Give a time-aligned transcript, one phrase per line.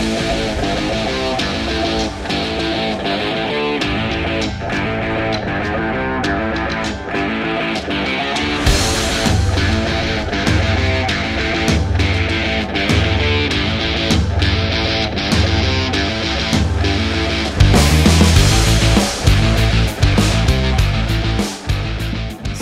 [0.00, 0.47] Yeah.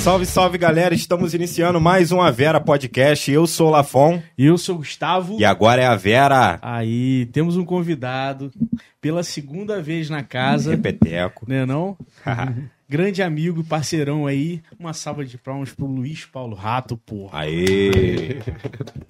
[0.07, 3.29] Salve, salve galera, estamos iniciando mais um A Vera Podcast.
[3.29, 4.23] Eu sou o Lafon.
[4.39, 5.37] E eu sou o Gustavo.
[5.37, 6.61] E agora é a Vera.
[6.63, 8.53] Aí, temos um convidado
[9.01, 10.71] pela segunda vez na casa.
[10.71, 11.45] Repeteco.
[11.49, 11.99] Né não?
[12.89, 14.63] grande amigo, parceirão aí.
[14.79, 17.41] Uma salva de palmas pro Luiz Paulo Rato, porra.
[17.41, 18.39] Aê!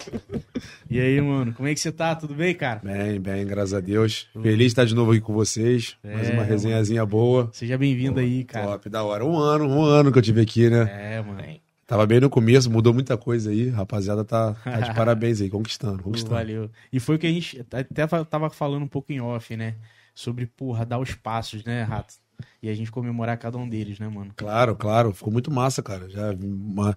[0.90, 2.14] e aí, mano, como é que você tá?
[2.14, 2.80] Tudo bem, cara?
[2.82, 4.28] Bem, bem, graças a Deus.
[4.32, 5.96] Feliz de estar de novo aqui com vocês.
[6.02, 7.10] É, Mais uma resenhazinha mano.
[7.10, 7.50] boa.
[7.52, 8.66] Seja bem-vindo aí, cara.
[8.66, 9.24] Top, da hora.
[9.24, 11.16] Um ano, um ano que eu tive aqui, né?
[11.16, 11.42] É, mano.
[11.86, 13.68] Tava bem no começo, mudou muita coisa aí.
[13.68, 16.34] Rapaziada tá, tá de parabéns aí, conquistando, conquistando.
[16.34, 16.70] Valeu.
[16.92, 19.76] E foi o que a gente até tava falando um pouco em off, né?
[20.12, 22.14] Sobre, porra, dar os passos, né, Rato?
[22.62, 24.32] E a gente comemorar cada um deles, né, mano?
[24.36, 25.12] Claro, claro.
[25.12, 26.08] Ficou muito massa, cara.
[26.08, 26.96] Já uma...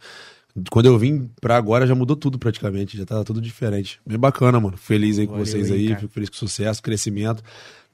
[0.71, 2.97] Quando eu vim pra agora, já mudou tudo praticamente.
[2.97, 3.99] Já tá tudo diferente.
[4.05, 4.77] Bem bacana, mano.
[4.77, 5.95] Feliz aí Valeu com vocês aí.
[5.95, 7.43] Fico feliz com sucesso, crescimento.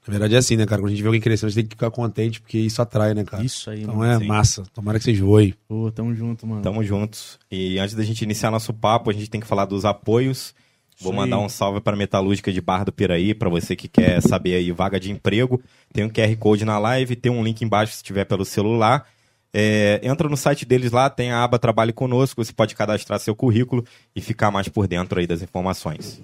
[0.06, 0.80] Na verdade é assim, né, cara?
[0.80, 3.12] Quando a gente vê alguém crescendo, a gente tem que ficar contente, porque isso atrai,
[3.12, 3.44] né, cara?
[3.44, 4.26] Isso aí, Então mano, é sim.
[4.26, 4.62] massa.
[4.72, 5.52] Tomara que vocês voem.
[5.66, 6.62] Pô, tamo junto, mano.
[6.62, 7.40] Tamo juntos.
[7.50, 10.54] E antes da gente iniciar nosso papo, a gente tem que falar dos apoios.
[10.98, 11.18] Vou Sim.
[11.18, 14.72] mandar um salve para Metalúrgica de Barra do Piraí, para você que quer saber aí
[14.72, 15.62] vaga de emprego.
[15.92, 19.06] Tem um QR Code na live, tem um link embaixo se tiver pelo celular.
[19.52, 23.34] É, entra no site deles lá, tem a aba Trabalhe Conosco, você pode cadastrar seu
[23.34, 26.22] currículo e ficar mais por dentro aí das informações.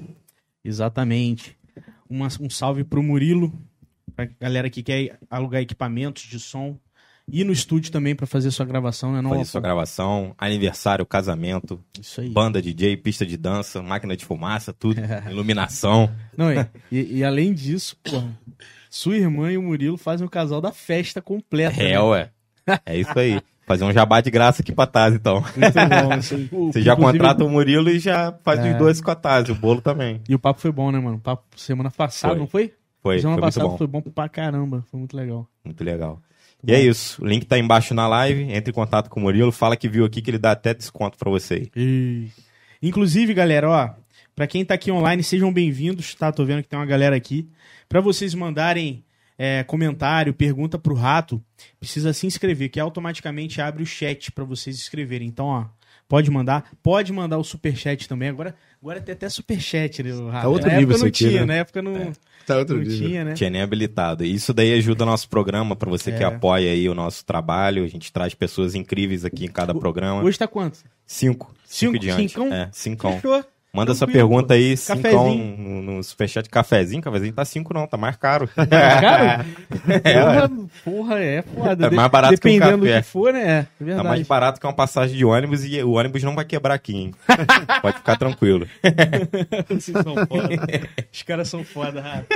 [0.64, 1.56] Exatamente.
[2.08, 3.52] Uma, um salve para o Murilo,
[4.14, 6.78] para galera que quer alugar equipamentos de som,
[7.30, 9.22] Ir no estúdio também para fazer sua gravação, né?
[9.22, 11.82] Não fazer sua gravação, aniversário, casamento,
[12.32, 16.10] banda DJ, pista de dança, máquina de fumaça, tudo, iluminação.
[16.36, 16.52] Não,
[16.90, 18.22] e, e, além disso, pô,
[18.90, 21.80] sua irmã e o Murilo fazem o casal da festa completa.
[21.80, 22.00] É, né?
[22.00, 22.30] ué.
[22.84, 23.40] É isso aí.
[23.64, 25.42] Fazer um jabá de graça aqui pra Taz, então.
[25.56, 26.14] Muito bom.
[26.18, 28.72] Isso, Você já contrata o Murilo e já faz é...
[28.72, 30.20] os dois com a Taz, o bolo também.
[30.28, 31.16] E o papo foi bom, né, mano?
[31.16, 32.40] O papo semana passada, foi.
[32.40, 32.74] não foi?
[33.00, 33.18] Foi.
[33.20, 34.84] Semana foi passada foi bom pra caramba.
[34.90, 35.48] Foi muito legal.
[35.64, 36.20] Muito legal.
[36.66, 37.22] E é isso.
[37.22, 38.42] O link tá embaixo na live.
[38.52, 39.50] Entre em contato com o Murilo.
[39.50, 41.68] Fala que viu aqui que ele dá até desconto para você.
[41.74, 42.28] E...
[42.80, 43.90] Inclusive, galera, ó.
[44.34, 46.32] Pra quem tá aqui online, sejam bem-vindos, tá?
[46.32, 47.48] Tô vendo que tem uma galera aqui.
[47.88, 49.04] Para vocês mandarem
[49.36, 51.42] é, comentário, pergunta pro Rato,
[51.78, 55.28] precisa se inscrever, que automaticamente abre o chat para vocês escreverem.
[55.28, 55.66] Então, ó,
[56.08, 56.70] pode mandar.
[56.82, 58.30] Pode mandar o superchat também.
[58.30, 60.30] Agora, agora tem até superchat, né, Rato?
[60.30, 61.46] Tá outro na nível época não aqui, tinha, né?
[61.46, 61.96] na época não...
[61.96, 62.12] É.
[62.46, 63.06] Tá outro não nível.
[63.08, 63.34] tinha, né?
[63.34, 64.24] Tinha nem habilitado.
[64.24, 66.16] E isso daí ajuda o nosso programa, para você É.
[66.18, 67.84] que apoia aí o nosso trabalho.
[67.84, 70.22] A gente traz pessoas incríveis aqui em cada programa.
[70.22, 70.78] Hoje tá quanto?
[71.06, 71.54] Cinco.
[71.64, 71.92] Cinco?
[71.92, 72.28] Cinco diante.
[72.32, 72.52] Cincão?
[72.52, 73.12] É, cincão.
[73.14, 73.44] Fechou.
[73.74, 75.56] Manda sua pergunta aí, cincão Cafezinho.
[75.56, 76.46] no, no superchat.
[76.50, 78.46] Cafezinho, cafezinho tá cinco não, tá mais caro.
[78.68, 79.46] Cara,
[80.04, 80.40] É, ué.
[80.42, 80.50] porra,
[80.84, 81.86] porra, é foda.
[81.86, 82.98] É mais barato que um Dependendo café.
[82.98, 83.60] do que for, né?
[83.60, 84.08] É Tá verdade.
[84.08, 87.14] mais barato que uma passagem de ônibus e o ônibus não vai quebrar aqui, hein?
[87.80, 88.68] Pode ficar tranquilo.
[89.68, 90.88] Vocês são foda.
[91.10, 92.26] Os caras são foda, Rafa.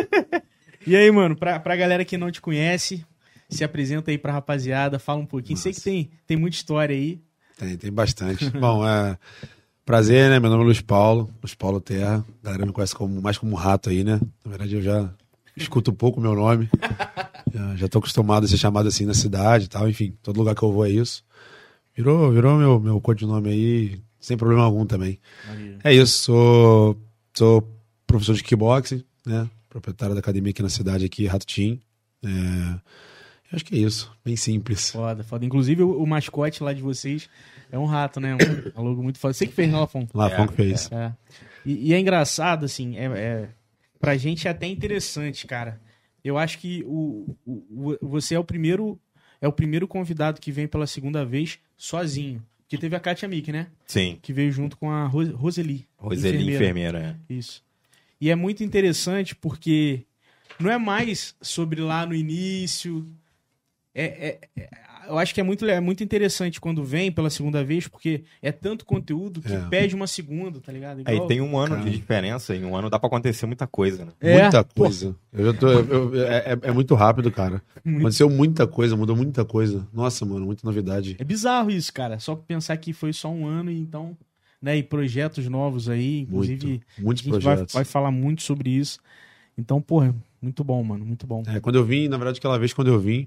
[0.86, 3.04] E aí, mano, pra, pra galera que não te conhece,
[3.50, 5.58] se apresenta aí pra rapaziada, fala um pouquinho.
[5.58, 7.20] Sei que tem, tem muita história aí.
[7.58, 8.48] Tem, tem bastante.
[8.50, 9.18] Bom, é.
[9.86, 10.40] Prazer, né?
[10.40, 12.26] Meu nome é Luiz Paulo, Luiz Paulo Terra.
[12.42, 14.20] A galera me conhece como, mais como rato aí, né?
[14.44, 15.08] Na verdade, eu já
[15.56, 16.68] escuto um pouco o meu nome.
[17.76, 19.88] já, tô acostumado a ser chamado assim na cidade e tal.
[19.88, 21.24] Enfim, todo lugar que eu vou é isso.
[21.94, 25.20] Virou, virou meu, meu codinome aí, sem problema algum também.
[25.84, 27.00] É isso, sou,
[27.32, 27.72] sou
[28.08, 29.48] professor de kickboxing, né?
[29.68, 31.78] Proprietário da academia aqui na cidade, aqui, Rato Team.
[32.24, 32.80] É,
[33.52, 34.90] eu acho que é isso, bem simples.
[34.90, 35.44] Foda, foda.
[35.44, 37.28] Inclusive, o, o mascote lá de vocês
[37.70, 38.34] é um rato, né?
[38.34, 39.34] Um, um logo muito foda.
[39.34, 40.06] Você que fez, né, Lafon?
[40.14, 40.90] Lafon que fez.
[40.92, 41.12] É.
[41.64, 43.48] E, e é engraçado, assim, é, é,
[44.00, 45.80] pra gente é até interessante, cara.
[46.24, 48.98] Eu acho que o, o, o- você é o primeiro
[49.40, 52.42] é o primeiro convidado que vem pela segunda vez sozinho.
[52.68, 53.68] Que teve a Katia Mick, né?
[53.86, 54.18] Sim.
[54.20, 55.86] Que veio junto com a Ros Roseli.
[55.96, 57.16] Roseli, enfermeira.
[57.28, 57.32] é.
[57.32, 57.62] Isso.
[58.20, 60.02] E é muito interessante porque
[60.58, 63.06] não é mais sobre lá no início.
[63.98, 64.68] É, é- é-
[65.08, 68.50] eu acho que é muito, é muito interessante quando vem pela segunda vez, porque é
[68.52, 69.60] tanto conteúdo que É.
[69.70, 71.00] pede uma segunda, tá ligado?
[71.04, 71.88] Aí Igual- tem um ano Cara.
[71.88, 74.12] de diferença, em um ano dá pra acontecer muita coisa, né?
[74.20, 75.14] É, muita coisa.
[75.32, 77.62] Eu já tô, eu- eu- é, é- é muito rápido, cara.
[77.84, 78.00] Muito.
[78.00, 79.86] Aconteceu muita coisa, mudou muita coisa.
[79.94, 81.16] Nossa, mano, muita novidade.
[81.18, 82.18] É bizarro isso, cara.
[82.18, 84.16] Só pensar que foi só um ano e então,
[84.60, 84.76] né?
[84.76, 86.66] E projetos novos aí, inclusive.
[86.66, 87.74] Muito, a muitos gente vai, projetos.
[87.74, 88.98] vai falar muito sobre isso.
[89.56, 90.12] Então, porra,
[90.42, 91.04] muito bom, mano.
[91.06, 91.42] Muito bom.
[91.46, 93.26] É, quando eu vim, na verdade, aquela vez quando eu vim,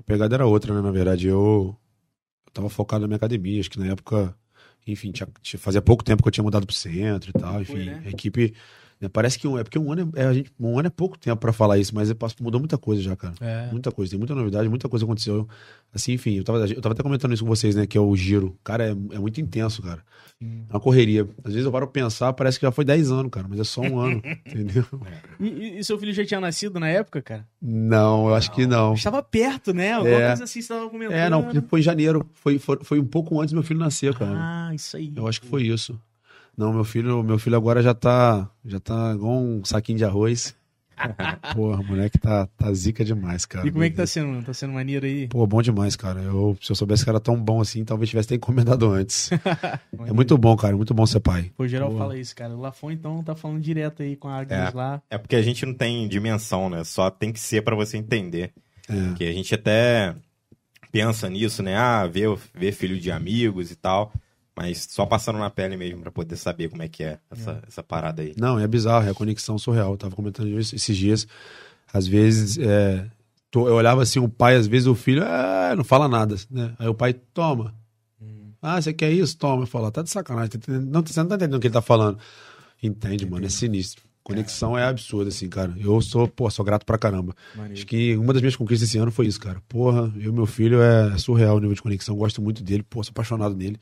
[0.00, 0.80] a pegada era outra, né?
[0.80, 1.76] Na verdade, eu,
[2.46, 3.60] eu tava focado na minha academia.
[3.60, 4.34] Acho que na época,
[4.86, 7.60] enfim, tinha- tinha- fazia pouco tempo que eu tinha mudado pro centro e tal.
[7.60, 8.02] Enfim, Foi, né?
[8.04, 8.54] a equipe?
[9.08, 11.18] Parece que um, é porque um ano é, é, a gente, um ano é pouco
[11.18, 13.34] tempo pra falar isso, mas é, mudou muita coisa já, cara.
[13.40, 13.68] É.
[13.72, 15.48] Muita coisa, tem muita novidade, muita coisa aconteceu.
[15.94, 17.86] Assim, enfim, eu tava, eu tava até comentando isso com vocês, né?
[17.86, 18.56] Que é o giro.
[18.62, 20.02] Cara, é, é muito intenso, cara.
[20.42, 21.28] É uma correria.
[21.44, 23.80] Às vezes eu paro pensar, parece que já foi 10 anos, cara, mas é só
[23.82, 24.84] um ano, entendeu?
[25.38, 27.46] E, e- seu filho já tinha nascido na época, cara?
[27.60, 28.94] Não, eu acho que não.
[28.94, 29.92] Estava perto, né?
[29.92, 30.26] Alguma É.
[30.28, 31.14] coisa assim, você tava comentando.
[31.16, 32.26] É, não, foi em janeiro.
[32.34, 34.32] Foi, foi, foi um pouco antes do meu filho nascer, cara.
[34.34, 35.12] Ah, isso aí.
[35.14, 36.00] Eu acho que foi isso.
[36.60, 40.54] Não, meu filho, meu filho agora já tá, já tá igual um saquinho de arroz.
[41.56, 43.66] Porra, moleque tá, tá zica demais, cara.
[43.66, 44.42] E como é que tá sendo, mano?
[44.42, 45.26] Tá sendo maneiro aí?
[45.28, 46.20] Pô, bom demais, cara.
[46.20, 49.30] Eu, se eu soubesse que era tão bom assim, talvez tivesse até encomendado antes.
[50.06, 50.76] é muito bom, cara.
[50.76, 51.50] Muito bom ser pai.
[51.56, 51.96] Pô, geral Pô.
[51.96, 52.54] fala isso, cara.
[52.54, 55.00] O Lafon, então, tá falando direto aí com a Agnes lá.
[55.08, 56.84] É porque a gente não tem dimensão, né?
[56.84, 58.52] Só tem que ser pra você entender.
[58.86, 59.14] É.
[59.14, 60.14] Que a gente até
[60.92, 61.74] pensa nisso, né?
[61.74, 64.12] Ah, ver, ver filho de amigos e tal.
[64.62, 67.82] Mas só passando na pele mesmo pra poder saber como é que é essa, essa
[67.82, 68.34] parada aí.
[68.36, 69.92] Não, é bizarro, é a conexão surreal.
[69.92, 71.26] Eu tava comentando isso esses dias.
[71.92, 73.06] Às vezes, é,
[73.50, 76.74] tô- eu olhava assim, o pai, às vezes o filho, ah, não fala nada, né?
[76.78, 77.74] Aí o pai, toma.
[78.60, 79.38] Ah, você quer isso?
[79.38, 79.62] Toma.
[79.62, 80.50] Eu falo, tá de sacanagem.
[80.50, 80.72] tá?
[80.72, 82.18] Não, você não tá entendendo o que ele tá falando.
[82.82, 84.04] Entende, mano, é sinistro.
[84.22, 85.74] Conexão é absurda, assim, cara.
[85.78, 87.34] Eu sou, pô, sou grato pra caramba.
[87.56, 87.72] Maneiro.
[87.78, 89.60] Acho que uma das minhas conquistas esse ano foi isso, cara.
[89.66, 92.14] Porra, eu e meu filho é surreal o nível de conexão.
[92.14, 93.78] Gosto muito dele, pô, sou apaixonado nele.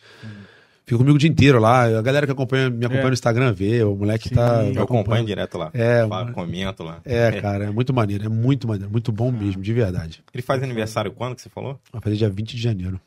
[0.89, 1.85] Fico comigo o dia inteiro lá.
[1.99, 3.09] A galera que acompanha, me acompanha É.
[3.09, 4.35] no Instagram vê, o moleque Sim.
[4.35, 4.63] tá.
[4.65, 5.25] Eu Eu acompanho acompanha.
[5.25, 5.71] direto lá.
[5.75, 6.33] É, Falo, mano.
[6.33, 7.01] comento lá.
[7.05, 10.23] É, cara, é muito maneiro, é muito maneiro, muito bom mesmo, de verdade.
[10.33, 11.79] Ele faz aniversário quando que você falou?
[11.93, 12.99] Vai fazer dia 20 de janeiro.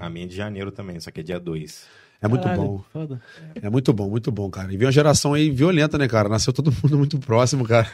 [0.00, 1.84] A minha é de janeiro também, só que é dia 2.
[2.22, 2.84] É muito Caralho, bom.
[2.92, 3.20] Foda.
[3.62, 4.70] É muito bom, muito bom, cara.
[4.72, 6.28] E vem uma geração aí violenta, né, cara?
[6.28, 7.88] Nasceu todo mundo muito próximo, cara.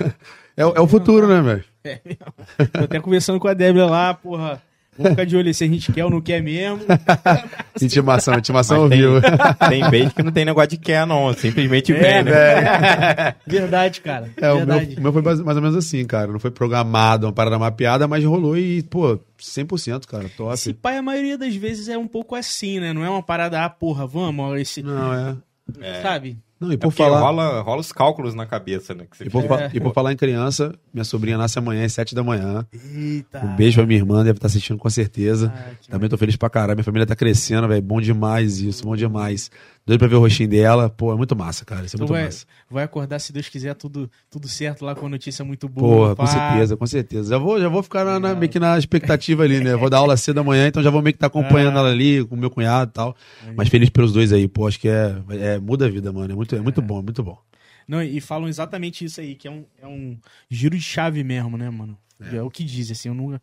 [0.57, 1.65] É, o- é o futuro, né, velho?
[1.85, 2.71] É mesmo.
[2.73, 4.61] Tô até conversando com a Débora lá, porra.
[4.97, 6.81] Vamos ficar de olho se a gente quer ou não quer mesmo.
[7.81, 9.21] Intimação, intimação ao vivo.
[9.69, 11.33] tem vez que não tem negócio de quer, não.
[11.35, 13.35] Simplesmente vem, É, né?
[13.47, 14.31] Verdade, cara.
[14.37, 14.97] É, o meu, Verdade.
[14.97, 16.33] o meu foi mais, ou menos assim, cara.
[16.33, 20.31] Não foi programado, uma parada mapeada, mas rolou e, pô, 100%, cara.
[20.37, 20.55] Top.
[20.55, 22.93] Esse pai, a maioria das vezes, é um pouco assim, né?
[22.93, 24.83] Não é uma parada, ah, porra, vamos, esse.
[24.83, 25.37] Não, é.
[25.81, 26.03] É.
[26.03, 26.39] Sabe?
[26.59, 27.21] Não, e É por porque falar.
[27.21, 29.05] rola, rola os cálculos na cabeça, né?
[29.11, 31.93] Que você E por, fa- e por falar em criança, minha sobrinha nasce amanhã às
[31.93, 32.67] 7 da manhã.
[32.73, 33.45] Eita.
[33.45, 35.53] Um beijo pra minha irmã, deve estar assistindo com certeza.
[35.55, 36.77] Ah, que Também tô feliz pra caralho.
[36.77, 37.83] Minha família tá crescendo, velho.
[37.83, 39.51] Bom demais isso, bom demais.
[39.87, 40.91] Doido pra ver o rostinho dela.
[40.91, 41.87] Pô, é muito massa, cara.
[41.87, 42.45] Isso é Tu muito vai, massa.
[42.69, 46.15] vai acordar, se Deus quiser, tudo, tudo certo lá com a notícia muito boa.
[46.15, 47.31] Porra, com certeza, com certeza.
[47.31, 49.77] Já vou, já vou ficar na, na- meio que na expectativa ali, né?
[49.77, 51.81] Vou dar aula cedo da manhã, então já vou meio que estar acompanhando Ah.
[51.81, 53.17] ela ali, com o meu cunhado e tal.
[53.57, 54.67] Mas feliz pelos dois aí, pô.
[54.67, 56.33] Acho que é, é muda a vida, mano.
[56.33, 57.39] É muito, é muito bom, muito bom.
[57.87, 60.19] Não, e falam exatamente isso aí, que é um, é um
[60.51, 61.97] giro de chave mesmo, né, mano?
[62.33, 63.41] É, o que dizem, assim, eu nunca.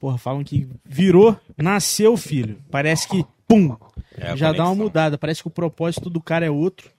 [0.00, 2.58] Porra, falam que virou, nasceu, filho.
[2.70, 3.76] Parece que, pum,
[4.16, 5.18] É já dá uma mudada.
[5.18, 6.90] Parece que o propósito do cara é outro.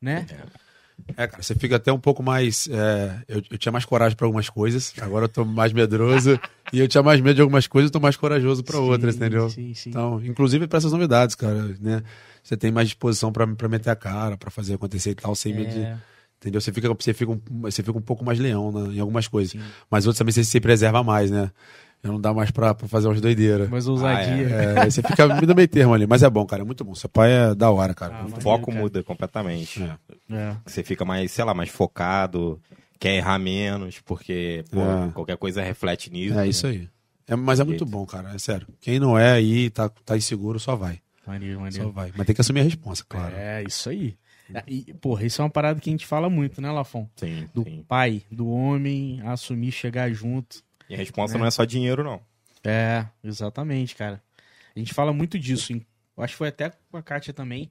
[0.00, 0.26] Né?
[1.16, 2.68] É, cara, você fica até um pouco mais.
[2.68, 6.38] é, eu, eu tinha mais coragem pra algumas coisas, agora eu tô mais medroso.
[6.72, 9.48] e eu tinha mais medo de algumas coisas, eu tô mais corajoso Sim, outras, entendeu?
[9.48, 9.90] sim, sim.
[9.90, 12.02] Então, inclusive pra essas novidades, cara, né?
[12.42, 15.70] Você tem mais disposição pra meter a cara, pra fazer acontecer e tal, sem medo
[15.70, 15.80] de.
[15.80, 15.96] É,
[16.40, 16.60] Entendeu?
[16.60, 19.50] Você fica, você fica, um, você fica um pouco mais leão né, em algumas coisas.
[19.52, 19.60] Sim.
[19.90, 21.50] Mas outros também você se preserva mais, né?
[22.02, 23.68] Eu não dá mais pra, pra fazer umas doideiras.
[23.68, 24.48] mas ousadia.
[24.48, 26.06] É, aí você fica me dá meio termo ali.
[26.06, 26.62] Mas é bom, cara.
[26.62, 26.94] É muito bom.
[26.94, 28.20] Seu pai é da hora, cara.
[28.20, 28.78] Ah, O foco cara.
[28.78, 29.82] muda completamente.
[29.82, 29.96] É.
[30.30, 30.56] É.
[30.64, 32.60] Você fica mais, sei lá, mais focado,
[33.00, 35.10] quer errar menos, porque pô, É.
[35.12, 36.34] qualquer coisa reflete nisso.
[36.34, 36.48] É né?
[36.48, 36.88] isso aí.
[37.26, 38.32] É, mas é muito bom, cara.
[38.34, 38.66] É sério.
[38.80, 41.00] Quem não é aí, tá, tá inseguro, só vai.
[41.26, 41.92] Maneiro, Só maneiro.
[41.92, 42.12] vai.
[42.16, 43.34] Mas tem que assumir a responsa, claro.
[43.36, 44.16] É, isso aí.
[44.66, 47.06] E, porra, isso é uma parada que a gente fala muito, né, Lafon?
[47.16, 47.84] Sim, Do sim.
[47.86, 50.62] pai, do homem, assumir, chegar junto.
[50.88, 52.20] E a resposta não é só dinheiro, não.
[52.64, 54.22] É, exatamente, cara.
[54.74, 55.72] A gente fala muito disso.
[55.72, 55.84] hein?
[56.16, 57.70] Eu acho que foi até com a Kátia também.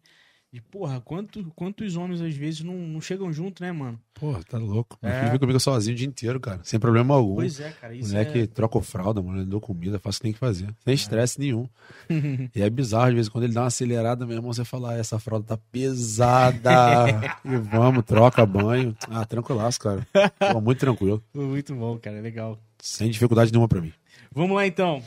[0.52, 4.00] De, porra, quanto, quantos homens às vezes não, não chegam junto, né, mano?
[4.14, 4.98] Pô, tá louco.
[5.04, 5.16] Meu É.
[5.16, 6.62] filho fica comigo sozinho o dia inteiro, cara.
[6.64, 7.36] Sem problema algum.
[7.36, 7.94] Pois é, cara.
[7.94, 8.48] Isso Moleque é...
[8.48, 10.74] troca fralda, mano, dou comida, faço o que tem que fazer.
[10.86, 11.68] Sem estresse nenhum.
[12.56, 14.98] e é bizarro, às vezes, quando ele dá uma acelerada, meu irmão, você fala, ah,
[14.98, 16.72] essa fralda tá pesada.
[17.44, 18.96] e vamos, troca banho.
[19.10, 20.08] Ah, tranquilaço, cara.
[20.54, 21.22] Pô, muito tranquilo.
[21.34, 22.22] Muito bom, cara.
[22.22, 22.58] Legal.
[22.88, 23.92] Sem dificuldade nenhuma pra mim.
[24.34, 25.04] Vamos lá, então.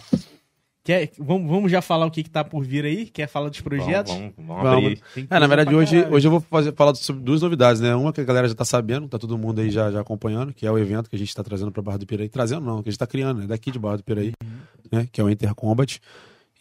[0.84, 3.06] Quer, vamos, vamos já falar o que, que tá por vir aí?
[3.06, 4.12] Quer falar dos projetos?
[4.12, 6.14] Vamos, vamos, vamos É, na verdade, hoje, caralho.
[6.14, 7.94] hoje eu vou fazer, falar sobre duas novidades, né?
[7.94, 10.66] Uma que a galera já tá sabendo, tá todo mundo aí já, já acompanhando, que
[10.66, 12.28] é o evento que a gente tá trazendo pra Barra do Piraí.
[12.28, 13.46] Trazendo não, que a gente tá criando, né?
[13.46, 14.32] Daqui de Barra do Piraí,
[14.92, 15.08] né?
[15.10, 16.00] Que é o Enter Combat.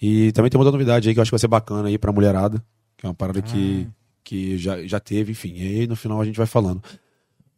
[0.02, 2.14] E também tem outra novidade aí que eu acho que vai ser bacana aí pra
[2.14, 2.64] mulherada,
[2.98, 3.88] que é uma parada que,
[4.24, 5.54] que já, já teve, enfim.
[5.56, 6.82] E aí no final a gente vai falando.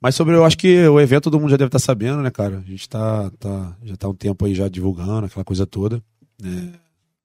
[0.01, 2.57] Mas sobre, eu acho que o evento todo mundo já deve estar sabendo, né, cara?
[2.57, 6.01] A gente tá, tá, já tá um tempo aí já divulgando, aquela coisa toda.
[6.41, 6.73] né?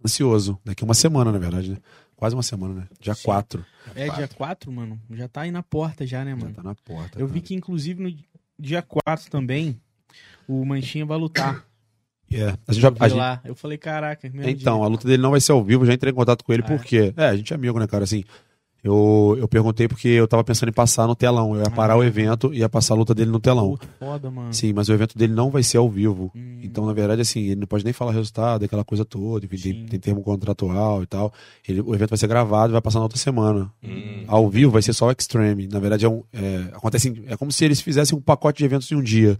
[0.04, 0.58] Ansioso.
[0.64, 1.78] Daqui uma semana, na verdade, né?
[2.14, 2.88] quase uma semana, né?
[3.00, 3.24] Dia Sim.
[3.24, 3.64] 4.
[3.94, 5.00] É dia 4, mano.
[5.10, 6.54] Já tá aí na porta já, né, Já mano?
[6.54, 7.18] tá na porta.
[7.18, 7.32] Eu cara.
[7.32, 8.14] vi que, inclusive, no
[8.58, 9.80] dia 4 também,
[10.46, 11.64] o Manchinha vai lutar.
[12.30, 13.40] É, a gente já- a gente- lá.
[13.44, 14.84] Eu falei, caraca, Então, dia.
[14.84, 16.72] a luta dele não vai ser ao vivo, já entrei em contato com ele Ah,
[16.72, 16.76] é?
[16.76, 17.14] porque.
[17.16, 18.04] É, a gente é amigo, né, cara?
[18.04, 18.24] Assim,
[18.86, 21.54] eu, eu perguntei porque eu tava pensando em passar no telão.
[21.54, 21.96] Eu ia parar Ah.
[21.98, 23.76] o evento e ia passar a luta dele no telão.
[23.98, 24.52] Foda, mano.
[24.52, 26.30] Sim, mas o evento dele não vai ser ao vivo.
[26.34, 29.56] Hum, Então, na verdade, assim, ele não pode nem falar resultado, aquela coisa toda, enfim,
[29.56, 31.32] tem, tem termo contratual e tal.
[31.66, 33.70] Ele, o evento vai ser gravado e vai passar na outra semana.
[33.82, 34.24] Hum.
[34.26, 35.66] Ao vivo vai ser só o Extreme.
[35.68, 38.90] Na verdade, é, um, é, acontece, é como se eles fizessem um pacote de eventos
[38.90, 39.38] em um dia.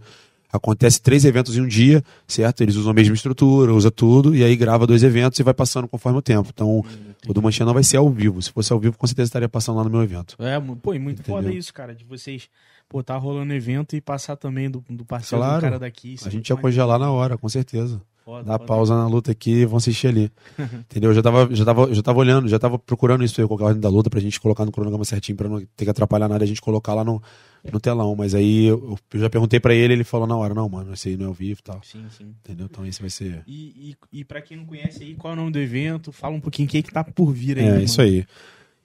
[0.57, 2.61] Acontece três eventos em um dia, certo?
[2.61, 5.87] Eles usam a mesma estrutura, usa tudo, e aí grava dois eventos e vai passando
[5.87, 6.49] conforme o tempo.
[6.53, 6.83] Então,
[7.27, 8.41] o do Manchinha não vai ser ao vivo.
[8.41, 10.35] Se fosse ao vivo, com certeza estaria passando lá no meu evento.
[10.39, 11.41] É, pô, e muito Entendeu?
[11.41, 12.49] foda isso, cara, de vocês,
[12.89, 15.57] pô, tá rolando evento e passar também do, do parceiro Claro.
[15.59, 16.15] do cara daqui.
[16.23, 16.61] A é gente ia maneiro.
[16.61, 18.01] congelar na hora, com certeza.
[18.25, 18.65] Foda, Dá foda.
[18.65, 20.29] pausa na luta aqui e vão assistir ali.
[20.59, 21.11] Entendeu?
[21.11, 23.79] Eu já tava, já tava, já tava olhando, já tava procurando isso aí, qualquer ordem
[23.79, 26.47] da luta pra gente colocar no cronograma certinho, pra não ter que atrapalhar nada, a
[26.47, 27.23] gente colocar lá no,
[27.71, 28.15] no telão.
[28.15, 31.09] Mas aí eu, eu já perguntei pra ele, ele falou na hora, não, mano, esse
[31.09, 31.81] aí não é ao vivo e tal.
[31.83, 32.33] Sim, sim.
[32.43, 32.67] Entendeu?
[32.69, 33.43] Então esse vai ser.
[33.47, 36.11] E, e, e pra quem não conhece aí, qual é o nome do evento?
[36.11, 37.65] Fala um pouquinho o que, que tá por vir aí.
[37.65, 37.83] É, mano.
[37.83, 38.25] isso aí.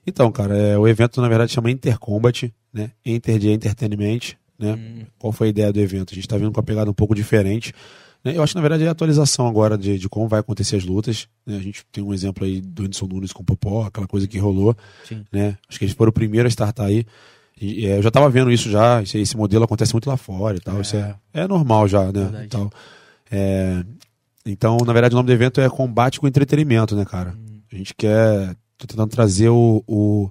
[0.05, 2.91] Então, cara, é, o evento na verdade chama Intercombat, né?
[3.05, 4.73] Enter de Entertainment, né?
[4.73, 6.11] Hum, Qual foi a ideia do evento?
[6.11, 7.73] A gente tá vindo com uma pegada um pouco diferente.
[8.23, 8.35] né?
[8.35, 10.83] Eu acho que na verdade é a atualização agora de, de como vai acontecer as
[10.83, 11.27] lutas.
[11.45, 11.55] né?
[11.55, 14.37] A gente tem um exemplo aí do Edson Nunes com o Popó, aquela coisa que
[14.37, 14.75] rolou.
[15.07, 15.23] sim.
[15.31, 15.57] né?
[15.69, 17.05] Acho que eles foram o primeiro a startar aí.
[17.65, 20.57] E, é, eu já estava vendo isso já, esse, esse modelo acontece muito lá fora
[20.57, 20.77] e tal.
[20.77, 20.81] É.
[20.81, 22.47] Isso é, é normal já, né?
[22.49, 22.69] Tal.
[23.31, 23.83] É,
[24.45, 27.31] então, na verdade, o nome do evento é Combate com Entretenimento, né, cara?
[27.37, 27.59] Hum.
[27.71, 28.55] A gente quer.
[28.77, 30.29] tô tentando trazer o, o-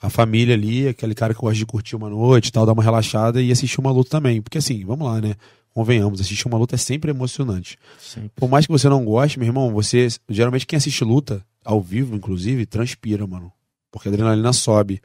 [0.00, 2.82] a família ali, aquele cara que gosta de curtir uma noite e tal, dar uma
[2.84, 4.40] relaxada e assistir uma luta também.
[4.40, 5.34] Porque assim, vamos lá, né?
[5.74, 7.76] Convenhamos, assistir uma luta é sempre emocionante.
[7.98, 8.30] Sempre.
[8.36, 10.06] Por mais que você não goste, meu irmão, você.
[10.28, 13.50] Geralmente quem assiste luta, ao vivo, inclusive, transpira, mano.
[13.90, 15.00] Porque a adrenalina sobe.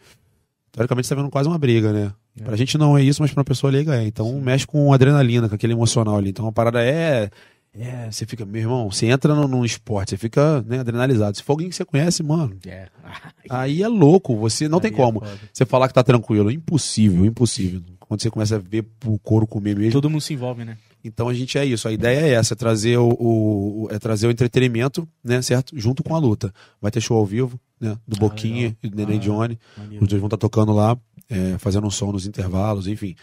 [0.74, 2.12] Teoricamente você tá vendo quase uma briga, né?
[2.40, 2.44] É.
[2.44, 4.06] Pra gente não é isso, mas pra uma pessoa leiga é.
[4.06, 6.32] Então mexe com adrenalina, com aquele emocional ali.
[6.32, 7.30] Então a parada é.
[7.76, 11.36] É, você fica, meu irmão, você entra no, num esporte, você fica né, adrenalizado.
[11.36, 12.88] Se for alguém que você conhece, mano, É.
[13.50, 14.36] aí é louco.
[14.38, 15.24] Você não tem Aí é como.
[15.52, 16.52] Você falar que tá tranquilo.
[16.52, 17.82] Impossível, impossível.
[18.00, 19.94] Quando você começa a ver o couro comer mesmo.
[19.94, 20.78] Todo mundo se envolve, né?
[21.04, 21.88] Então a gente é isso.
[21.88, 25.78] A ideia é essa, é trazer o, o- é trazer o entretenimento, né, certo?
[25.78, 26.54] Junto com a luta.
[26.82, 27.98] Vai ter show ao vivo, né?
[28.08, 28.78] Do Ah, Boquinha legal.
[28.84, 29.60] e do Neném Ah, Johnny.
[29.78, 30.04] Maneiro.
[30.04, 30.98] Os dois vão estar tocando lá,
[31.30, 33.16] é, fazendo um som nos intervalos, enfim.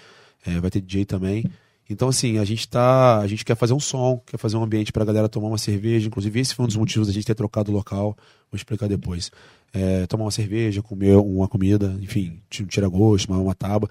[0.46, 1.44] É, vai ter DJ também.
[1.88, 3.18] Então, assim, a gente tá.
[3.18, 6.06] A gente quer fazer um som, quer fazer um ambiente pra galera tomar uma cerveja.
[6.06, 8.16] Inclusive, esse foi um dos motivos da gente ter trocado o local.
[8.50, 9.30] Vou explicar depois.
[9.72, 13.88] É, tomar uma cerveja, comer uma comida, enfim, um tira-gosto, uma, uma tábua.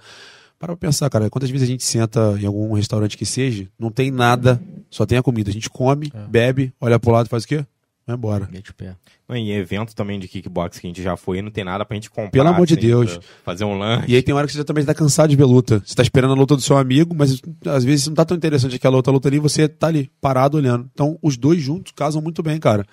[0.60, 3.90] Para pra pensar, cara, quantas vezes a gente senta em algum restaurante que seja, não
[3.90, 5.48] tem nada, só tem a comida.
[5.48, 6.18] A gente come, É.
[6.28, 7.64] bebe, olha pro lado e faz o quê?
[8.06, 8.46] Vai embora.
[8.52, 8.94] Mete o pé.
[9.30, 12.10] Em evento também de kickbox que a gente já foi, não tem nada pra gente
[12.10, 12.30] comprar.
[12.30, 13.18] Pelo amor de assim, Deus.
[13.42, 14.04] Fazer um lanche.
[14.10, 15.80] E aí tem hora que você já também tá cansado de ver luta.
[15.82, 18.74] Você tá esperando a luta do seu amigo, mas às vezes não tá tão interessante
[18.76, 20.90] aquela outra luta ali, você tá ali, parado olhando.
[20.92, 22.84] Então, os dois juntos casam muito bem, cara.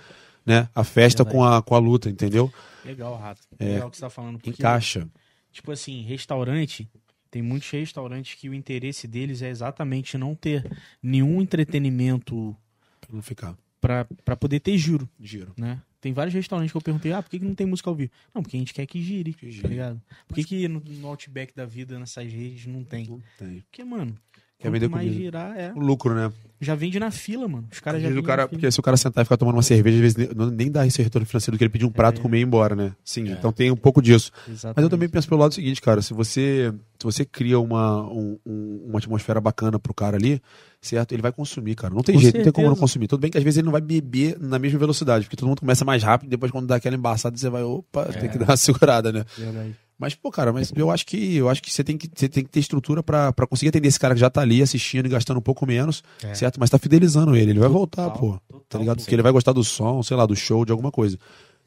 [0.45, 0.69] Né?
[0.73, 2.49] A festa com a, com a luta, entendeu?
[2.85, 3.41] Legal, Rato.
[3.59, 3.65] É.
[3.73, 4.35] Legal o que você tá falando.
[4.37, 5.05] Porque, Encaixa.
[5.51, 6.87] tipo assim, restaurante,
[7.29, 10.65] tem muitos restaurantes que o interesse deles é exatamente não ter
[11.01, 12.55] nenhum entretenimento
[13.01, 13.55] Pra não ficar.
[13.79, 15.53] pra poder ter giro, Giro.
[15.57, 15.79] né?
[16.01, 18.11] Tem vários restaurantes que eu perguntei, ah, por que, que não tem música ao vivo?
[18.33, 19.61] Não, porque a gente quer que gire, Que gire.
[19.63, 20.01] tá ligado?
[20.27, 23.07] Por que, que no, no Outback da vida, nessas redes, não tem?
[23.07, 23.61] Não tem.
[23.61, 24.15] Porque, mano,
[24.59, 25.23] Quer vender mais comida.
[25.23, 25.71] girar, é.
[25.73, 26.31] O lucro, né?
[26.59, 27.67] Já vende na fila, mano.
[27.71, 29.97] Os caras já o cara, porque se o cara sentar e ficar tomando uma cerveja,
[29.97, 32.21] às vezes nem- não- nem dá esse retorno financeiro que ele pedir um prato, É.
[32.23, 32.95] comer e ir embora, né?
[33.03, 33.33] Sim, É.
[33.33, 34.31] então tem um pouco disso.
[34.35, 34.89] Mas eu Exatamente.
[34.89, 38.97] também penso pelo lado seguinte, cara, se você, se você cria uma, um- um- uma
[38.99, 40.41] atmosfera bacana pro cara ali,
[40.81, 41.11] certo?
[41.13, 41.93] Ele vai consumir, cara.
[41.93, 42.81] Não tem Com jeito, não tem como não certeza.
[42.81, 43.07] consumir.
[43.07, 45.59] Tudo bem que às vezes ele não vai beber na mesma velocidade, porque todo mundo
[45.59, 48.19] começa mais rápido, depois quando dá aquela embaçada, você vai, opa, É.
[48.19, 49.25] tem que dar uma segurada, né?
[49.37, 49.75] Verdade.
[49.99, 52.43] Mas, pô, cara, mas eu acho que eu acho que você tem que, você tem
[52.43, 55.09] que ter estrutura pra pra conseguir atender esse cara que já tá ali assistindo e
[55.09, 56.35] gastando um pouco menos, É.
[56.35, 56.59] certo?
[56.59, 58.39] Mas tá fidelizando ele, ele vai voltar, Total, pô.
[58.47, 58.97] total, Tá ligado?
[58.97, 59.01] pô.
[59.03, 61.17] Porque ele vai gostar do som, sei lá, do show, de alguma coisa.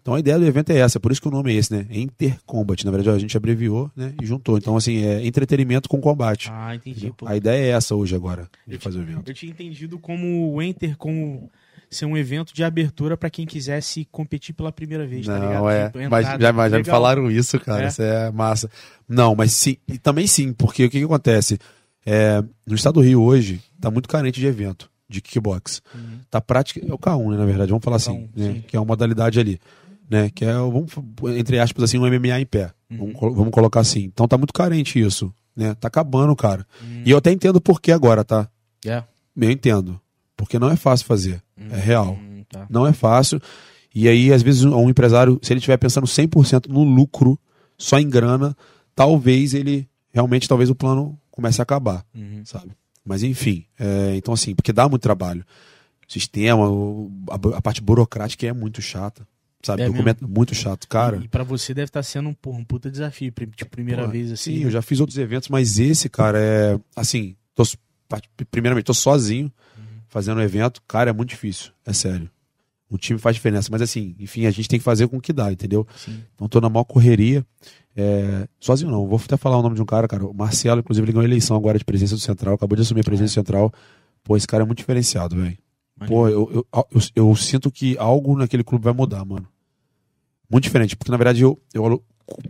[0.01, 1.87] Então a ideia do evento é essa, por isso que o nome é esse, né?
[1.91, 2.85] Intercombat.
[2.85, 4.15] Na verdade, a gente abreviou, né?
[4.21, 4.57] E juntou.
[4.57, 6.49] Então, assim, é entretenimento com combate.
[6.51, 7.27] Ah, entendi, pô.
[7.29, 9.29] A ideia é essa hoje agora, de Eu fazer o evento.
[9.29, 11.51] Eu tinha entendido como o Enter como
[11.91, 15.55] ser um evento de abertura pra quem quisesse competir pela primeira vez, tá ligado?
[15.55, 15.87] Não, é.
[15.87, 17.85] Tipo, Mas já, mas já me falaram isso, cara.
[17.85, 17.89] É?
[17.89, 18.71] Isso é massa.
[19.09, 19.77] Não, mas sim.
[19.89, 21.59] E também sim, porque o que, que acontece?
[22.07, 25.83] É, no estado do Rio hoje, tá muito carente de evento de kickbox.
[25.93, 26.21] Uhum.
[26.31, 26.81] Tá prática.
[26.81, 28.29] É o K1, né, na verdade, vamos falar assim.
[28.29, 28.65] K1, né, sim.
[28.67, 29.61] que é uma modalidade ali.
[30.11, 30.91] Né, que é, vamos,
[31.37, 32.73] entre aspas, assim, um MMA em pé.
[32.91, 33.13] Uhum.
[33.13, 34.01] Vamos, vamos colocar assim.
[34.05, 35.33] Então tá muito carente isso.
[35.55, 35.73] Né?
[35.75, 36.67] Tá acabando, cara.
[36.83, 37.03] Uhum.
[37.07, 38.49] E eu até entendo por que agora, tá?
[38.85, 39.05] É.
[39.37, 40.01] Eu entendo.
[40.37, 41.41] Porque não é fácil fazer.
[41.71, 42.15] É real.
[42.21, 42.67] Hum, tá.
[42.69, 43.41] Não é fácil.
[43.95, 47.39] E aí, às vezes, um empresário, se ele estiver pensando 100% no lucro,
[47.79, 48.57] só em grana,
[48.95, 52.43] talvez ele, realmente, talvez o plano comece a acabar, Uhum.
[52.45, 52.73] sabe?
[53.05, 55.45] Mas enfim, é, então assim, porque dá muito trabalho.
[56.07, 56.65] Sistema,
[57.31, 59.27] a, a parte burocrática é muito chata,
[59.63, 59.83] sabe?
[59.83, 61.17] É Documento muito chato, cara.
[61.23, 64.11] E pra você deve estar sendo um, porra, um puta desafio, prim- tipo, primeira Pô,
[64.11, 64.59] vez assim.
[64.59, 66.79] Sim, eu já fiz outros eventos, mas esse, cara, é.
[66.97, 67.65] Assim, tô,
[68.51, 69.53] primeiramente, tô sozinho
[70.09, 70.83] fazendo o evento.
[70.89, 72.31] Cara, é muito difícil, é sério.
[72.89, 75.33] O time faz diferença, mas assim, enfim, a gente tem que fazer com o que
[75.33, 75.87] dá, entendeu?
[75.97, 76.25] Sim.
[76.35, 77.47] Então tô na maior correria.
[77.97, 80.27] É, sozinho não, vou até falar o nome de um cara, cara.
[80.27, 83.05] O Marcelo, inclusive, ele ganhou eleição agora de presidência do Central, acabou de assumir a
[83.05, 83.73] presidência do Central.
[84.25, 85.57] Pô, esse cara é muito diferenciado, velho.
[86.07, 89.47] Pô, eu, eu, eu, eu sinto que algo naquele clube vai mudar, mano.
[90.51, 91.59] Muito diferente, porque na verdade eu.
[91.73, 92.03] eu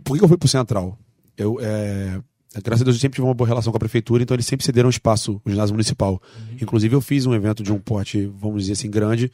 [0.03, 0.97] por que eu fui pro Central?
[1.37, 2.19] Eu, é,
[2.63, 4.65] graças a Deus eu sempre tive uma boa relação com a prefeitura, então eles sempre
[4.65, 6.21] cederam espaço, o ginásio municipal.
[6.61, 9.31] Inclusive eu fiz um evento de um porte, vamos dizer assim, grande,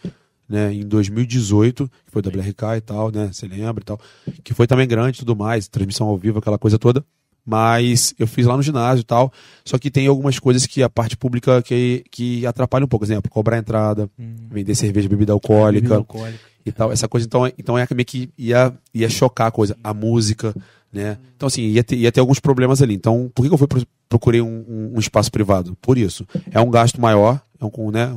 [0.48, 4.00] né, em 2018, que foi da BRK e tal, né, você lembra e tal,
[4.44, 7.06] que foi também grande e tudo mais, transmissão ao vivo, aquela coisa toda.
[7.50, 9.32] Mas eu fiz lá no ginásio e tal.
[9.64, 13.06] Só que tem algumas coisas que a parte pública que, que atrapalha um pouco.
[13.06, 14.10] Por exemplo, cobrar entrada,
[14.52, 16.40] vender cerveja, bebida alcoólica Bebida alcoólica.
[16.66, 16.92] e tal.
[16.92, 19.78] Essa coisa, então, então é meio que ia, ia chocar a coisa.
[19.82, 20.54] A música,
[20.92, 21.18] né?
[21.38, 22.94] Então, assim, ia ter, ia ter alguns problemas ali.
[22.96, 25.78] Então, por que eu fui pro- procurei um, um- espaço privado?
[25.82, 26.28] Por isso.
[26.52, 28.14] É um gasto maior, é um, né,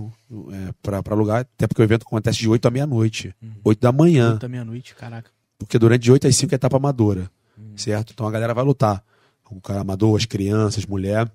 [0.52, 3.32] é, pra, pra alugar, até porque o evento acontece de 8 à meia-noite.
[3.62, 4.32] 8 da manhã.
[4.32, 5.30] Puta meia-noite, caraca.
[5.56, 7.30] Porque durante de 8 às 5 é etapa amadora.
[7.76, 8.12] Certo?
[8.12, 9.02] Então a galera vai lutar.
[9.50, 11.30] O cara amador, as crianças, mulher.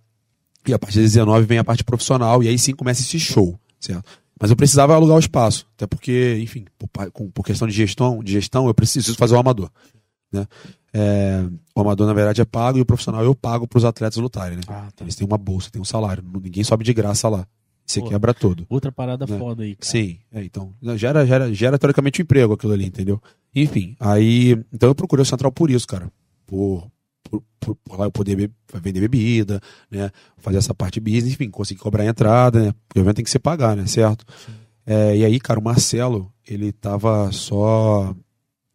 [0.68, 2.42] E a partir das 19 vem a parte profissional.
[2.42, 3.60] E aí sim começa esse show.
[3.80, 4.04] Certo?
[4.40, 5.66] Mas eu precisava alugar o espaço.
[5.76, 6.90] Até porque, enfim, por,
[7.32, 9.70] por questão de gestão, de gestão, eu preciso fazer o amador.
[10.32, 10.46] Né?
[10.94, 11.46] É,
[11.76, 14.58] o amador, na verdade, é pago e o profissional eu pago para os atletas lutarem.
[14.58, 14.64] Né?
[14.68, 15.06] Ah, tá.
[15.06, 16.24] Eles têm uma bolsa, têm um salário.
[16.24, 17.48] Ninguém sobe de graça lá.
[17.86, 18.10] Você Pô.
[18.10, 18.66] quebra todo.
[18.68, 19.38] Outra parada Né?
[19.38, 19.92] foda aí, cara.
[19.92, 20.74] Sim, é, então.
[20.98, 23.22] Gera, gera, gera teoricamente um emprego aquilo ali, entendeu?
[23.54, 24.58] Enfim, aí.
[24.74, 26.12] Então eu procurei o Central por isso, cara.
[26.48, 26.90] Por,
[27.42, 30.12] por, por, por lá eu poder be- vender bebida, né?
[30.38, 32.74] Fazer essa parte business, enfim, conseguir cobrar a entrada, né?
[32.88, 33.86] Porque o evento tem que se pagar, né?
[33.88, 34.26] Certo?
[34.86, 38.16] É, e aí, cara, o Marcelo, ele tava só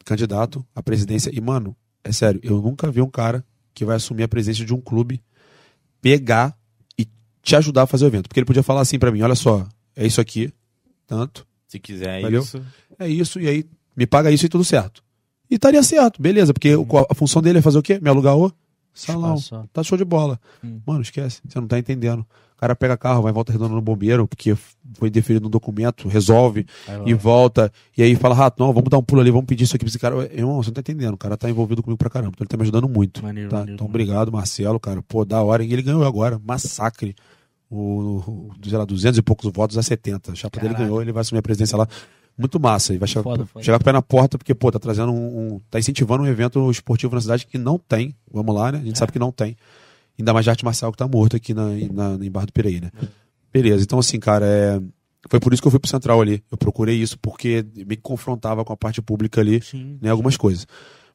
[0.04, 1.30] candidato à presidência.
[1.32, 4.74] E, mano, é sério, eu nunca vi um cara que vai assumir a presidência de
[4.74, 5.22] um clube
[6.00, 6.56] pegar
[6.98, 7.06] e
[7.42, 8.28] te ajudar a fazer o evento.
[8.28, 10.52] Porque ele podia falar assim pra mim: olha só, é isso aqui,
[11.06, 12.42] tanto, Se quiser Valeu?
[12.42, 12.62] isso.
[12.98, 13.64] é isso, e aí
[13.96, 15.02] me paga isso e tudo certo.
[15.50, 17.98] E estaria certo, beleza, porque o- a função dele é fazer o quê?
[18.00, 18.52] Me alugar o
[18.94, 19.34] salão.
[19.34, 19.68] Espaço.
[19.72, 20.38] Tá show de bola.
[20.62, 20.80] Hum.
[20.86, 22.20] Mano, esquece, você não tá entendendo.
[22.20, 24.54] O cara pega carro, vai em volta redonda no bombeiro, porque
[24.98, 26.66] foi deferido no documento, resolve
[27.06, 27.72] e volta.
[27.96, 29.88] E aí fala, rato, não, vamos dar um pulo ali, vamos pedir isso aqui pra
[29.88, 30.14] esse cara.
[30.32, 32.56] Irmão, você não tá entendendo, o cara tá envolvido comigo pra caramba, então ele tá
[32.58, 33.22] me ajudando muito.
[33.22, 33.56] Maneiro, tá?
[33.60, 35.02] maneiro, então obrigado, Marcelo, cara.
[35.02, 35.64] Pô, da hora.
[35.64, 37.16] E ele ganhou agora, massacre.
[37.70, 40.32] O, o, sei lá, 200 e poucos votos a 70.
[40.32, 40.84] A chapa dele Caraca.
[40.84, 41.88] ganhou, ele vai assumir a presidência lá.
[42.36, 42.94] Muito massa.
[42.94, 43.64] E vai chegar, Foda, foda.
[43.64, 46.26] chegar com o pé na porta, porque, pô, tá trazendo um, um- tá incentivando um
[46.26, 48.14] evento esportivo na cidade que não tem.
[48.32, 48.78] Vamos lá, né?
[48.78, 48.98] A gente É.
[48.98, 49.56] sabe que não tem.
[50.18, 52.80] Ainda mais de arte marcial que tá morto aqui na, na, em Barra do Piraí,
[52.80, 52.90] né?
[53.52, 54.80] Beleza, então assim, cara, é...
[55.28, 56.42] foi por isso que eu fui pro Central ali.
[56.50, 59.98] Eu procurei isso porque me confrontava com a parte pública ali, Sim.
[60.00, 60.10] né?
[60.10, 60.66] Algumas coisas.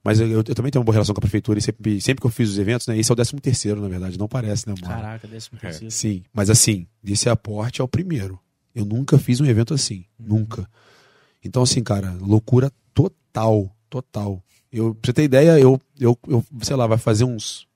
[0.03, 2.27] Mas eu, eu também tenho uma boa relação com a prefeitura e sempre, sempre que
[2.27, 2.95] eu fiz os eventos, né?
[2.97, 4.93] Esse é o 13 terceiro, na verdade, não parece, né, mano?
[4.93, 5.89] Caraca, décimo terceiro.
[5.89, 8.39] Sim, mas assim, desse aporte é o primeiro.
[8.75, 10.05] Eu nunca fiz um evento assim.
[10.19, 10.67] Nunca.
[11.45, 13.69] Então, assim, cara, loucura total.
[13.89, 14.43] Total.
[14.71, 17.67] Eu, pra você ter ideia, eu, eu, eu sei lá, vai fazer uns.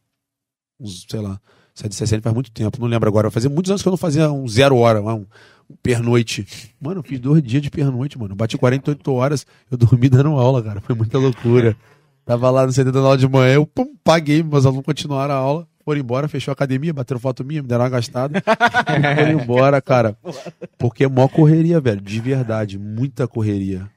[0.80, 1.40] Uns, sei lá,
[1.76, 3.30] 760 faz muito tempo, não lembro agora.
[3.30, 5.26] Vai fazer muitos anos que eu não fazia um zero hora, um,
[5.70, 6.46] um pernoite.
[6.82, 8.36] Mano, eu fiz dois dias de pernoite, mano.
[8.36, 10.82] Bati 48 horas, eu dormi dando aula, cara.
[10.82, 11.78] Foi muita loucura.
[12.26, 15.38] Tava lá no CD dando aula de manhã, eu pum, paguei, meus alunos continuaram a
[15.38, 19.82] aula, foram embora, fechou a academia, bateram foto minha, me deram uma gastada foram embora,
[19.82, 20.16] cara.
[20.78, 23.90] Porque é mó correria, velho, de verdade, muita correria.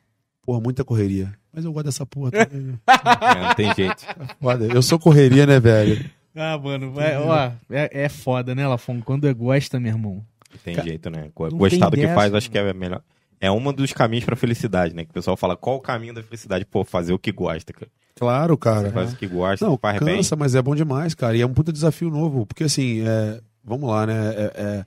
[0.43, 1.33] Porra, muita correria.
[1.53, 2.79] Mas eu gosto dessa porra também.
[2.87, 4.07] É, não tem jeito.
[4.41, 4.65] Foda.
[4.65, 6.03] Eu sou correria, né, velho?
[6.35, 9.03] Ah, mano, vai, ó, é, é foda, né, Lafon?
[9.03, 10.25] Quando é gosta, meu irmão.
[10.65, 11.31] Tem Ca- jeito, né?
[11.35, 13.03] Gostar do que dessa, faz, acho que é melhor.
[13.39, 15.05] É um dos caminhos pra felicidade, né?
[15.05, 16.65] Que o pessoal fala, qual o caminho da felicidade?
[16.65, 17.91] Pô, fazer o que gosta, cara.
[18.17, 18.89] Claro, cara.
[18.89, 20.17] Você faz o que gosta, Não, faz bem.
[20.17, 21.37] cansa, mas é bom demais, cara.
[21.37, 22.47] E é um puta desafio novo.
[22.47, 24.15] Porque assim, é, vamos lá, né?
[24.35, 24.85] É- é,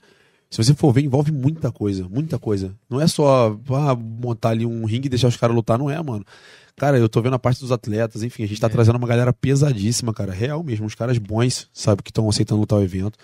[0.49, 2.73] se você for ver, envolve muita coisa, muita coisa.
[2.89, 6.01] Não é só ah, montar ali um ringue e deixar os caras lutar, não é,
[6.01, 6.23] mano.
[6.77, 9.31] Cara, eu tô vendo a parte dos atletas, enfim, a gente tá trazendo uma galera
[9.33, 10.31] pesadíssima, cara.
[10.33, 13.17] Real mesmo, uns caras bons, sabe, que estão aceitando lutar o evento.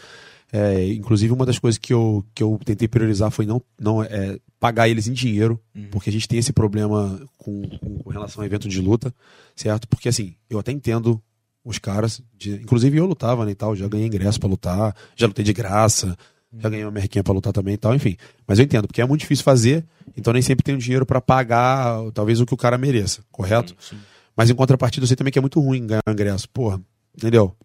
[0.52, 4.38] É, inclusive, uma das coisas que eu, que eu tentei priorizar foi não, não é,
[4.62, 7.64] pagar eles em dinheiro, porque a gente tem esse problema com,
[8.04, 9.12] com, relação ao evento de luta,
[9.56, 9.88] certo?
[9.88, 11.20] Porque assim, eu até entendo
[11.66, 15.26] os caras, de- inclusive eu lutava né, e tal, já ganhei ingresso pra lutar, já
[15.26, 16.16] lutei de graça,
[16.54, 18.18] Já ganhei uma merquinha pra lutar também e tal, enfim.
[18.46, 19.86] Mas eu entendo, porque é muito difícil fazer,
[20.18, 23.74] então nem sempre tem o dinheiro pra pagar, talvez, o que o cara mereça, correto?
[23.80, 23.98] Sim.
[24.36, 26.50] Mas em contrapartida, eu sei também que é muito ruim ganhar ingresso.
[26.50, 26.80] Porra,
[27.18, 27.56] entendeu?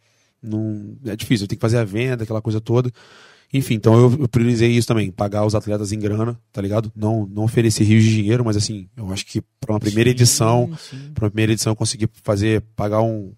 [0.40, 2.90] Não, é difícil, tem que fazer a venda, aquela coisa toda.
[3.52, 6.92] Enfim, então eu, eu priorizei isso também, pagar os atletas em grana, tá ligado?
[6.94, 10.14] Não, não oferecer rios de dinheiro, mas assim, eu acho que pra uma primeira Sim,
[10.14, 10.70] edição,
[11.14, 13.32] pra uma primeira edição eu consegui fazer, pagar um.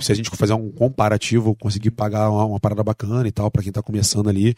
[0.00, 3.50] Se a gente fazer um comparativo, eu consegui pagar uma, uma parada bacana e tal,
[3.50, 4.54] pra quem tá começando ali.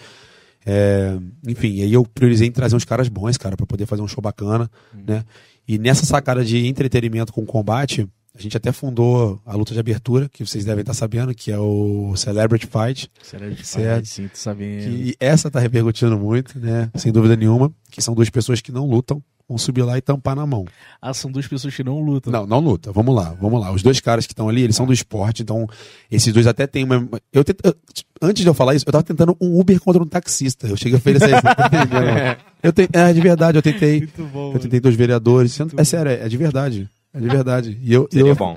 [0.64, 1.16] É,
[1.46, 4.22] enfim, aí eu priorizei em trazer uns caras bons, cara, pra poder fazer um show
[4.22, 5.24] bacana, né?
[5.66, 8.08] E nessa sacada de entretenimento com combate,
[8.40, 11.58] a gente até fundou a luta de abertura, que vocês devem estar sabendo, que é
[11.58, 13.10] o Celebrity Fight.
[13.54, 13.96] De Certo.
[13.98, 14.84] paz, sim, tô sabendo.
[14.90, 16.90] Que essa tá repercutindo muito, né?
[16.96, 17.72] Sem dúvida nenhuma.
[17.90, 20.64] Que são duas pessoas que não lutam, vão subir lá e tampar na mão.
[21.02, 22.32] Ah, são duas pessoas que não lutam.
[22.32, 22.92] Não, não luta.
[22.92, 23.72] Vamos lá, vamos lá.
[23.72, 25.66] Os dois caras que estão ali, eles são do esporte, então
[26.10, 27.08] esses dois até têm uma.
[27.32, 27.74] Eu tent- eu-
[28.22, 30.66] Antes de eu falar isso, eu tava tentando um Uber contra um taxista.
[30.68, 31.40] Eu cheguei a oferecer isso.
[32.62, 32.88] eu te...
[32.92, 34.00] É de verdade, eu tentei.
[34.00, 34.52] Muito bom.
[34.52, 35.58] Eu tentei dois vereadores.
[35.76, 36.88] É sério, é de verdade.
[37.14, 37.78] É de verdade.
[37.82, 38.34] E eu, Seria eu...
[38.36, 38.56] bom.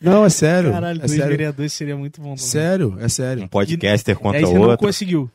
[0.00, 0.72] Não, é sério.
[0.72, 1.28] Caralho, é dois sério.
[1.30, 2.38] vereadores seria muito bom também.
[2.44, 3.44] Sério, é sério.
[3.44, 4.86] Um podcaster E contra o você não outro.
[4.86, 5.30] conseguiu.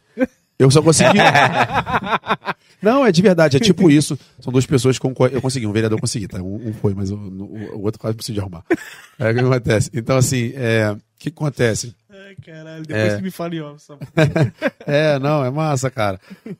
[0.59, 1.19] Eu só consegui.
[2.81, 4.17] não, é de verdade, é tipo isso.
[4.39, 5.13] São duas pessoas com.
[5.31, 6.41] Eu consegui, um vereador consegui, tá?
[6.41, 8.63] Um, um foi, mas o, o- o outro quase preciso de arrumar.
[9.19, 9.89] É o que acontece.
[9.93, 11.95] Então, assim, é, o que acontece?
[12.45, 13.19] Caralho, depois É.
[13.21, 13.81] você me off.
[13.83, 13.97] Só...
[14.85, 16.17] É, não, é massa, cara.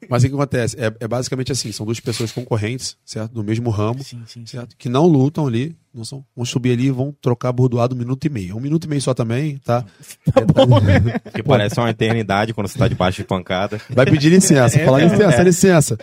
[0.10, 0.76] Mas o que acontece?
[0.78, 3.32] É, é basicamente assim: são duas pessoas concorrentes, certo?
[3.34, 4.46] Do mesmo ramo, Sim, sim, sim.
[4.46, 4.76] certo?
[4.78, 8.26] Que não lutam ali, não são, vão subir ali e vão trocar bordoado um minuto
[8.26, 8.58] e meio.
[8.58, 9.86] Um minuto e meio só também, tá?
[11.34, 13.80] Que parece uma eternidade quando você tá debaixo de pancada.
[13.90, 15.98] Vai pedir licença, É falar mesmo, licença, licença.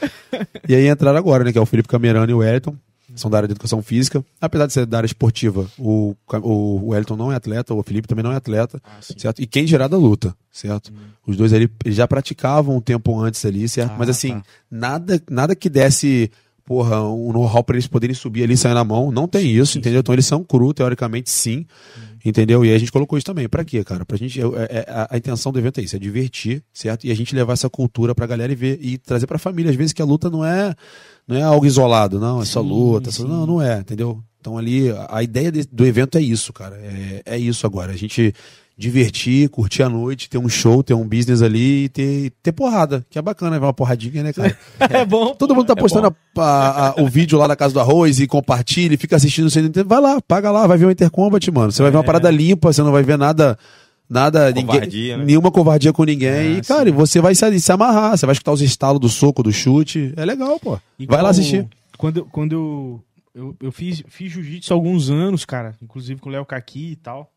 [0.68, 1.52] E aí entraram agora, né?
[1.52, 2.74] Que é o Felipe Camerano e o Wellington.
[3.14, 4.24] São da área de educação física.
[4.40, 8.08] Apesar de ser da área esportiva, o, Ca- o Wellington não é atleta, o Felipe
[8.08, 9.40] também não é atleta, Ah, certo?
[9.40, 10.92] E quem gerar da luta, certo?
[11.26, 13.92] Os dois ali já praticavam um tempo antes ali, certo?
[13.92, 14.42] Ah, Mas assim, tá.
[14.70, 16.30] nada, nada que desse,
[16.64, 19.10] porra, um know-how pra eles poderem subir ali e sair na mão.
[19.12, 19.98] Não tem isso, sim, entendeu?
[19.98, 20.00] sim.
[20.00, 21.66] Então eles são cru, teoricamente, sim.
[22.24, 22.64] Entendeu?
[22.64, 23.48] E aí a gente colocou isso também.
[23.48, 24.04] Pra quê, cara?
[24.06, 24.40] Pra gente.
[24.40, 27.04] é- é- a, a intenção do evento é isso, é divertir, certo?
[27.06, 29.70] E a gente levar essa cultura pra galera e ver e trazer pra família.
[29.70, 30.74] Às vezes que a luta não é,
[31.28, 33.10] não é algo isolado, não, é só Sim, luta.
[33.12, 34.22] só- não, não é, entendeu?
[34.40, 36.76] Então ali, a, a ideia de- do evento é isso, cara.
[36.76, 37.92] É, é isso agora.
[37.92, 38.34] A gente
[38.76, 43.06] divertir, curtir a noite, ter um show, ter um business ali e ter, ter porrada,
[43.08, 44.56] que é bacana, ver uma porradinha, né, cara?
[44.90, 45.34] É bom.
[45.34, 48.18] Todo mundo tá É postando a- a- a- o vídeo lá da Casa do Arroz
[48.20, 49.70] e compartilha e fica assistindo sem.
[49.86, 51.70] Vai lá, paga lá, vai ver o Intercombat, mano.
[51.72, 52.06] Você vai ver uma É.
[52.06, 53.56] parada limpa, você não vai ver nada.
[54.10, 55.24] Nada, Covardia, ninguém, né?
[55.24, 56.28] nenhuma covardia com ninguém.
[56.30, 59.08] Ah, e, cara, e você vai se, se amarrar, você vai escutar os estalos do
[59.08, 60.12] soco, do chute.
[60.14, 60.78] É legal, pô.
[61.08, 61.66] vai lá assistir.
[61.96, 63.02] Quando, eu- quando eu,
[63.34, 66.96] eu, eu fiz, fiz jiu-jitsu há alguns anos, cara, inclusive com o Léo Caqui e
[66.96, 67.30] tal.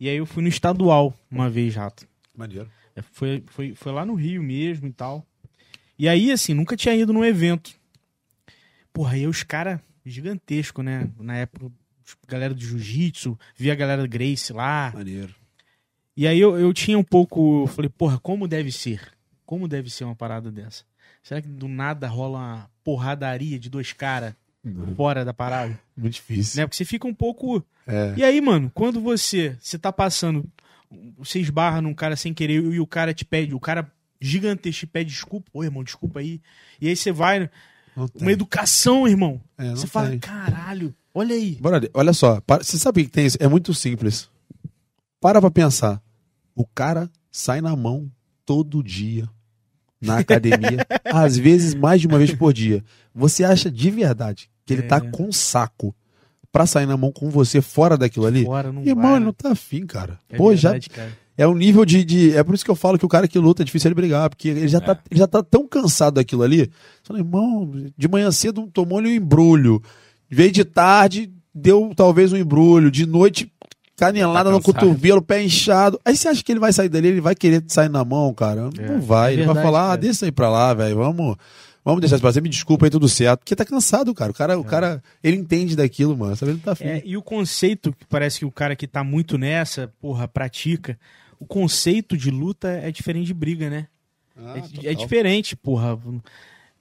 [0.00, 2.08] E aí eu fui no estadual uma vez, Rato.
[2.34, 2.70] Maneiro.
[2.96, 5.26] É, Foi, foi, foi lá no Rio mesmo e tal.
[5.98, 7.78] E aí, assim, nunca tinha ido num evento.
[8.92, 11.10] Porra, aí os caras gigantesco, né?
[11.18, 11.70] Na época,
[12.26, 14.90] galera do jiu-jitsu, vi a galera do Grace lá.
[14.94, 15.34] Maneiro.
[16.16, 17.64] E aí eu, eu tinha um pouco.
[17.64, 19.12] Eu falei, porra, como deve ser?
[19.44, 20.84] Como deve ser uma parada dessa?
[21.22, 24.34] Será que do nada rola uma porradaria de dois caras
[24.96, 25.78] fora da parada?
[25.96, 26.58] Muito difícil.
[26.60, 26.66] Né?
[26.66, 27.64] Porque você fica um pouco.
[27.86, 28.14] É.
[28.16, 30.44] E aí, mano, quando você você tá passando,
[31.18, 34.86] você esbarra num cara sem querer e o cara te pede, o cara gigantesco te
[34.86, 36.40] pede desculpa, ô irmão, desculpa aí.
[36.80, 37.48] E aí você vai,
[37.96, 38.22] Não tem.
[38.22, 39.40] uma educação, irmão.
[39.56, 40.18] É, você fala, tem.
[40.18, 41.56] caralho, olha aí.
[41.60, 43.38] Brother, olha só, para- você sabe o que tem isso?
[43.40, 44.28] É muito simples.
[45.20, 46.02] Para pra pensar.
[46.54, 48.10] O cara sai na mão
[48.44, 49.28] todo dia
[50.00, 52.82] na academia, às vezes mais de uma vez por dia.
[53.14, 54.86] Você acha de verdade que ele É.
[54.88, 55.94] tá com saco
[56.52, 58.44] pra sair na mão com você fora daquilo ali?
[58.44, 60.18] Fora, não Irmão, vai, ele não tá afim, cara.
[60.28, 61.10] É Pô, já verdade, cara.
[61.36, 63.38] é um nível de, de- É por isso que eu falo que o cara que
[63.38, 66.42] luta é difícil ele brigar, porque ele já, tá, ele já tá tão cansado daquilo
[66.42, 66.58] ali.
[66.62, 66.70] Você
[67.04, 69.82] Fala, irmão, de manhã cedo tomou-lhe um embrulho.
[70.28, 72.90] Veio de tarde, deu talvez um embrulho.
[72.90, 73.52] De noite,
[73.96, 76.00] canelada Tá no cotovelo, pé inchado.
[76.04, 78.70] Aí você acha que ele vai sair dali, ele vai querer sair na mão, cara?
[78.78, 79.30] É, Não vai.
[79.30, 80.96] é ele vai verdade, falar, ah, deixa aí pra lá, velho.
[80.96, 81.36] Vamos.
[81.84, 82.40] Vamos deixar isso pra você.
[82.40, 83.40] Me desculpa aí, tudo certo.
[83.40, 84.30] Porque tá cansado, cara.
[84.30, 86.36] O cara, o cara ele entende daquilo, mano.
[86.36, 86.52] Sabe?
[86.52, 86.84] Ele não tá afim.
[86.84, 90.98] É, e o conceito, que parece que o cara que tá muito nessa, porra, pratica.
[91.38, 93.86] O conceito de luta é diferente de briga, né?
[94.36, 95.98] Ah, é, é diferente, porra.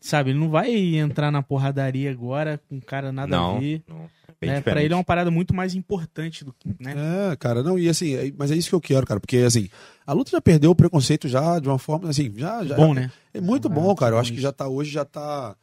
[0.01, 3.83] Sabe, ele não vai entrar na porradaria agora com um cara nada a Não, ver.
[3.87, 4.09] não.
[4.39, 4.61] Bem Né?
[4.61, 6.95] Pra ele é uma parada muito mais importante do que, né?
[7.31, 9.67] É, cara, não, e assim, é- mas é isso que eu quero, cara, porque assim,
[10.09, 13.11] a luta já perdeu o preconceito já de uma forma, assim, já, já Bom, né?
[13.33, 15.55] é muito Ah, bom, cara, eu acho que já tá, hoje já tá,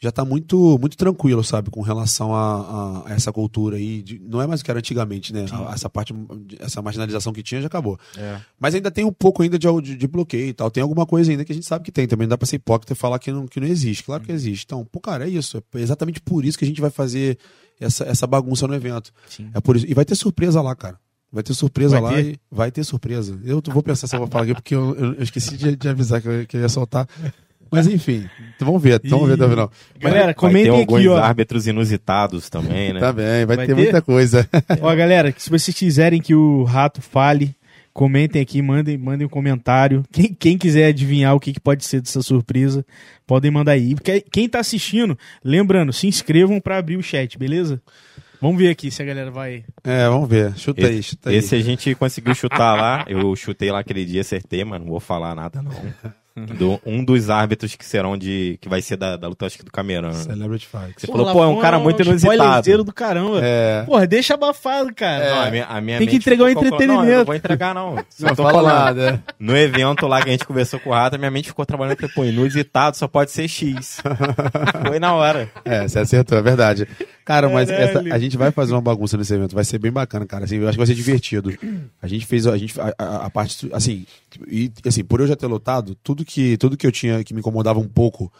[0.00, 4.02] já tá muito, muito tranquilo, sabe, com relação a, a- a essa cultura aí.
[4.02, 5.46] de- não é mais o que era antigamente, né?
[5.52, 6.12] A- essa parte,
[6.58, 7.96] essa marginalização que tinha já acabou.
[8.16, 8.40] É.
[8.58, 10.70] Mas ainda tem um pouco ainda de, de, de bloqueio e tal.
[10.72, 12.08] Tem alguma coisa ainda que a gente sabe que tem.
[12.08, 14.02] Também não dá pra ser hipócrita e falar que não, que não existe.
[14.02, 14.64] Claro que existe.
[14.64, 15.62] Então, pô, cara, é isso.
[15.72, 17.38] É exatamente por isso que a gente vai fazer
[17.80, 19.12] essa, essa bagunça no evento.
[19.28, 19.50] Sim.
[19.54, 19.86] É por isso.
[19.88, 20.98] E vai ter surpresa lá, cara.
[21.32, 22.26] Vai ter surpresa Vai lá ter?
[22.32, 23.38] e vai ter surpresa.
[23.44, 26.20] Eu vou pensar se eu vou falar aqui, porque eu, eu- esqueci de, de avisar
[26.20, 27.08] que eu, que eu ia soltar.
[27.70, 29.72] Mas enfim, então vamos ver, então vamos ver até o final.
[29.98, 31.16] Galera, vai comentem ter aqui, alguns ó.
[31.16, 33.00] árbitros inusitados também, né?
[33.00, 33.82] Tá bem, vai, Vai ter, ter?
[33.82, 34.46] muita coisa.
[34.82, 37.56] Ó, galera, se vocês quiserem que o Rato fale,
[37.94, 40.04] comentem aqui, mandem, mandem um comentário.
[40.12, 42.84] Quem, quem quiser adivinhar o que, que pode ser dessa surpresa,
[43.26, 43.94] podem mandar aí.
[43.94, 47.80] Porque quem tá assistindo, lembrando, se inscrevam pra abrir o chat, beleza?
[48.42, 49.64] Vamos ver aqui se a galera vai.
[49.84, 50.52] É, vamos ver.
[50.58, 51.36] Chuta aí, chuta aí.
[51.36, 53.04] Esse a gente conseguiu chutar lá.
[53.06, 55.70] Eu chutei lá aquele dia, acertei, mas não vou falar nada, não.
[56.34, 58.56] Do- um dos árbitros que serão de.
[58.58, 60.14] que vai ser da, da luta, acho que do Camerano.
[60.14, 60.94] Celebrity Fight.
[60.96, 62.84] Você falou, pô, é um cara muito inusitado.
[62.84, 63.38] do caramba.
[63.42, 63.82] É.
[63.84, 65.28] Porra, deixa abafado, cara.
[65.28, 67.04] Não, a minha, a minha Tem que mente entregar o entretenimento.
[67.04, 67.96] Não, não vou entregar, não.
[68.08, 68.96] Só Não tô fala falando.
[68.96, 69.24] nada.
[69.38, 72.00] No evento lá que a gente conversou com o Rato, minha mente ficou trabalhando e
[72.00, 74.00] falei, pô, inusitado só pode ser X.
[74.88, 75.50] Foi na hora.
[75.66, 76.88] É, você acertou, é verdade.
[77.24, 80.26] Cara, mas essa- a gente vai fazer uma bagunça nesse evento, vai ser bem bacana,
[80.26, 80.44] cara.
[80.44, 81.52] Assim, eu acho que vai ser divertido.
[82.00, 84.04] A gente fez a, gente, a, a- a parte, assim,
[84.48, 87.40] e, assim, por eu já ter lotado, tudo que, tudo que eu tinha que me
[87.40, 88.32] incomodava um pouco,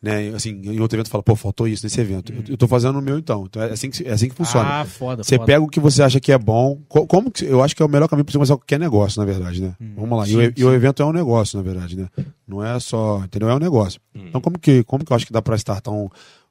[0.00, 2.32] né, assim, em outro evento fala, pô, faltou isso nesse evento.
[2.32, 3.46] Eu, eu tô fazendo o meu então.
[3.46, 4.68] Então é assim que, é assim que funciona.
[4.82, 5.46] Ah, foda, Você foda.
[5.46, 6.80] pega o que você acha que é bom.
[6.88, 9.18] Co- Como que, eu acho que é o melhor caminho para você começar qualquer negócio,
[9.18, 9.74] na verdade, né?
[9.96, 10.28] Vamos lá.
[10.28, 10.44] E o, Hum.
[10.44, 12.06] sim, e o evento é um negócio, na verdade, né?
[12.46, 13.50] Não é só, entendeu?
[13.50, 14.00] É um negócio.
[14.14, 16.08] Então como que, como que eu acho que dá para startar um,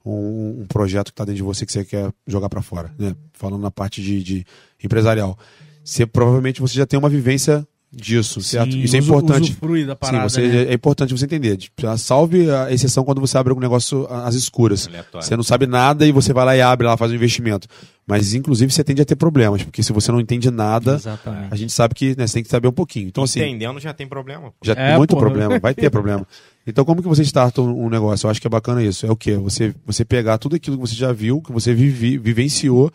[0.10, 3.16] um, um projeto que tá dentro de você que você quer jogar para fora, né?
[3.34, 4.46] Falando na parte de, de
[4.84, 5.38] empresarial.
[5.84, 8.74] Você provavelmente você já tem uma vivência disso, certo?
[8.74, 9.52] Sim, Isso é usu- importante.
[9.52, 10.64] usufrui da parada, Sim, você, né?
[10.72, 11.56] é importante você entender.
[11.58, 14.88] Tipo, Salve a exceção quando você abre algum negócio às escuras.
[14.88, 15.26] Aleatório.
[15.26, 17.68] Você não sabe nada e você vai lá e abre lá, faz um investimento.
[18.06, 21.48] Mas, inclusive, você tende a ter problemas, porque se você não entende nada, Exatamente.
[21.52, 23.08] a gente sabe que né, você tem que saber um pouquinho.
[23.08, 24.54] Então, assim, Entendendo já tem problema.
[24.64, 25.22] já É, tem muito porra.
[25.26, 26.26] problema, vai ter problema.
[26.66, 28.28] Então, como que você starta um um negócio?
[28.28, 29.06] Eu acho que é bacana isso.
[29.06, 29.36] É o quê?
[29.38, 32.92] Você, você pegar tudo aquilo que você já viu, que você vivi, vivenciou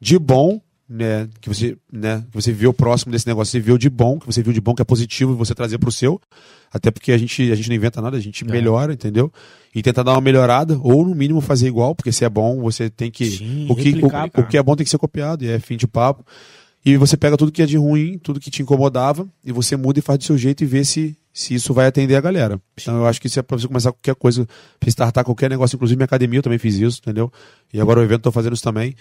[0.00, 1.28] de bom, né?
[1.40, 2.24] Que você, né?
[2.30, 4.74] Que você viu próximo desse negócio, você viu de bom, que você viu de bom,
[4.74, 6.20] que é positivo, e você trazer pro seu.
[6.72, 8.50] Até porque a gente, a gente não inventa nada, a gente É.
[8.50, 9.32] melhora, entendeu?
[9.74, 12.90] E tentar dar uma melhorada, ou no mínimo fazer igual, porque se é bom, você
[12.90, 13.26] tem que.
[13.26, 15.58] Sim, o, que replicar, o, o que é bom tem que ser copiado, e é
[15.58, 16.24] fim de papo.
[16.84, 19.98] E você pega tudo que é de ruim, tudo que te incomodava, e você muda
[19.98, 22.60] e faz do seu jeito e vê se, se isso vai atender a galera.
[22.78, 24.46] Então eu acho que isso é pra você começar qualquer coisa,
[24.86, 27.32] startar qualquer negócio, inclusive minha academia eu também fiz isso, entendeu?
[27.72, 28.94] E agora o evento tô fazendo isso também.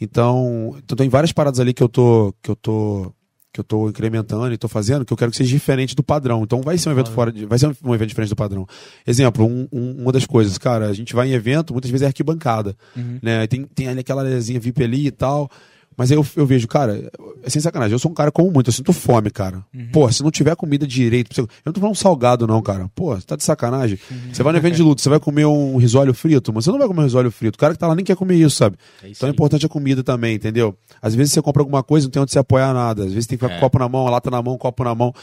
[0.00, 3.12] Então, então tem várias paradas ali que eu tô, que eu tô,
[3.52, 6.42] que eu tô incrementando e tô fazendo, que eu quero que seja diferente do padrão.
[6.42, 8.66] Então vai ser um evento fora, de, vai ser um evento diferente do padrão.
[9.06, 12.06] Exemplo, um- um- uma das coisas, cara, a gente vai em evento, muitas vezes é
[12.08, 12.76] arquibancada,
[13.22, 13.38] né?
[13.40, 15.50] Aí Tem, tem ali aquela areazinha VIP ali e tal.
[15.96, 17.10] Mas eu, eu vejo, cara,
[17.42, 19.64] é sem sacanagem, eu sou um cara como muito, eu sinto fome, cara.
[19.92, 22.90] Pô, se não tiver comida direito, eu não tô falando salgado não, cara.
[22.94, 23.98] Pô, você tá de sacanagem.
[24.30, 26.78] Você vai no evento de luta, você vai comer um risólio frito, mas você não
[26.78, 27.56] vai comer um risólio frito.
[27.56, 28.76] O cara que tá lá nem quer comer isso, sabe?
[29.02, 30.76] É isso então é importante a comida também, entendeu?
[31.00, 33.04] Às vezes você compra alguma coisa, não tem onde se apoiar nada.
[33.04, 34.94] Às vezes tem que ficar com copo na mão, a lata na mão, copo na
[34.94, 35.14] mão.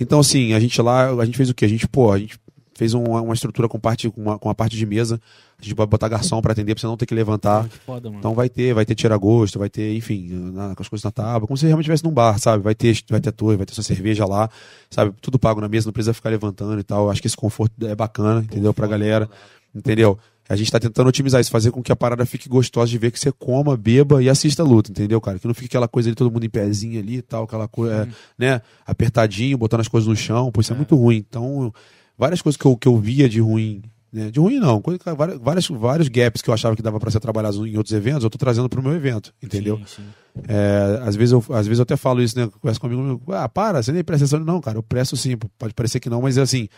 [0.00, 1.66] Então, assim, a gente lá, a gente fez o quê?
[1.66, 2.38] A gente, pô, a gente
[2.74, 5.20] fez uma, uma estrutura com, parte, com, uma, com uma parte de mesa.
[5.64, 7.68] A gente pode botar garçom pra atender, pra você não ter que levantar.
[7.68, 8.08] Que foda.
[8.08, 11.46] Então vai ter, vai ter tira-gosto, vai ter, enfim, na- com as coisas na tábua,
[11.46, 12.62] como se realmente estivesse num bar, sabe?
[12.62, 14.48] Vai ter, vai ter torre, vai ter sua cerveja lá,
[14.90, 15.12] sabe?
[15.20, 17.10] Tudo pago na mesa, não precisa ficar levantando e tal.
[17.10, 18.72] Acho que esse conforto é bacana, entendeu?
[18.74, 19.28] Pra galera,
[19.74, 20.18] entendeu?
[20.46, 23.10] A gente tá tentando otimizar isso, fazer com que a parada fique gostosa de ver
[23.10, 25.38] que você coma, beba e assista a luta, entendeu, cara?
[25.38, 28.06] Que não fique aquela coisa ali, todo mundo em pezinho ali e tal, aquela coisa,
[28.38, 28.60] né?
[28.86, 31.16] Apertadinho, botando as coisas no chão, pô, isso é, muito ruim.
[31.16, 31.72] Então,
[32.18, 33.80] várias coisas que eu, que eu via de ruim,
[34.14, 34.30] né?
[34.30, 35.00] De ruim não, coisa,
[35.40, 38.30] várias, vários gaps que eu achava que dava pra ser trabalhado em outros eventos, eu
[38.30, 39.78] tô trazendo pro meu evento, entendeu?
[39.78, 40.02] Sim, sim.
[40.46, 42.48] É, às, vezes eu, às vezes eu até falo isso, né?
[42.60, 44.44] Conversa comigo, ah, para, você nem presta atenção.
[44.44, 46.68] Não, cara, eu presto sim, pode parecer que não, mas é assim,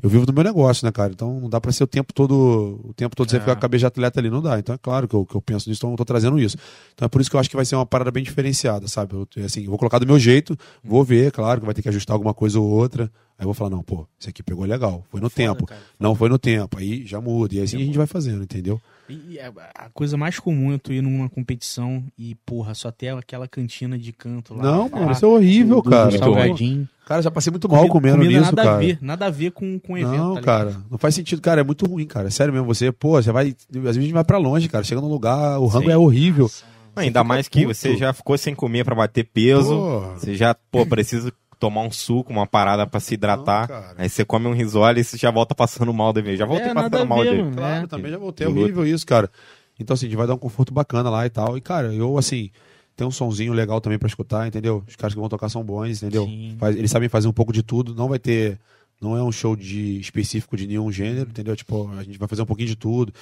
[0.00, 1.12] eu vivo do meu negócio, né, cara?
[1.12, 3.40] Então não dá pra ser o tempo todo, o tempo todo você É.
[3.40, 4.58] ficar com a cabeça de atleta ali, não dá.
[4.58, 6.56] Então é claro que eu, que eu penso nisso, então eu tô trazendo isso.
[6.94, 9.14] Então é por isso que eu acho que vai ser uma parada bem diferenciada, sabe?
[9.14, 11.88] Eu, assim, eu vou colocar do meu jeito, vou ver, claro, que vai ter que
[11.88, 13.04] ajustar alguma coisa ou outra.
[13.38, 15.66] Aí eu vou falar, não, pô, isso aqui pegou legal, foi no tempo.
[15.66, 15.92] cara, foda.
[15.98, 17.54] Não foi no tempo, aí já muda.
[17.54, 18.80] E assim a gente vai fazendo, entendeu?
[19.28, 23.08] E a, a coisa mais comum é tu ir numa competição e, porra, só ter
[23.08, 24.62] aquela cantina de canto lá.
[24.62, 26.10] Não, lá, mano, isso é horrível, do- do cara.
[26.18, 26.88] salgadinho.
[27.06, 28.76] Cara, já passei muito mal comendo comida nisso, nada cara.
[28.76, 30.16] a ver, nada a ver com, com o evento.
[30.16, 32.30] Não, tá cara, não faz sentido, cara, é muito ruim, cara.
[32.30, 33.48] Sério mesmo, você, pô, você vai.
[33.48, 34.84] Às vezes a gente vai pra longe, cara.
[34.84, 35.92] Chega num lugar, o rango Sim.
[35.92, 36.48] é horrível.
[36.94, 37.74] Ainda fica mais que puto.
[37.74, 39.70] você já ficou sem comer pra bater peso.
[39.74, 40.00] Pô.
[40.14, 43.68] Você já, pô, precisa tomar um suco, uma parada pra se hidratar.
[43.68, 46.36] Não, aí você come um risole e você já volta passando mal do evento.
[46.38, 47.42] Já voltei É, passando mal ver, dele.
[47.44, 47.56] mano.
[47.56, 47.86] Claro, É.
[47.86, 48.46] também já voltei.
[48.46, 49.30] É De horrível isso, cara.
[49.78, 51.56] Então, assim, a gente vai dar um conforto bacana lá e tal.
[51.56, 52.50] E, cara, eu, assim,
[52.96, 54.82] tem um sonzinho legal também pra escutar, entendeu?
[54.88, 56.28] Os caras que vão tocar são bons, entendeu?
[56.58, 57.94] Faz- eles sabem fazer um pouco de tudo.
[57.94, 58.58] Não vai ter.
[59.00, 61.54] Não é um show de específico de nenhum gênero, entendeu?
[61.56, 63.12] Tipo, a gente vai fazer um pouquinho de tudo.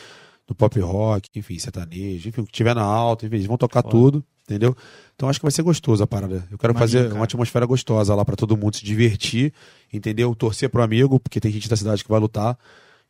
[0.48, 3.82] Do pop rock, enfim, sertanejo, enfim, o que tiver na alta, enfim, eles vão tocar
[3.84, 4.76] tudo, entendeu?
[5.14, 6.46] Então acho que vai ser gostoso a parada.
[6.50, 7.14] Eu quero Imagino, fazer cara.
[7.14, 9.52] uma atmosfera gostosa lá pra todo mundo se divertir,
[9.92, 10.34] entendeu?
[10.34, 12.58] Torcer pro amigo, porque tem gente da cidade que vai lutar,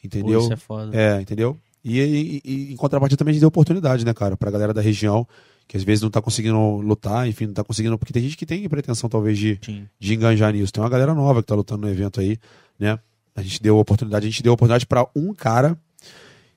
[0.02, 0.38] entendeu?
[0.40, 0.96] Pô, isso é foda.
[0.96, 1.56] É, entendeu?
[1.84, 4.80] E, e- e em contrapartida também a gente deu oportunidade, né, cara, pra galera da
[4.82, 5.26] região,
[5.66, 7.96] que às vezes não tá conseguindo lutar, enfim, não tá conseguindo.
[7.96, 9.86] Porque tem gente que tem pretensão, talvez, de, Sim.
[9.98, 10.72] de enganjar nisso.
[10.72, 12.36] Tem uma galera nova que tá lutando no evento aí,
[12.78, 12.98] né?
[13.36, 15.78] A gente deu oportunidade, a gente deu oportunidade pra um cara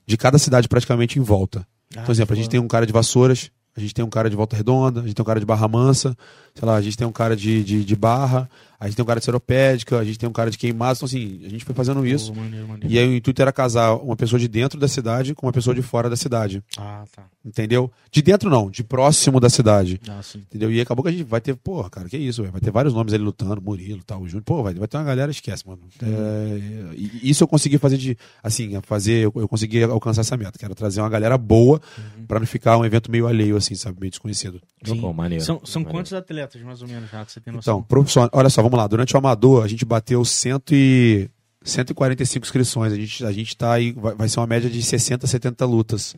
[0.04, 1.64] de cada cidade praticamente em volta.
[1.96, 4.30] Ah, Por exemplo, a gente tem um cara de Vassouras, a gente tem um cara
[4.30, 6.16] de Volta Redonda, a gente tem um cara de Barra Mansa,
[6.54, 9.06] sei lá, a gente tem um cara de, de, de Barra, a gente tem um
[9.06, 10.98] cara de Seropédica, a gente tem um cara de Queimados.
[10.98, 12.32] Então, assim, a gente foi fazendo isso.
[12.32, 12.94] Pô, maneiro, maneiro.
[12.94, 15.74] E aí o intuito era casar uma pessoa de dentro da cidade com uma pessoa
[15.74, 16.62] de fora da cidade.
[16.76, 17.24] Ah, tá.
[17.44, 17.90] Entendeu?
[18.10, 20.00] De dentro não, de próximo da cidade.
[20.08, 20.38] Ah, sim.
[20.38, 20.70] Entendeu?
[20.70, 22.52] E acabou que a gente vai ter, porra, cara, que isso, velho?
[22.52, 24.42] vai ter vários nomes ali lutando, Murilo, tal, Júnior.
[24.44, 25.80] Pô, vai, vai ter uma galera, esquece, mano.
[26.02, 30.58] É, isso eu consegui fazer de, assim, a fazer, eu, eu consegui alcançar essa meta,
[30.58, 31.80] que era trazer uma galera boa
[32.24, 34.60] pra não ficar um evento meio alheio, assim, sabe, meio desconhecido.
[34.84, 35.00] Sim.
[35.00, 35.44] Pô, maneiro.
[35.44, 35.98] São, são Maneiro.
[35.98, 37.82] quantos atletas, mais ou menos, já, que você tem Então, noção?
[37.82, 41.28] profissional, olha só, vamos lá, durante o Amador a gente bateu cento e,
[41.62, 45.26] 145 inscrições, a gente, a gente tá aí, vai, vai ser uma média de 60,
[45.26, 46.14] 70 lutas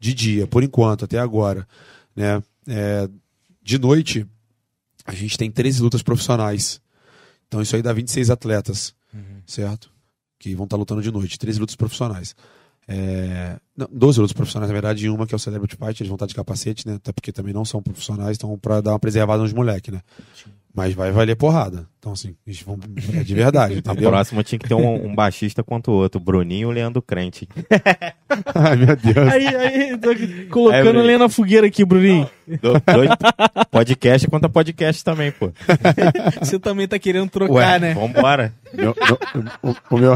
[0.00, 1.66] de dia, por enquanto, até agora,
[2.14, 2.42] né?
[2.68, 3.08] É,
[3.62, 4.26] de noite,
[5.04, 6.80] a gente tem 13 lutas profissionais.
[7.48, 9.40] Então isso aí dá 26 atletas, Uhum.
[9.46, 9.90] certo?
[10.38, 12.34] Que vão estar lutando de noite, 13 lutas profissionais.
[12.88, 16.08] É, não, 12 lutas profissionais, na verdade, e uma que é o Celebrity Fight, eles
[16.08, 16.94] vão estar de capacete, né?
[16.96, 20.00] Até porque também não são profissionais, então pra dar uma preservada nos moleques, né?
[20.72, 21.88] Mas vai valer porrada.
[21.98, 22.78] Então, assim, eles vão.
[23.14, 26.60] É de verdade, A próxima tinha que ter um, um baixista quanto o outro, Bruninho
[26.62, 27.48] e o Leandro Crente.
[28.54, 29.28] Ai, meu Deus.
[29.32, 30.10] Aí, aí, tô
[30.50, 31.06] colocando Bruninho.
[31.06, 32.28] lenha na fogueira aqui, Bruninho.
[32.60, 33.10] Do- dois
[33.70, 35.50] podcast contra podcast também, pô.
[36.40, 37.94] Você também tá querendo trocar, Ué, né?
[37.94, 38.52] Vambora.
[38.74, 39.18] Meu- meu-
[39.62, 40.12] o, o meu.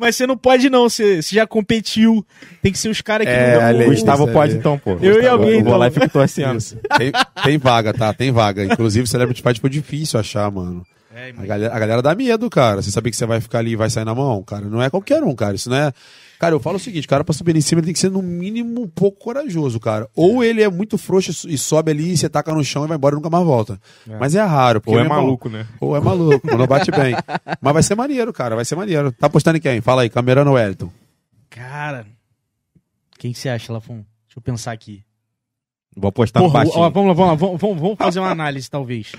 [0.00, 0.88] Mas você não pode, não.
[0.88, 2.24] Você, você já competiu.
[2.62, 3.86] Tem que ser os caras que É, não dão- aí.
[3.86, 4.96] Gustavo isso pode então, pô.
[5.02, 6.02] Eu e alguém, Eu vou lá e então.
[6.02, 6.56] fico torcendo.
[6.58, 6.76] Isso.
[6.96, 7.12] Tem,
[7.44, 8.12] tem vaga, tá?
[8.14, 8.64] Tem vaga.
[8.64, 10.84] Inclusive, Celebrity Fight foi difícil achar, mano.
[11.12, 12.80] É, A galera, a galera dá medo, cara.
[12.80, 14.42] Você sabe que você vai ficar ali e vai sair na mão?
[14.44, 15.56] Cara, não é qualquer um, cara.
[15.56, 15.92] Isso não é.
[16.38, 18.10] Cara, eu falo o seguinte: o cara pra subir em cima ele tem que ser
[18.12, 20.08] no mínimo um pouco corajoso, cara.
[20.14, 23.14] Ou ele é muito frouxo e sobe ali, você taca no chão e vai embora
[23.14, 23.80] e nunca mais volta.
[24.20, 24.80] Mas é raro.
[24.80, 25.66] Porque, Ou é irmão, maluco, né?
[25.80, 27.14] Ou é maluco, não bate bem.
[27.60, 28.54] Mas vai ser maneiro, cara.
[28.54, 29.10] Vai ser maneiro.
[29.10, 29.80] Tá apostando em quem?
[29.80, 30.90] Fala aí, Camerano Wellington.
[31.50, 32.06] Cara,
[33.18, 34.04] quem você acha, Lafon?
[34.26, 35.02] Deixa eu pensar aqui.
[35.96, 36.84] Vou apostar no Porra, baixinho.
[36.84, 37.34] ó, vamos lá, vamos lá.
[37.34, 39.12] Vamos, vamos- vamos fazer uma análise, talvez.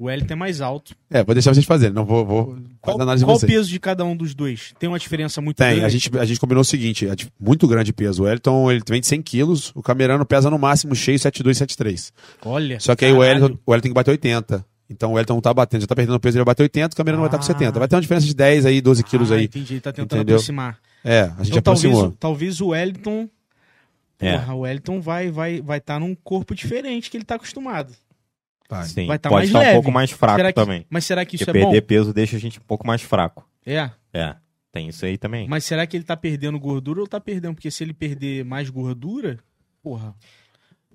[0.00, 0.94] O Wellington é mais alto.
[1.10, 1.94] É, vou deixar vocês fazerem.
[1.94, 2.24] Não vou.
[2.24, 3.52] vou Qual, fazer análise de qual o vocês.
[3.52, 4.72] peso de cada um dos dois?
[4.78, 5.84] Tem uma diferença muito Tem, grande?
[5.84, 8.22] a gente, a gente combinou o seguinte, é muito grande peso.
[8.22, 12.12] O Elton, ele vem de 100 quilos, o Camerano pesa no máximo cheio 72, 73.
[12.46, 12.80] Olha.
[12.80, 13.44] Só que aí o caralho.
[13.44, 14.64] Elton, o Elton tem que bater 80.
[14.88, 16.96] Então o Elton não tá batendo, já tá perdendo peso, ele vai bater 80, o
[16.96, 17.46] Camerano vai estar com Ah.
[17.46, 17.78] 70.
[17.78, 19.44] Vai ter uma diferença de 10 aí, 12 quilos Ah, aí.
[19.44, 19.74] entendi.
[19.74, 20.36] Ele tá tentando Entendeu?
[20.36, 20.78] aproximar.
[21.04, 22.06] É, a gente Então, talvez, aproximou.
[22.06, 23.28] o- talvez o Wellington.
[24.18, 24.32] É.
[24.38, 27.92] Porra, o Wellington vai vai vai estar num corpo diferente que ele tá acostumado.
[28.70, 28.84] Vai.
[28.84, 29.70] Sim, vai tá pode mais estar leve.
[29.70, 30.86] um pouco mais fraco Será que- também.
[30.88, 31.86] Mas será que isso Porque é perder bom?
[31.86, 33.48] peso deixa a gente um pouco mais fraco.
[33.66, 33.90] É.
[34.12, 34.36] É,
[34.72, 35.48] tem isso aí também.
[35.48, 37.54] Mas será que ele tá perdendo gordura ou tá perdendo?
[37.54, 39.38] Porque se ele perder mais gordura,
[39.82, 40.14] porra.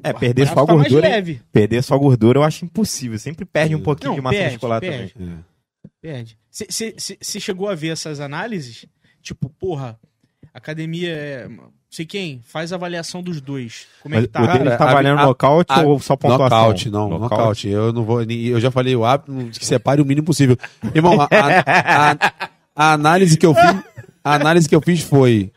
[0.04, 1.08] É, perder só tá mais gordura.
[1.10, 1.42] leve.
[1.52, 3.18] Perder só gordura eu acho impossível.
[3.20, 5.14] Sempre perde um pouquinho Não, de massa perde, muscular perde.
[5.14, 5.34] também.
[5.34, 5.90] É.
[6.02, 6.38] Perde.
[6.50, 8.86] Você chegou a ver essas análises?
[9.22, 10.00] Tipo, porra,
[10.58, 11.48] academia é.
[11.90, 13.86] Sei quem, faz avaliação dos dois.
[14.04, 14.42] Como é que tá?
[14.44, 16.44] o dele tá a- valendo a- nocaute a- ou só pontuação?
[16.58, 17.70] Nocaute, não, nocaute.
[17.70, 18.22] Eu não vou.
[18.24, 20.58] Eu já falei o hábito que separe o mínimo possível.
[20.94, 23.76] Irmão, a, a- a- a análise que eu fiz.
[24.24, 25.52] A análise que eu fiz foi.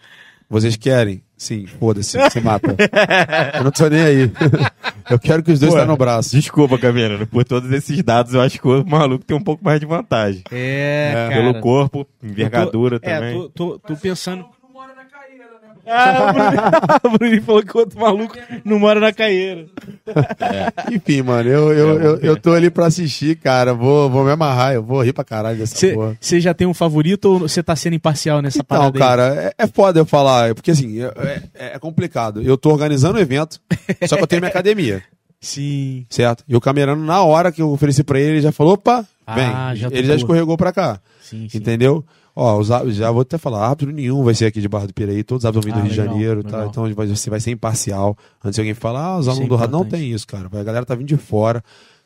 [0.48, 1.22] Vocês querem?
[1.36, 2.74] Sim, foda-se, se mata.
[3.54, 4.32] Eu não tô nem aí.
[5.10, 6.36] Eu quero que os dois Pô, estão no braço.
[6.36, 7.24] Desculpa, Cameron.
[7.26, 10.42] Por todos esses dados, eu acho que o maluco tem um pouco mais de vantagem.
[10.52, 11.34] É, cara.
[11.34, 13.34] Pelo corpo, envergadura É, também.
[13.34, 14.44] tô, tô, tô pensando.
[15.88, 19.66] Ah, o Bruninho- falou que o outro maluco não mora na caieira.
[20.92, 23.74] Enfim, mano, eu, eu, eu, eu tô ali pra assistir, cara.
[23.74, 26.16] Vou, vou me amarrar, eu vou rir pra caralho dessa porra.
[26.20, 29.00] Você já tem um favorito ou você tá sendo imparcial nessa Então, parada aí?
[29.00, 31.12] cara, é, é foda eu falar, porque assim, é,
[31.54, 32.42] é- é complicado.
[32.42, 33.60] Eu tô organizando o evento,
[34.06, 35.02] só que eu tenho minha academia,
[35.40, 36.04] Sim.
[36.10, 36.44] certo?
[36.48, 39.44] E o Camerano, na hora que eu ofereci pra ele, ele já falou, opa, vem.
[39.44, 41.58] Ah, já ele já escorregou pra cá, Sim, sim.
[41.58, 42.04] entendeu?
[42.40, 45.24] Ó, os, já vou até falar, árbitro nenhum vai ser aqui de Barra do Piraí,
[45.24, 46.64] todos os árbitros vão vir do Ah, Rio de legal, Janeiro, tá?
[46.64, 46.88] legal.
[46.92, 48.16] Então você vai ser imparcial.
[48.44, 49.72] Antes de alguém falar, ah, os Isso é alunos do rádio.
[49.72, 50.00] Não importante.
[50.00, 50.46] tem isso, cara.
[50.52, 51.64] A galera tá vindo de fora.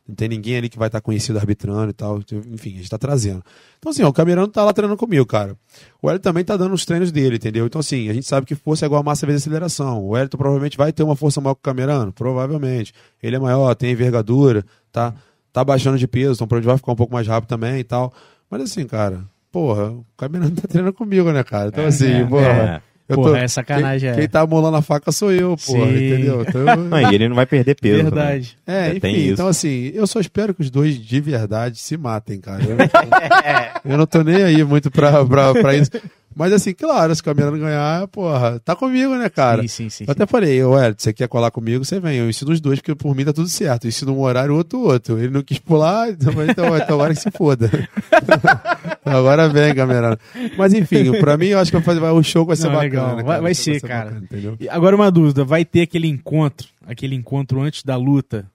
[0.08, 2.18] Não tem ninguém ali que vai estar conhecido arbitrando e tal.
[2.50, 3.42] Enfim, a gente tá trazendo.
[3.78, 5.54] Então, assim, ó, o Camerano tá lá treinando comigo, cara.
[6.02, 7.66] O Hélio também tá dando os treinos dele, entendeu?
[7.66, 10.02] Então, assim, a gente sabe que força é igual a massa vezes aceleração.
[10.04, 12.10] O Hélio provavelmente vai ter uma força maior que o Camerano?
[12.12, 12.92] Provavelmente.
[13.22, 15.14] Ele é maior, tem envergadura, tá?
[15.52, 18.12] Tá baixando de peso, então provavelmente vai ficar um pouco mais rápido também e tal.
[18.50, 21.68] Mas assim, cara, porra, o Camerano tá treinando comigo, né, cara?
[21.68, 22.46] Então, assim, é, porra.
[22.88, 22.92] é.
[23.08, 24.20] Eu porra, é sacanagem, quem, é.
[24.20, 25.92] Quem tá molando a faca sou eu, porra, Sim.
[26.06, 26.42] entendeu?
[26.48, 27.98] Então, eu- Não, e ele não vai perder peso.
[27.98, 28.02] né?
[28.04, 28.56] Verdade.
[28.66, 32.40] é, É, enfim, então assim, eu só espero que os dois de verdade se matem,
[32.40, 32.62] cara.
[32.64, 35.90] Eu não tô, eu não tô nem aí muito pra, pra, pra isso.
[36.34, 39.62] Mas assim, claro, se o Camerano ganhar, porra, tá comigo, né, cara?
[39.62, 40.04] Sim, sim, sim.
[40.06, 42.18] Eu até falei, Hélio, você quer colar comigo, você vem.
[42.18, 43.84] Eu ensino os dois, porque por mim tá tudo certo.
[43.84, 45.18] Eu ensino um horário, o outro outro.
[45.18, 47.70] Ele não quis pular, então, então, então agora que se foda.
[49.04, 50.18] agora vem, Camerano.
[50.56, 52.72] Mas enfim, pra mim, eu acho que vai fazer, vai- o show vai ser Não,
[52.74, 52.84] bacana.
[52.90, 53.10] legal.
[53.10, 53.22] cara.
[53.24, 54.04] Vai- vai O show ser, cara.
[54.06, 54.56] bacana, entendeu?
[54.60, 58.46] E Agora uma dúvida, vai ter aquele encontro, aquele encontro antes da luta?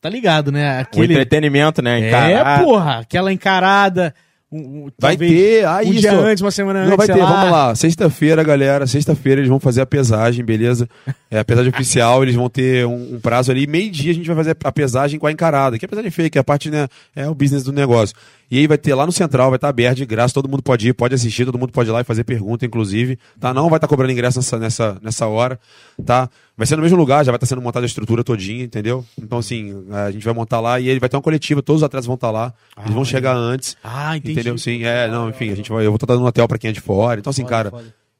[0.00, 0.78] Tá ligado, né?
[0.78, 2.00] O Aquele entretenimento, né?
[2.10, 4.12] É, porra, aquela encarada
[4.52, 6.00] um, um, Vai ter, ah, um isso.
[6.00, 7.32] dia antes, uma semana antes, Não, vai ter, lá.
[7.32, 7.74] vamos lá.
[7.74, 10.86] Sexta-feira, galera, sexta-feira eles vão fazer a pesagem, beleza?
[11.30, 13.66] É a pesagem oficial, eles vão ter um, um prazo ali.
[13.66, 16.38] Meio-dia a gente vai fazer a pesagem com a encarada, que é a pesagem fake,
[16.38, 16.86] a parte, né,
[17.16, 18.14] é o business do negócio.
[18.52, 20.86] E aí vai ter lá no Central, vai estar aberto de graça, todo mundo pode
[20.86, 23.54] ir, pode assistir, todo mundo pode ir lá e fazer pergunta, inclusive, tá?
[23.54, 25.58] Não vai estar cobrando ingresso nessa, nessa, nessa hora,
[26.04, 26.28] tá?
[26.54, 29.06] Vai ser no mesmo lugar, já vai estar sendo montada a estrutura todinha, entendeu?
[29.18, 31.86] Então, assim, a gente vai montar lá e ele vai ter uma coletiva, todos os
[31.86, 33.74] atletas vão estar lá, eles vão chegar antes.
[33.82, 34.32] Ah, entendi.
[34.32, 34.58] Entendeu?
[34.58, 36.68] Sim, é, não, enfim, a gente vai, eu vou estar dando um hotel pra quem
[36.68, 37.20] é de fora.
[37.20, 37.72] Então, assim, cara.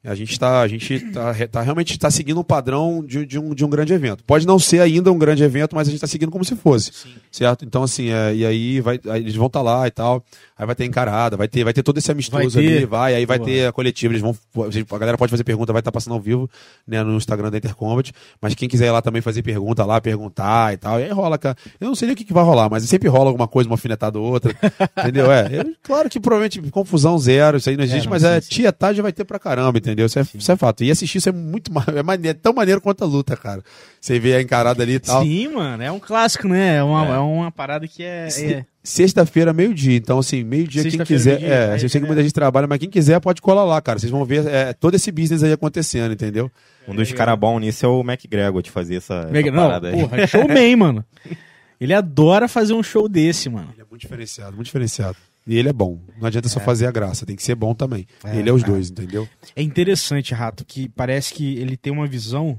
[0.03, 3.39] A gente tá, a gente tá, re- tá realmente tá seguindo um padrão de, de
[3.39, 4.23] um, de um grande evento.
[4.23, 6.91] Pode não ser ainda um grande evento, mas a gente tá seguindo como se fosse.
[7.31, 7.63] Certo?
[7.65, 10.23] Então, assim, é, e aí, vai, aí eles vão estar lá e tal.
[10.63, 13.25] Aí vai ter encarada, vai ter, vai ter todo esse amistoso Vai ali, vai, aí
[13.25, 13.49] vai Boa.
[13.49, 14.35] ter a coletiva, eles vão.
[14.91, 16.49] A galera pode fazer pergunta, vai estar passando ao vivo,
[16.87, 18.11] né, no Instagram da Intercombat.
[18.41, 20.99] Mas quem quiser ir lá também fazer pergunta lá, perguntar e tal.
[20.99, 21.55] E aí rola, cara.
[21.79, 23.73] Eu não sei nem o que, que vai rolar, mas sempre rola alguma coisa, uma
[23.73, 24.55] alfinetada ou outra.
[24.99, 25.31] entendeu?
[25.31, 28.41] É, eu- claro que provavelmente confusão zero, isso aí não existe, não, mas sim, é
[28.41, 28.49] sim.
[28.49, 30.05] tietagem vai ter pra caramba, entendeu?
[30.05, 30.83] Isso é, isso é fato.
[30.83, 33.63] E assistir isso é muito é, maneiro, tão maneiro quanto a luta, cara.
[33.99, 35.23] Você vê a encarada ali e tal.
[35.23, 36.77] Sim, mano, é um clássico, né?
[36.77, 37.11] É uma, É.
[37.11, 38.65] é uma parada que é.
[38.83, 39.95] Se- é- Sexta-feira, meio-dia.
[39.97, 41.37] Então, assim, meio-dia, quem quiser.
[41.39, 43.81] meio-dia, É, aí eu sei que muita gente trabalha, mas quem quiser pode colar lá,
[43.81, 43.97] cara.
[43.99, 46.51] Vocês vão ver é, todo esse business aí acontecendo, entendeu?
[46.87, 49.87] Um dos caras bons nisso é o McGregor de fazer essa, essa Mega- Não, parada
[49.89, 49.99] aí.
[50.01, 51.05] porra, é showman, mano.
[51.79, 53.69] Ele adora fazer um show desse, mano.
[53.73, 55.15] Ele é muito diferenciado, muito diferenciado.
[55.45, 55.99] E ele é bom.
[56.19, 56.63] Não adianta só É.
[56.63, 58.07] fazer a graça, tem que ser bom também.
[58.23, 58.73] É, ele é os cara.
[58.73, 59.27] dois, entendeu?
[59.55, 62.57] É interessante, Rato, que parece que ele tem uma visão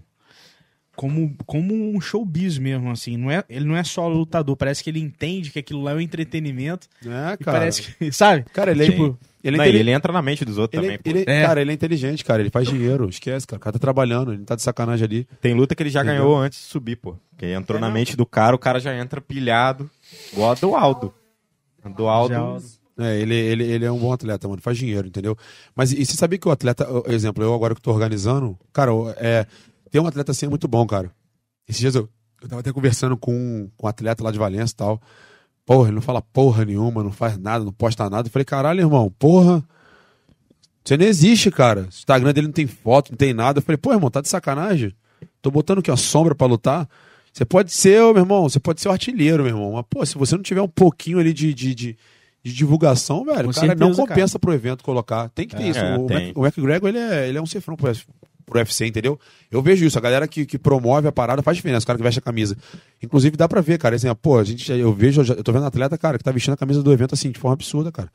[0.97, 3.17] como, como um showbiz mesmo, assim.
[3.17, 5.95] Não é, ele não é só lutador, parece que ele entende que aquilo lá é
[5.95, 6.87] um entretenimento.
[7.05, 7.59] É, E cara.
[7.59, 8.45] parece que, sabe?
[8.53, 10.83] Cara, ele é, Tipo, ele é Não, e intele- ele entra na mente dos outros
[10.83, 11.19] ele- também, pô.
[11.21, 11.43] ele- É.
[11.47, 12.41] Cara, ele é inteligente, cara.
[12.41, 13.09] Ele faz dinheiro.
[13.09, 13.59] Esquece, cara.
[13.59, 15.29] O cara tá trabalhando, ele não tá de sacanagem ali.
[15.41, 16.23] Tem luta que ele já Entendeu?
[16.23, 17.17] ganhou antes de subir, pô.
[17.37, 19.91] Que entrou É na mente do cara, o cara já entra pilhado.
[20.33, 21.15] Igual a do Aldo.
[21.97, 22.63] Do Aldo.
[22.97, 24.63] É, ele, ele, ele é um bom atleta, mano.
[24.63, 25.37] Faz dinheiro, entendeu?
[25.75, 29.45] Mas e você sabia que o atleta, exemplo, eu agora que tô organizando, cara, é,
[29.95, 31.09] tem um atleta assim muito bom, cara.
[31.69, 32.09] Esses dias eu,
[32.43, 35.01] eu tava até conversando com, com um atleta lá de Valência e tal.
[35.65, 38.27] Porra, ele não fala porra nenhuma, não faz nada, não posta nada.
[38.27, 39.63] Eu falei, caralho, irmão, porra.
[40.85, 41.83] Você não existe, cara.
[41.83, 43.61] O Instagram dele não tem foto, não tem nada.
[43.61, 44.93] Eu falei, pô, irmão, tá de sacanagem?
[45.41, 46.89] Tô botando aqui uma sombra pra lutar.
[47.33, 49.75] Você pode ser, meu irmão, você pode ser o artilheiro, meu irmão.
[49.75, 51.97] Mas, pô, se você não tiver um pouquinho ali de, de, de,
[52.43, 55.29] de divulgação, velho, Com o cara não certeza, compensa pro evento colocar.
[55.29, 55.79] Tem que ter É, isso.
[55.79, 56.09] é, o.
[56.09, 57.93] Mac, o McGregor, ele é, ele é um cifrão pro,
[58.47, 59.19] pro UFC, entendeu?
[59.51, 59.97] Eu vejo isso.
[59.99, 61.85] A galera que, que promove a parada faz diferença.
[61.85, 62.57] O cara que veste a camisa.
[63.03, 63.97] Inclusive, dá pra ver, cara.
[63.97, 66.55] Assim, ó, pô, a gente, eu vejo, eu tô vendo atleta, cara, que tá vestindo
[66.55, 68.11] a camisa do evento assim, de forma absurda, cara.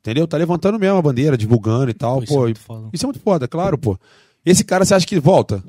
[0.00, 0.26] Entendeu?
[0.26, 2.42] Tá levantando mesmo a bandeira, divulgando e tal, Pô, isso é pô.
[2.42, 2.88] muito e- foda.
[2.92, 3.98] isso é muito foda, claro, pô.
[4.44, 5.62] Esse cara, você acha que volta?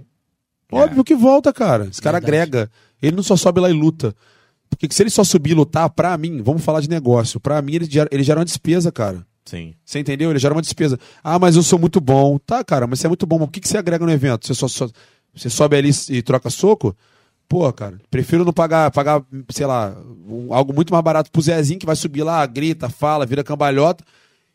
[0.72, 0.76] É.
[0.76, 1.86] Óbvio que volta, cara.
[1.90, 2.42] Esse cara Verdade.
[2.42, 2.72] agrega.
[3.02, 4.14] Ele não só sobe lá e luta.
[4.70, 7.40] Porque se ele só subir e lutar, pra mim, vamos falar de negócio.
[7.40, 9.26] Pra mim, ele gera, ele gera uma despesa, cara.
[9.46, 9.74] Sim.
[9.86, 10.30] Você entendeu?
[10.32, 11.00] Ele gera uma despesa.
[11.24, 12.38] Ah, mas eu sou muito bom.
[12.40, 13.38] Tá, cara, mas você é muito bom.
[13.40, 14.48] Mas o que, que você agrega no evento?
[14.48, 14.90] Você só, só-
[15.36, 16.96] você sobe ali e troca soco?
[17.48, 19.96] Pô, cara, prefiro não pagar, pagar sei lá,
[20.28, 24.04] um- algo muito mais barato pro Zezinho que vai subir lá, grita, fala, vira cambalhota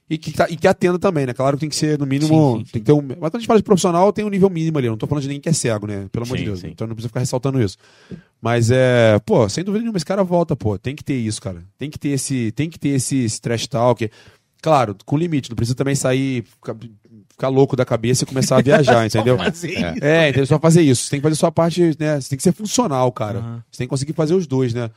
[0.09, 1.32] e que, tá- e que atenda também, né?
[1.32, 2.72] Claro que tem que ser, no mínimo, Sim, sim, sim.
[2.72, 3.01] tem que ter um...
[3.01, 4.88] Mas quando a gente fala de profissional, tem um nível mínimo ali.
[4.88, 6.09] Eu não tô falando de ninguém que é cego, né?
[6.11, 6.64] Pelo amor de Deus.
[6.64, 7.76] Então não precisa ficar ressaltando isso.
[8.43, 10.76] Mas é, pô, sem dúvida nenhuma, esse cara volta, pô.
[10.76, 11.62] Tem que ter isso, cara.
[11.78, 14.11] Tem que ter esse, tem que ter esse, esse trash talk.
[14.62, 15.50] Claro, com limite.
[15.50, 16.76] Não precisa também sair, ficar,
[17.30, 19.38] ficar louco da cabeça e começar a viajar, entendeu?
[19.40, 19.48] É.
[19.48, 19.66] isso.
[20.02, 20.46] É, entendeu?
[20.46, 21.04] Só fazer isso.
[21.04, 22.20] Você tem que fazer sua parte, né?
[22.20, 23.38] Você tem que ser funcional, cara.
[23.38, 23.62] Aham.
[23.70, 24.90] Você tem que conseguir fazer os dois, né?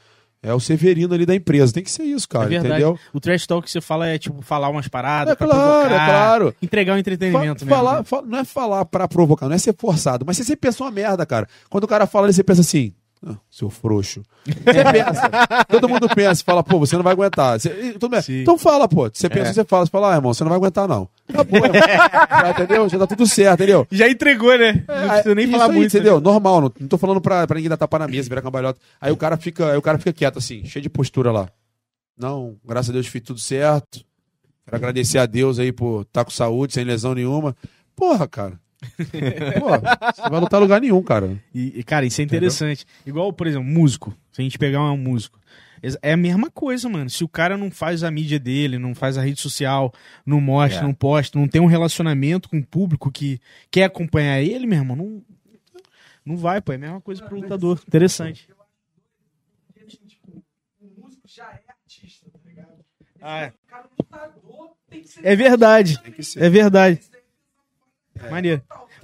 [0.45, 1.71] É o Severino ali da empresa.
[1.71, 2.99] Tem que ser isso, cara, é entendeu?
[3.13, 5.31] O trash talk que você fala é tipo falar umas paradas.
[5.31, 6.55] É pra claro, provocar, é claro.
[6.61, 7.69] Entregar um entretenimento Fa- mesmo.
[7.77, 8.03] falar, né?
[8.03, 10.91] fa- não é falar pra provocar, não é ser forçado, mas você sempre pensa uma
[10.91, 11.47] merda, cara.
[11.69, 12.93] Quando o cara fala, ali, você pensa assim,
[13.25, 14.21] Ah, seu frouxo.
[14.45, 15.31] Você pensa,
[15.69, 17.57] todo mundo pensa, fala, pô, você não vai aguentar.
[17.57, 17.95] Você-.
[18.41, 19.09] Então fala, pô.
[19.11, 21.07] Você pensa, você fala, você fala, ah, irmão, você não vai aguentar, não.
[21.29, 21.81] Acabou, irmão.
[21.81, 22.89] Já, entendeu?
[22.89, 23.87] Já tá tudo certo, entendeu?
[23.89, 24.83] Já entregou, né?
[24.87, 25.95] Não precisa nem falar aí, muito.
[25.95, 26.19] entendeu?
[26.19, 28.79] Normal, não, não tô falando pra, pra ninguém dar tapa na mesa, virar cambalhota.
[28.99, 31.47] Aí o cara fica, aí o cara fica quieto assim, cheio de postura lá.
[32.17, 34.01] Não, graças a Deus fiz tudo certo.
[34.65, 37.55] Quero agradecer a Deus aí por estar com saúde, sem lesão nenhuma.
[37.95, 38.59] Porra, cara.
[39.59, 39.81] Porra,
[40.13, 41.39] você não vai lutar lugar nenhum, cara.
[41.53, 42.85] E, e, cara, isso é interessante.
[43.05, 44.15] Igual, por exemplo, músico.
[44.31, 45.39] Se a gente pegar um músico.
[46.01, 47.09] É a mesma coisa, mano.
[47.09, 49.93] Se o cara não faz a mídia dele, não faz a rede social,
[50.25, 50.83] não mostra, É.
[50.83, 53.37] não posta, não tem um relacionamento com o público que
[53.69, 55.21] quer acompanhar ele, meu irmão, não,
[56.25, 56.71] não vai, pô.
[56.71, 57.81] É a mesma coisa pro lutador.
[57.85, 58.47] Interessante.
[63.21, 63.53] Ah, é.
[65.23, 65.99] É verdade.
[66.01, 66.43] Tem que ser.
[66.43, 66.99] É verdade.
[67.01, 67.12] Maneiro.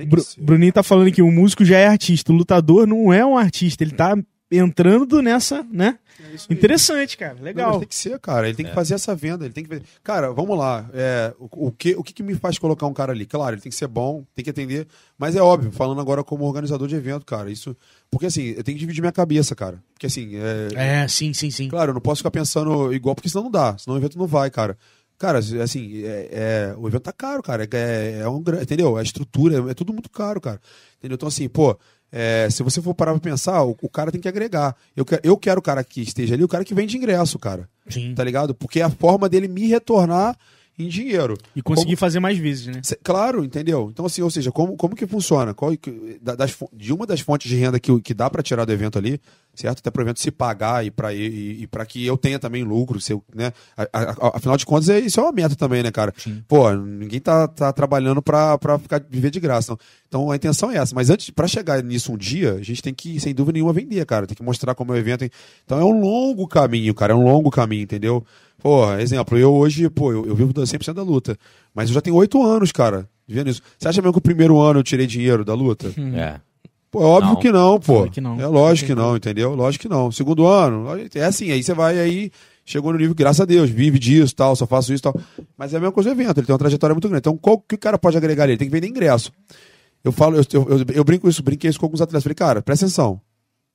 [0.08, 0.42] Bru- ser.
[0.42, 2.32] Bruninho tá falando que o músico já é artista.
[2.32, 3.84] O lutador não é um artista.
[3.84, 4.16] Ele tá
[4.52, 6.00] entrando nessa, né?
[6.50, 7.36] Interessante, cara.
[7.36, 7.70] Não, Legal.
[7.70, 8.48] mas tem que ser, cara.
[8.48, 9.46] Ele tem que fazer essa venda.
[9.46, 9.82] Ele tem que.
[10.04, 10.90] Cara, vamos lá.
[10.94, 13.26] É, o, o que, o que, que me faz colocar um cara ali?
[13.26, 14.88] Claro, ele tem que ser bom, tem que atender.
[15.18, 17.50] Mas é óbvio, falando agora como organizador de evento, cara.
[17.50, 17.76] Isso.
[18.12, 19.82] Porque assim, eu tenho que dividir minha cabeça, cara.
[19.94, 21.70] Porque assim, é, É, sim, sim, sim.
[21.70, 23.78] Claro, eu não posso ficar pensando igual, porque senão não dá.
[23.78, 24.78] Senão o evento não vai, cara.
[25.20, 27.68] Cara, assim, é, é- o evento tá caro, cara.
[27.72, 28.96] É, é um, gra- entendeu?
[28.98, 30.60] A estrutura é, é tudo muito caro, cara.
[30.98, 31.16] Entendeu?
[31.16, 31.78] Então, assim, pô,
[32.12, 34.76] é, se você for parar pra pensar, o, o cara tem que agregar.
[34.96, 37.70] Eu, eu quero o cara que esteja ali, o cara que vende ingresso, cara.
[37.90, 38.16] Sim.
[38.16, 38.56] Tá ligado?
[38.56, 40.36] Porque é a forma dele me retornar
[40.80, 41.38] em dinheiro.
[41.56, 42.82] E conseguir fazer mais vezes, né?
[43.04, 43.90] Claro, entendeu?
[43.92, 45.54] Então, assim, ou seja, como, como que funciona?
[45.54, 45.72] Qual,
[46.22, 49.20] das de uma das fontes de renda que, que dá para tirar do evento ali,
[49.54, 49.80] certo?
[49.80, 53.00] Até para o evento se pagar e para e, e que eu tenha também lucro,
[53.02, 53.52] se eu, né?
[53.78, 56.14] A- a- afinal de contas, é, isso é uma meta também, né, cara?
[56.48, 59.72] Pô, ninguém tá, tá trabalhando para ficar viver de graça.
[59.72, 59.80] Não.
[60.08, 60.96] Então a intenção é essa.
[60.96, 64.04] Mas antes, para chegar nisso um dia, a gente tem que, sem dúvida nenhuma, vender,
[64.06, 64.26] cara.
[64.26, 65.24] Tem que mostrar como é o evento.
[65.66, 67.14] Então é um longo caminho, cara.
[67.14, 68.26] É um longo caminho, entendeu?
[68.62, 71.38] Pô, exemplo, eu hoje, pô, eu, eu vivo da 100% da luta.
[71.74, 73.62] Mas eu já tenho oito anos, cara, vivendo isso.
[73.78, 75.88] Você acha mesmo que o primeiro ano eu tirei dinheiro da luta?
[76.16, 76.40] É.
[76.92, 77.40] Pô, é óbvio Não.
[77.40, 77.96] que não, pô.
[77.98, 78.42] Claro que não.
[78.42, 79.54] É lógico que não, entendeu?
[79.56, 80.12] Lógico que não.
[80.12, 82.32] Segundo ano, é assim, aí você vai aí,
[82.66, 85.16] chegou no nível, graças a Deus, vive disso, tal, só faço isso, tal.
[85.58, 87.20] Mas é a mesma coisa do evento, ele tem uma trajetória muito grande.
[87.22, 88.54] Então, qual que o cara pode agregar ali?
[88.54, 89.32] Ele tem que vender ingresso.
[90.04, 92.24] Eu falo, eu, eu, eu- eu brinco isso, brinquei isso com alguns atletas.
[92.24, 93.22] Falei, cara, presta atenção.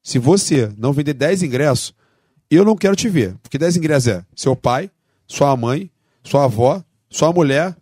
[0.03, 1.95] Se você não vender 10 ingressos,
[2.51, 3.35] eu não quero te ver.
[3.43, 4.91] Porque 10 ingressos é seu pai,
[5.27, 5.91] sua mãe,
[6.23, 7.77] sua avó, sua mulher,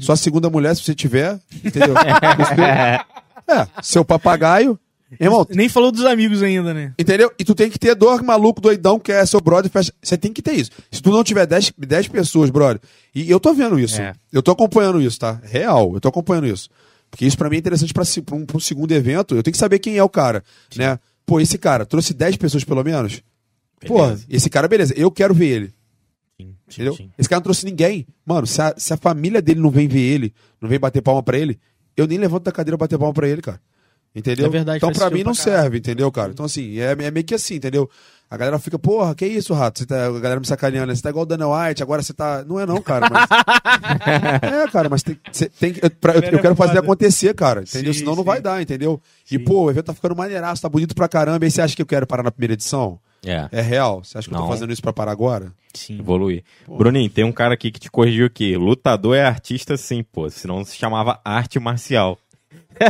[0.00, 1.94] sua segunda mulher, se você tiver, entendeu?
[3.48, 4.78] é, seu papagaio.
[5.18, 6.92] Irmão, Nem falou dos amigos ainda, né?
[6.96, 7.32] Entendeu?
[7.36, 9.68] E tu tem que ter dois maluco doidão que é seu brother.
[10.00, 10.70] Você tem que ter isso.
[10.90, 12.80] Se tu não tiver 10, 10 pessoas, brother.
[13.12, 14.00] E eu tô vendo isso.
[14.00, 14.12] É.
[14.32, 15.40] Eu tô acompanhando isso, tá?
[15.42, 16.68] Real, eu tô acompanhando isso.
[17.10, 18.04] Porque isso pra mim é interessante pra
[18.36, 19.34] um, pra um segundo evento.
[19.34, 20.44] Eu tenho que saber quem é o cara,
[20.76, 20.96] né?
[21.26, 23.20] Pô, esse cara trouxe 10 pessoas pelo menos?
[23.86, 24.24] Pô, Beleza.
[24.28, 24.94] esse cara, beleza.
[24.96, 25.74] Eu quero ver ele.
[26.40, 26.98] Sim, Entendeu?
[27.18, 28.06] Esse cara não trouxe ninguém.
[28.24, 31.22] Mano, se a, se a família dele não vem ver ele, não vem bater palma
[31.22, 31.58] pra ele,
[31.96, 33.60] eu nem levanto da cadeira bater palma pra ele, cara.
[34.14, 34.46] Entendeu?
[34.46, 35.62] É verdade, então pra mim não pra caralho.
[35.62, 36.32] serve, entendeu, cara?
[36.32, 37.88] Então assim, é, é meio que assim, entendeu?
[38.28, 39.78] A galera fica, porra, que isso, rato?
[39.80, 40.94] Você tá, a galera me sacaneando, né?
[40.96, 42.44] Você tá igual o Dana White, agora você tá.
[42.44, 43.08] Não é não, cara.
[43.10, 43.28] Mas...
[44.66, 47.62] é, cara, mas tem, você tem que- eu, pra- eu- eu quero fazer acontecer, cara.
[47.62, 47.92] Entendeu?
[47.92, 48.26] Sim, Senão não sim.
[48.26, 49.00] vai dar, entendeu?
[49.30, 51.44] E, pô, o evento tá ficando maneiraço, tá bonito pra caramba.
[51.44, 52.98] E aí você acha que eu quero parar na primeira edição?
[53.24, 53.48] É.
[53.52, 54.02] É real?
[54.02, 54.46] Você acha que eu Não.
[54.46, 55.52] tô fazendo isso pra parar agora?
[55.74, 55.98] Sim.
[55.98, 56.42] Evoluir.
[56.66, 58.56] Bruninho, tem um cara aqui que te corrigiu aqui.
[58.56, 60.28] Lutador é artista sim, pô.
[60.30, 62.18] Senão se chamava arte marcial.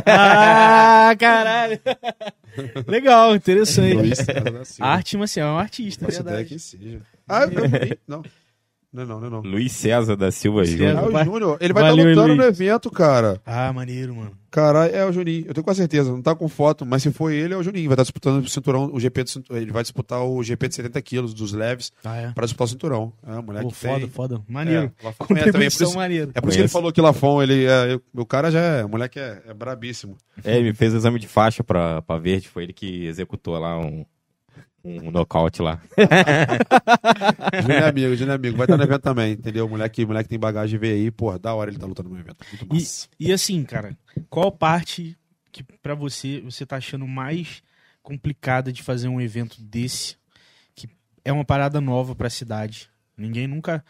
[0.07, 1.81] Ah, caralho.
[2.87, 3.95] Legal, interessante.
[3.95, 4.91] Luiz César da Silva.
[4.91, 6.55] Arte marcial é um artista, é Essa ideia verdade.
[6.55, 7.01] que seja.
[7.29, 8.23] Ah, eu, eu, não.
[8.93, 9.41] Não, é não, não, é não.
[9.41, 10.65] Luiz César da Silva.
[10.65, 10.97] Júnior.
[10.97, 11.59] Ah, o Vai- Júnior.
[11.61, 12.39] Ele vai estar Valeu, lutando Luiz.
[12.39, 13.41] no evento, cara.
[13.47, 14.33] Ah, maneiro, mano.
[14.51, 15.45] Caralho, é o Juninho.
[15.47, 16.11] Eu tenho quase certeza.
[16.11, 17.89] Não tá com foto, mas se for ele, é o Juninho.
[17.89, 20.75] Vai estar disputando o cinturão, o GP de, cintu- Ele vai disputar o GP de
[20.75, 22.33] 70 quilos dos leves Ah, é.
[22.33, 23.13] pra disputar o cinturão.
[23.27, 24.09] É, o moleque Pô, foda, tem.
[24.11, 24.43] foda.
[24.49, 24.93] Maneiro.
[25.01, 26.31] É, Lafon conhece também, é por isso- maneiro.
[26.35, 28.85] É por isso que ele falou que Lafon, ele é, eu- o cara já é,
[28.85, 30.17] o moleque é, é brabíssimo.
[30.45, 32.49] É, ele fez o exame de faixa pra, pra verde.
[32.49, 34.05] Foi ele que executou lá um,
[34.85, 35.81] um nocaute lá.
[37.63, 38.57] Júnior é amigo, Júnior é amigo.
[38.57, 39.67] Vai estar no evento também, entendeu?
[39.67, 42.09] O moleque, o moleque tem bagagem de ver aí, porra, da hora ele tá lutando
[42.09, 42.45] no evento.
[42.51, 43.09] Muito E, massa.
[43.19, 43.97] e assim, cara,
[44.29, 45.17] qual parte
[45.53, 47.63] que pra você você tá achando mais
[48.03, 50.17] complicada de fazer um evento desse?
[50.75, 50.89] Que
[51.25, 52.89] é uma parada nova pra cidade.
[53.17, 53.85] Ninguém nunca.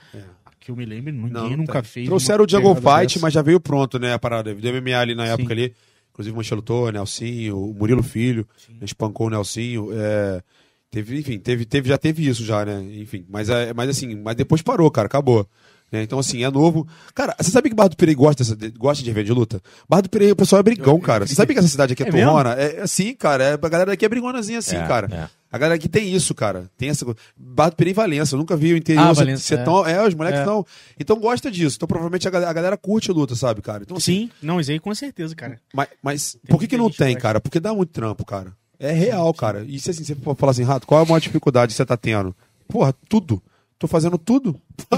[0.59, 1.91] Que eu me lembro, ninguém Não, nunca tem.
[1.91, 2.07] fez.
[2.07, 3.21] Trouxeram o Jungle Fight, dessa.
[3.21, 4.55] mas já veio pronto, né, a parada.
[4.55, 5.33] Do MMA ali na Sim.
[5.33, 5.75] época ali.
[6.11, 8.47] Inclusive o Mancha lutou, Nelsinho, o Murilo Filho,
[8.83, 9.89] espancou o Nelsinho.
[9.93, 10.43] é,
[10.91, 12.81] teve, enfim, teve, teve, já teve isso já, né?
[13.01, 15.47] Enfim, mas, é, mas assim, mas depois parou, cara, acabou.
[15.93, 16.03] né?
[16.03, 16.87] Então, assim, é novo.
[17.15, 19.61] Cara, você sabe que Barra do Piraí gosta, dessa, gosta de evento de luta?
[19.89, 21.27] Barra do Piraí, o pessoal é brigão, cara.
[21.27, 22.53] Você sabe que essa cidade aqui é, É torrona?
[22.55, 23.43] É assim, cara.
[23.45, 25.09] É, a galera aqui é brigonazinha assim, É, cara.
[25.13, 25.41] é.
[25.53, 26.71] A galera aqui tem isso, cara.
[26.79, 27.19] Tem essa coisa.
[27.37, 28.37] Barra do Piraí e Valença.
[28.37, 29.65] Eu nunca vi o interior Ah, Valença, ser é.
[29.65, 29.85] tão.
[29.85, 30.43] É, os moleques É.
[30.45, 30.65] estão.
[30.97, 31.75] Então gosta disso.
[31.77, 33.83] Então provavelmente a galera, a galera curte luta, sabe, cara?
[33.83, 35.59] Então, assim, Sim, não, isso aí com certeza, cara.
[35.75, 37.41] mas, mas Tem por que, que muita não que tem, cara?
[37.41, 38.53] Porque dá muito trampo, cara.
[38.81, 39.65] É real, cara.
[39.69, 41.85] E se assim, você for falar assim, Rato, qual é a maior dificuldade que você
[41.87, 42.35] tá tendo?
[42.67, 43.41] Porra, tudo.
[43.79, 44.61] Tô fazendo tudo.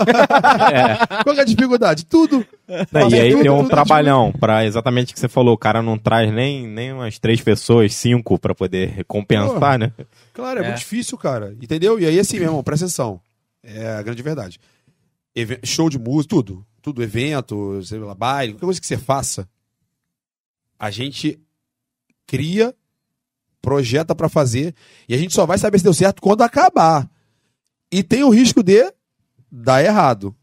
[1.23, 2.05] Qual que é a dificuldade?
[2.05, 2.45] Tudo.
[2.91, 5.55] Não, e aí tudo, tem um tudo, trabalhão pra exatamente o que você falou.
[5.55, 9.93] O cara não traz nem, nem umas três pessoas, cinco, pra poder recompensar, né?
[10.33, 10.67] Claro, é, É.
[10.67, 11.57] muito difícil, cara.
[11.63, 12.01] Entendeu?
[12.01, 13.21] E aí, assim, meu irmão, presta atenção.
[13.63, 14.59] É a grande verdade.
[15.33, 16.67] Eve- show de música, tudo.
[16.83, 19.49] Tudo, evento, sei lá, baile, qualquer coisa que você faça,
[20.77, 21.39] a gente
[22.27, 22.75] cria,
[23.63, 24.75] projeta pra fazer,
[25.09, 27.09] e a gente só vai saber se deu certo quando acabar.
[27.91, 28.93] E tem o risco de
[29.51, 30.35] dar errado.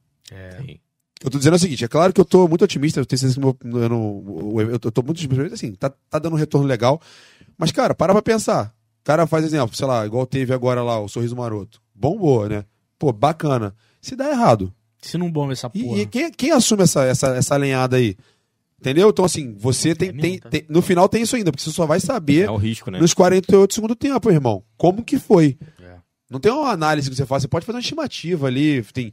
[1.21, 3.39] Eu tô dizendo o seguinte, é claro que eu tô muito otimista, eu tenho certeza
[3.39, 4.23] que meu- eu, não-
[4.61, 7.01] eu, eu tô muito otimista, assim, tá, tá dando um retorno legal.
[7.57, 8.73] Mas, cara, para pra pensar.
[9.01, 11.81] O cara faz exemplo, sei lá, igual teve agora lá, o Sorriso Maroto.
[11.93, 12.63] Bombou, né?
[12.97, 13.75] Pô, bacana.
[13.99, 14.73] Se dá errado.
[15.01, 15.99] Se não bomba essa E, porra.
[16.01, 18.15] e quem, quem assume essa, essa, essa alinhada aí?
[18.79, 19.09] Entendeu?
[19.09, 21.99] Então, assim, você tem, tem, tem- No final tem isso ainda, porque você só vai
[21.99, 22.99] saber É o risco, né?
[22.99, 24.63] nos 48 segundos do tempo, irmão.
[24.77, 25.57] Como que foi?
[25.81, 25.95] É.
[26.29, 27.41] Não tem uma análise que você faz.
[27.43, 29.11] Você pode fazer uma estimativa ali, tem,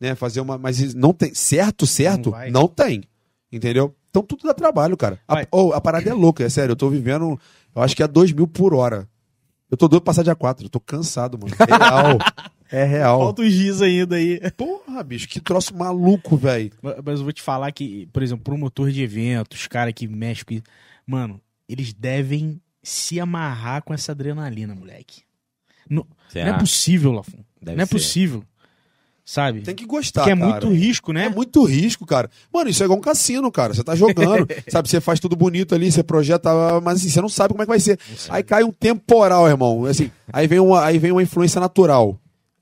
[0.00, 0.58] né, fazer uma.
[0.58, 1.32] Mas não tem.
[1.34, 2.30] Certo, certo?
[2.30, 2.50] Não.
[2.50, 3.04] Não, tem.
[3.50, 3.94] Entendeu?
[4.10, 5.18] Então tudo dá trabalho, cara.
[5.28, 6.72] A, oh, a parada é louca, é sério.
[6.72, 7.38] Eu tô vivendo,
[7.74, 9.08] eu acho que é 2 mil por hora.
[9.70, 10.66] Eu tô doido pra passar dia 4.
[10.66, 11.54] Eu tô cansado, mano.
[11.58, 12.18] Real.
[12.70, 13.20] É real.
[13.20, 14.40] Falta os giz ainda aí.
[14.56, 16.72] Porra, bicho, que troço maluco, velho.
[16.82, 20.54] Mas eu vou te falar que, por exemplo, promotor de eventos, cara que mexe com.
[20.54, 20.64] isso,
[21.06, 25.22] Mano, eles devem se amarrar com essa adrenalina, moleque.
[25.88, 27.38] Não, não é possível, Lafon.
[27.60, 27.92] Deve Não é ser.
[27.94, 28.44] possível.
[29.24, 29.62] Sabe?
[29.62, 30.50] Tem que gostar, Porque é cara.
[30.52, 31.24] muito risco, né?
[31.24, 32.30] É muito risco, cara.
[32.52, 33.74] Mano, isso é igual um cassino, cara.
[33.74, 34.88] Você tá jogando, sabe?
[34.88, 36.48] Você faz tudo bonito ali, você projeta,
[36.80, 37.98] mas assim, você não sabe como é que vai ser.
[38.28, 39.84] Aí cai um temporal, irmão.
[39.84, 42.16] Assim, aí vem uma, aí vem uma influência natural.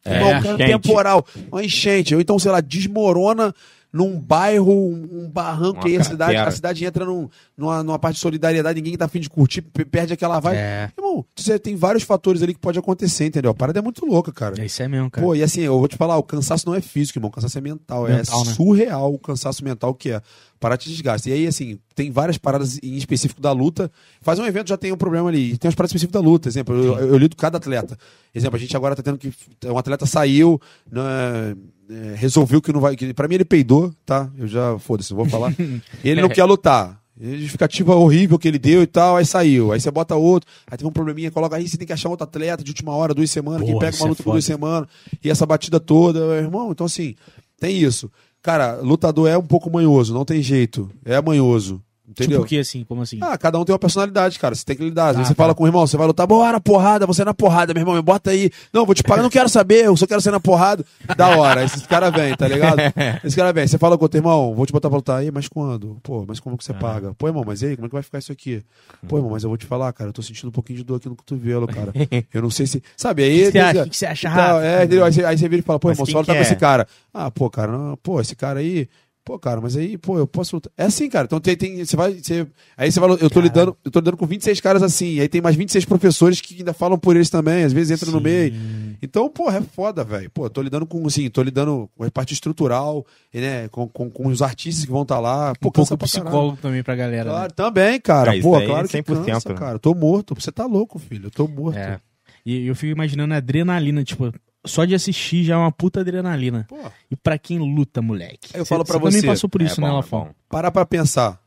[0.04, 0.66] É, um enchente.
[0.66, 2.14] temporal, uma enchente.
[2.14, 3.54] Ou então, sei lá, desmorona
[3.94, 8.22] num bairro, um, barranco, aí a cidade, a cidade entra num- numa, numa parte de
[8.22, 10.56] solidariedade, ninguém tá afim de curtir, pe- perde aquela vibe.
[10.58, 10.90] É.
[10.98, 13.52] Irmão, você tem vários fatores ali que pode acontecer, entendeu?
[13.52, 14.60] A parada é muito louca, cara.
[14.60, 15.24] É isso é mesmo, cara.
[15.24, 17.28] Pô, e assim, eu vou te falar, o cansaço não é físico, irmão.
[17.28, 18.02] O cansaço é mental.
[18.04, 18.52] Mental, é né?
[18.52, 20.20] surreal o cansaço mental que é.
[20.58, 21.28] Parar te desgasta.
[21.28, 23.90] E aí, assim, tem várias paradas em específico da luta.
[24.22, 25.58] Faz um evento, já tem um problema ali.
[25.58, 26.48] Tem as paradas específicas da luta.
[26.48, 27.98] Exemplo, eu, eu, eu lido cada atleta.
[28.34, 29.30] Exemplo, a gente agora tá tendo que.
[29.66, 30.58] Um atleta saiu,
[30.90, 31.54] né,
[31.88, 32.96] é, resolveu que não vai.
[32.96, 34.30] Que, pra mim ele peidou, tá?
[34.36, 35.54] Eu já, foda-se, não vou falar.
[36.04, 37.00] ele não quer lutar.
[37.16, 39.70] Justificativa horrível que ele deu e tal, aí saiu.
[39.70, 42.24] Aí você bota outro, aí teve um probleminha, coloca aí, você tem que achar outro
[42.24, 44.88] atleta de última hora, duas semanas, Porra, pega uma é luta por duas semanas,
[45.22, 46.72] e essa batida toda, meu irmão.
[46.72, 47.14] Então, assim,
[47.60, 48.10] tem isso.
[48.42, 50.90] Cara, lutador é um pouco manhoso, não tem jeito.
[51.04, 51.80] É manhoso.
[52.06, 52.40] Entendeu?
[52.40, 52.84] Tipo que assim?
[52.84, 53.18] Como assim?
[53.22, 54.54] Ah, cada um tem uma personalidade, cara.
[54.54, 55.08] Você tem que lidar.
[55.08, 55.56] Às vezes Ah, você fala tá.
[55.56, 58.02] com o irmão, você vai lutar, bora, porrada, você é na porrada, meu irmão, me
[58.02, 58.50] bota aí.
[58.72, 60.84] Não, vou te pagar, não quero saber, eu só quero ser na porrada.
[61.16, 62.76] Da hora, aí esse cara vem, tá ligado?
[63.24, 65.30] Esse cara vem, você fala com o teu irmão, vou te botar pra lutar aí,
[65.30, 65.96] mas quando?
[66.02, 66.74] Pô, mas como que você Ah.
[66.74, 67.14] paga?
[67.16, 68.62] Pô, irmão, mas aí, como é que vai ficar isso aqui?
[69.08, 70.96] Pô, irmão, mas eu vou te falar, cara, eu tô sentindo um pouquinho de dor
[70.96, 71.92] aqui no cotovelo, cara.
[72.34, 72.82] Eu não sei se.
[72.96, 73.48] Sabe, aí.
[73.48, 73.88] O que acha?
[73.88, 74.64] Que você acha, e Rafa?
[74.64, 75.04] É, entendeu?
[75.04, 76.46] Aí você, aí você vira e fala, pô, Mas irmão, só lutar que com é?
[76.46, 76.86] esse cara.
[77.12, 78.88] Ah, pô, cara, não, pô, esse cara aí.
[79.24, 80.70] Pô, cara, mas aí, pô, eu posso lutar.
[80.76, 81.24] É assim, cara.
[81.24, 82.46] Então tem, tem você vai, você,
[82.76, 85.28] aí você vai, eu tô lidando, eu tô lidando com 26 caras assim, e aí
[85.28, 88.52] tem mais 26 professores que ainda falam por eles também, às vezes entram no meio.
[89.00, 90.30] Então, pô, é foda, velho.
[90.30, 94.10] Pô, eu tô lidando com, assim, tô lidando com a parte estrutural, né, com, com,
[94.10, 95.54] com os artistas que vão estar lá.
[95.58, 96.24] Pô, um pouco pra caralho.
[96.24, 97.24] psicólogo também pra galera.
[97.24, 97.30] né?
[97.30, 98.36] Claro, também, cara.
[98.36, 99.54] Isso pô, é claro que 100%, cansa, né?
[99.54, 99.76] cara.
[99.76, 100.34] Eu tô morto.
[100.34, 101.28] Você tá louco, filho.
[101.28, 101.78] Eu tô morto.
[101.78, 101.98] É.
[102.44, 104.30] E eu fico imaginando a adrenalina, tipo,
[104.66, 106.66] só de assistir já é uma puta adrenalina.
[106.68, 106.78] Pô,
[107.10, 108.50] E pra quem luta, moleque?
[108.54, 110.24] Eu falo pra Você também passou por isso, É né, bom, é Lafon?
[110.26, 110.34] bom.
[110.48, 111.40] parar pra pensar.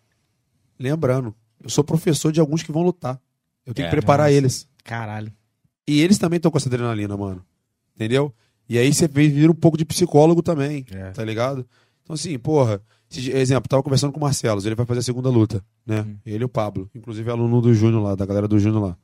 [0.80, 3.20] Lembrando, eu sou professor de alguns que vão lutar.
[3.66, 4.38] Eu tenho É, que preparar nossa.
[4.38, 4.68] eles.
[4.84, 5.32] Caralho.
[5.88, 7.44] E eles também estão com essa adrenalina, mano.
[7.96, 8.34] Entendeu?
[8.70, 11.12] E aí você vira um pouco de psicólogo também, É.
[11.12, 11.66] tá ligado?
[12.04, 15.30] Então, assim, porra, esse- exemplo, tava conversando com o Marcelo, ele vai fazer a segunda
[15.30, 16.02] luta, né?
[16.02, 16.18] Uhum.
[16.26, 18.98] Ele e o Pablo, inclusive é aluno do Júnior lá, da galera do Júnior lá.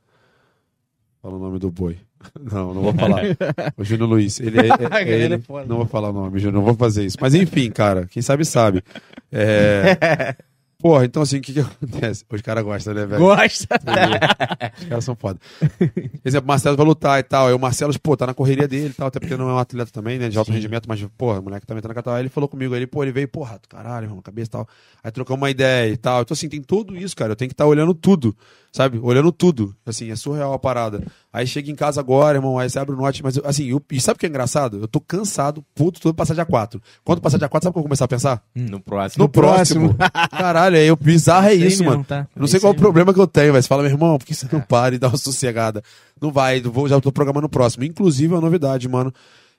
[1.21, 1.97] Fala o nome do boi.
[2.51, 3.23] Não, não vou falar.
[3.77, 4.39] o Júnior Luiz.
[4.39, 4.67] Ele é,
[4.99, 5.43] é- é Ele.
[5.67, 7.17] Não vou falar o nome, Júnior, não vou fazer isso.
[7.19, 8.83] Mas enfim, cara, quem sabe sabe.
[9.31, 10.35] É...
[10.83, 12.25] Porra, então assim, o que que acontece?
[12.29, 13.21] Os caras gostam, né, velho?
[13.21, 13.79] Gosta.
[14.81, 15.39] Os caras são foda.
[16.25, 17.47] Exemplo, o Marcelo vai lutar e tal.
[17.47, 19.57] Aí o Marcelo, pô, tá na correria dele e tal, até porque não é um
[19.57, 20.27] atleta também, né?
[20.27, 20.55] De alto Sim.
[20.55, 22.15] rendimento, mas, porra, o moleque também tá na catal.
[22.15, 24.67] Aí ele falou comigo, aí ele, pô, ele veio, porra, caralho, irmão, cabeça e tal.
[25.01, 26.21] Aí trocamos uma ideia e tal.
[26.21, 27.31] Então, assim, tem tudo isso, cara.
[27.31, 28.35] Eu tenho que estar olhando tudo.
[28.73, 28.99] Sabe?
[29.01, 29.73] Olhando tudo.
[29.85, 31.01] Assim, é surreal a parada.
[31.31, 33.81] Aí chega em casa agora, irmão, aí você abre o note, mas eu- assim, eu,
[33.91, 34.79] e sabe o que é engraçado?
[34.81, 36.81] Eu tô cansado, puto, tudo passar dia 4.
[37.05, 38.43] Quando passar dia 4, sabe o que eu vou começar a pensar?
[38.53, 39.23] No próximo.
[39.23, 39.95] No próximo.
[40.31, 42.03] Caralho, é, o bizarro é Isso aí isso, mesmo, mano.
[42.03, 42.27] tá?
[42.35, 43.91] Eu não É sei qual aí o problema que eu tenho, mas você fala, meu
[43.91, 45.81] irmão, por que você não para e dá uma sossegada?
[46.19, 47.83] Não vai, vou, já tô programando o próximo.
[47.83, 49.13] Inclusive, é uma novidade, mano.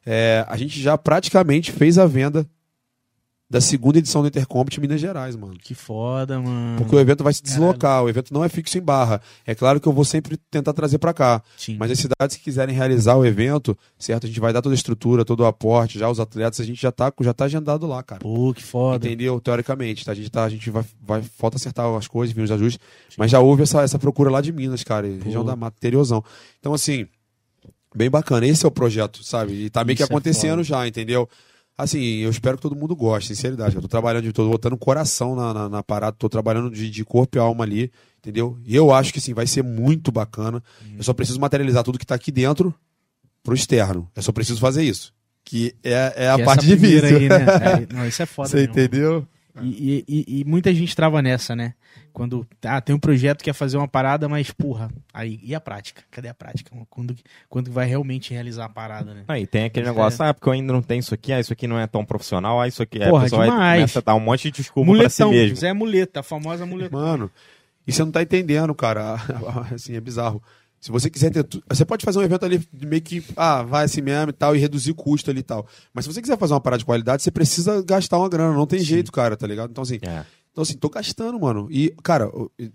[0.05, 2.47] É, a gente já praticamente fez a venda
[3.55, 5.55] da segunda edição do Intercompet Minas Gerais, mano.
[5.63, 6.77] Que foda, mano.
[6.77, 9.21] Porque o evento vai se deslocar, o evento não é fixo em barra.
[9.47, 11.41] É claro que eu vou sempre tentar trazer pra cá.
[11.57, 11.77] Sim.
[11.79, 14.25] Mas as cidades que quiserem realizar o evento, certo?
[14.25, 16.83] A gente vai dar toda a estrutura, todo o aporte, já os atletas, a gente
[16.83, 18.21] já tá, já tá agendado lá, cara.
[18.21, 19.07] Pô, que foda.
[19.07, 19.41] Entendeu?
[19.41, 20.11] Teoricamente, tá?
[20.11, 21.23] A gente, tá, a gente vai, vai.
[21.23, 22.85] Falta acertar as coisas, vir os ajustes.
[23.17, 25.07] Mas já houve essa, essa procura lá de Minas, cara.
[25.07, 26.25] e Região da Mata, interiozão.
[26.59, 27.07] Então, assim,
[27.95, 28.49] bem bacana.
[28.49, 29.53] Esse é o projeto, sabe?
[29.67, 30.65] E tá meio que Isso é acontecendo foda.
[30.65, 31.29] já, entendeu?
[31.77, 33.75] Assim, eu espero que todo mundo goste, sinceridade.
[33.75, 37.37] Eu tô trabalhando, tô botando coração na, na, na parada, tô trabalhando de, de corpo
[37.37, 38.57] e alma ali, entendeu?
[38.65, 40.63] E eu acho que, assim, vai ser muito bacana.
[40.97, 42.73] Eu só preciso materializar tudo que tá aqui dentro
[43.43, 44.09] pro externo.
[44.15, 45.13] Eu só preciso fazer isso.
[45.45, 47.17] Que é, é a Que essa parte primeira difícil.
[47.17, 47.87] Aí, né?
[47.91, 48.49] É, não, isso é foda.
[48.49, 49.27] Você entendeu?
[49.63, 51.75] E, e- e- e muita gente trava nessa, né?
[52.13, 55.61] Quando ah, tem um projeto que quer fazer uma parada, mas, porra, aí e a
[55.61, 56.03] prática?
[56.11, 56.71] Cadê a prática?
[56.91, 57.15] Quando,
[57.49, 59.25] quando vai realmente realizar a parada, né?
[59.29, 61.67] Aí tem aquele negócio, ah, porque eu ainda não tenho isso aqui, ah, isso aqui
[61.69, 63.09] não é tão profissional, ah, isso aqui é.
[63.09, 65.57] Porra, a pessoa vai- começa a dar um monte de desculpa pra si Muletão, mesmo.
[65.57, 66.97] Zé Muleta, a famosa muleta.
[66.97, 67.31] Mano,
[67.87, 69.15] e você não tá entendendo, cara.
[69.73, 70.43] assim, é bizarro.
[70.85, 71.47] Se você quiser ter.
[71.67, 73.25] Você pode fazer um evento ali meio que.
[73.35, 75.67] Ah, vai assim mesmo e tal, e reduzir o custo ali e tal.
[75.95, 78.53] Mas se você quiser fazer uma parada de qualidade, você precisa gastar uma grana.
[78.53, 79.71] Não tem jeito, cara, tá ligado?
[79.71, 79.99] Então, assim.
[80.03, 80.27] É.
[80.53, 81.69] Então, assim, tô gastando, mano.
[81.71, 82.31] E, cara,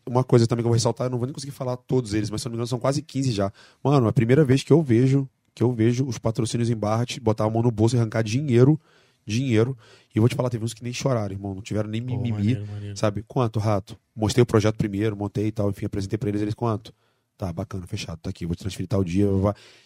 [0.07, 2.31] uma coisa também que eu vou ressaltar, eu não vou nem conseguir falar todos eles,
[2.31, 3.53] mas se não me engano, são quase 15 já.
[3.83, 7.43] Mano, a primeira vez que eu vejo, que eu vejo os patrocínios em barra botar
[7.43, 8.81] a mão no bolso e arrancar dinheiro,
[9.23, 9.77] dinheiro.
[10.15, 11.53] E eu vou te falar, teve uns que nem choraram, irmão.
[11.53, 12.31] Não tiveram nem mimimi.
[12.31, 12.97] maneiro, maneiro.
[12.97, 13.23] Sabe?
[13.27, 13.95] Quanto, rato?
[14.15, 16.91] Mostrei o projeto primeiro, montei e tal, enfim, apresentei pra eles, eles quanto?
[17.39, 19.25] Tá, bacana, fechado, tá aqui, vou te transferir tal dia,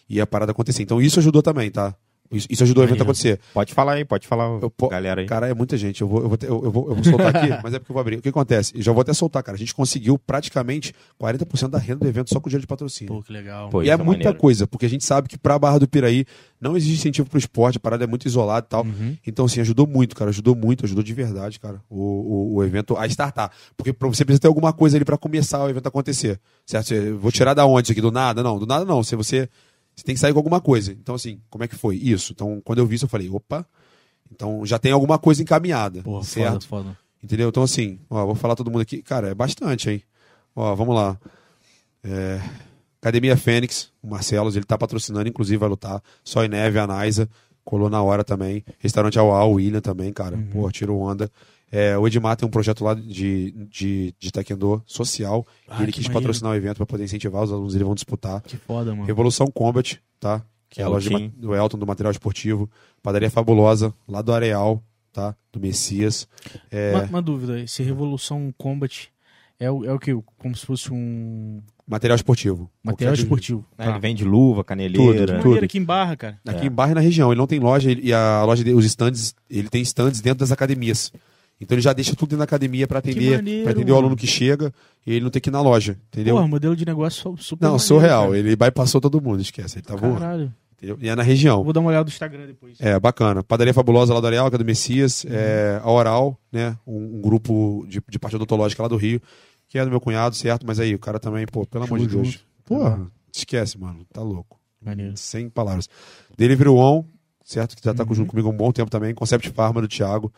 [0.08, 0.82] e a parada acontecer.
[0.82, 1.94] Então isso ajudou também, tá?
[2.32, 3.38] Isso, isso ajudou o evento a acontecer.
[3.52, 5.26] Pode falar aí, pode falar, Eu po- galera aí.
[5.26, 6.00] Cara, é muita gente.
[6.00, 7.92] Eu vou, eu vou, ter- eu, eu vou, eu vou soltar aqui, mas é porque
[7.92, 8.16] eu vou abrir.
[8.16, 8.72] O que acontece?
[8.74, 9.54] Eu já vou até soltar, cara.
[9.56, 13.14] A gente conseguiu praticamente 40% da renda do evento só com o dinheiro de patrocínio.
[13.14, 13.68] Pô, que legal.
[13.68, 14.38] Pô, e é é muita maneiro.
[14.38, 16.24] coisa, porque a gente sabe que pra Barra do Piraí
[16.60, 18.84] não existe incentivo pro esporte, a parada é muito isolada e tal.
[18.84, 19.16] Uhum.
[19.26, 20.30] Então, assim, ajudou muito, cara.
[20.30, 23.50] Ajudou muito, ajudou de verdade, cara, o, o, o evento a startar.
[23.76, 26.40] Porque você precisa ter alguma coisa ali pra começar o evento a acontecer.
[26.66, 26.86] Certo?
[26.88, 28.00] Você- Vou tirar da onde isso aqui?
[28.00, 28.42] Do nada?
[28.42, 29.02] Não, do nada não.
[29.04, 29.48] Se você,
[29.94, 30.92] você tem que sair com alguma coisa.
[30.92, 31.96] Então, assim, como é que foi?
[31.96, 32.32] Isso.
[32.32, 33.66] Então, quando eu vi isso, eu falei, opa.
[34.30, 36.02] Então já tem alguma coisa encaminhada.
[36.02, 36.66] Porra, certo?
[36.66, 36.98] foda, foda.
[37.22, 37.48] Entendeu?
[37.48, 39.02] Então, assim, ó, vou falar todo mundo aqui.
[39.02, 40.02] Cara, é bastante, hein?
[40.54, 41.18] Ó, vamos lá.
[42.02, 42.40] É,
[43.00, 46.02] Academia Fênix, o Marcelo, ele tá patrocinando, inclusive vai lutar.
[46.22, 47.28] Só e Neve, a Naisa,
[47.64, 48.64] colou na hora também.
[48.78, 50.36] Restaurante Auá, o William também, cara.
[50.36, 50.48] Uhum.
[50.50, 51.30] Pô, tirou onda.
[51.76, 55.44] É, o Edmar tem um projeto lá de, de, de taekwondo social.
[55.68, 56.20] Ah, e ele quis maneiro.
[56.22, 58.40] patrocinar o evento para poder incentivar, os alunos eles vão disputar.
[58.42, 59.04] Que foda, mano.
[59.04, 60.40] Revolução Combat, tá?
[60.70, 62.70] Que é a loja de do Elton, do material esportivo.
[63.02, 65.34] Padaria Fabulosa, lá do Areal, tá?
[65.52, 66.28] Do Messias.
[66.70, 69.08] É, Uma, uma dúvida, esse Revolução Combat
[69.58, 70.12] é o, é o que?
[70.38, 72.70] Como se fosse um Material esportivo.
[72.82, 73.64] material esportivo.
[73.76, 73.90] Tá.
[73.90, 75.26] Ele vende luva, Tudo, caneleira.
[75.36, 75.44] tudo.
[75.44, 76.40] Maneiro aqui em Barra, cara.
[76.46, 76.66] Aqui É.
[76.66, 77.30] em Barra e na região.
[77.30, 80.50] Ele não tem loja ele- e a loja os stands, ele tem stands dentro das
[80.50, 81.12] academias.
[81.64, 84.14] Então ele já deixa tudo dentro da academia para atender, maneiro, pra atender o aluno
[84.16, 84.72] que chega
[85.06, 86.36] e ele não tem que ir na loja, entendeu?
[86.36, 88.24] Porra, modelo de negócio su- super não, maneiro, surreal.
[88.26, 88.38] cara.
[88.38, 89.78] Ele bypassou todo mundo, esquece.
[89.78, 90.52] Ele tá voando.
[90.76, 90.98] Entendeu?
[91.00, 91.64] E é na região.
[91.64, 92.76] Vou dar uma olhada no Instagram depois.
[92.80, 93.42] É, bacana.
[93.42, 95.24] Padaria Fabulosa lá do Areal, que é do Messias.
[95.24, 95.30] Uhum.
[95.32, 96.76] É, a Oral, né?
[96.86, 99.20] Um, um grupo de, de parte odontológica lá do Rio,
[99.68, 100.66] que é do meu cunhado, certo?
[100.66, 102.26] Mas aí, o cara também, pô, pelo amor de Deus.
[102.28, 102.40] junto.
[102.64, 104.04] Porra, esquece, mano.
[104.12, 104.58] Tá louco.
[104.84, 105.16] Maneiro.
[105.16, 105.88] Sem palavras.
[106.36, 107.04] Delivery One,
[107.44, 107.76] certo?
[107.76, 108.14] Que já tá Uhum.
[108.14, 109.14] junto comigo há um bom tempo também.
[109.14, 110.30] Concept Pharma do Thiago.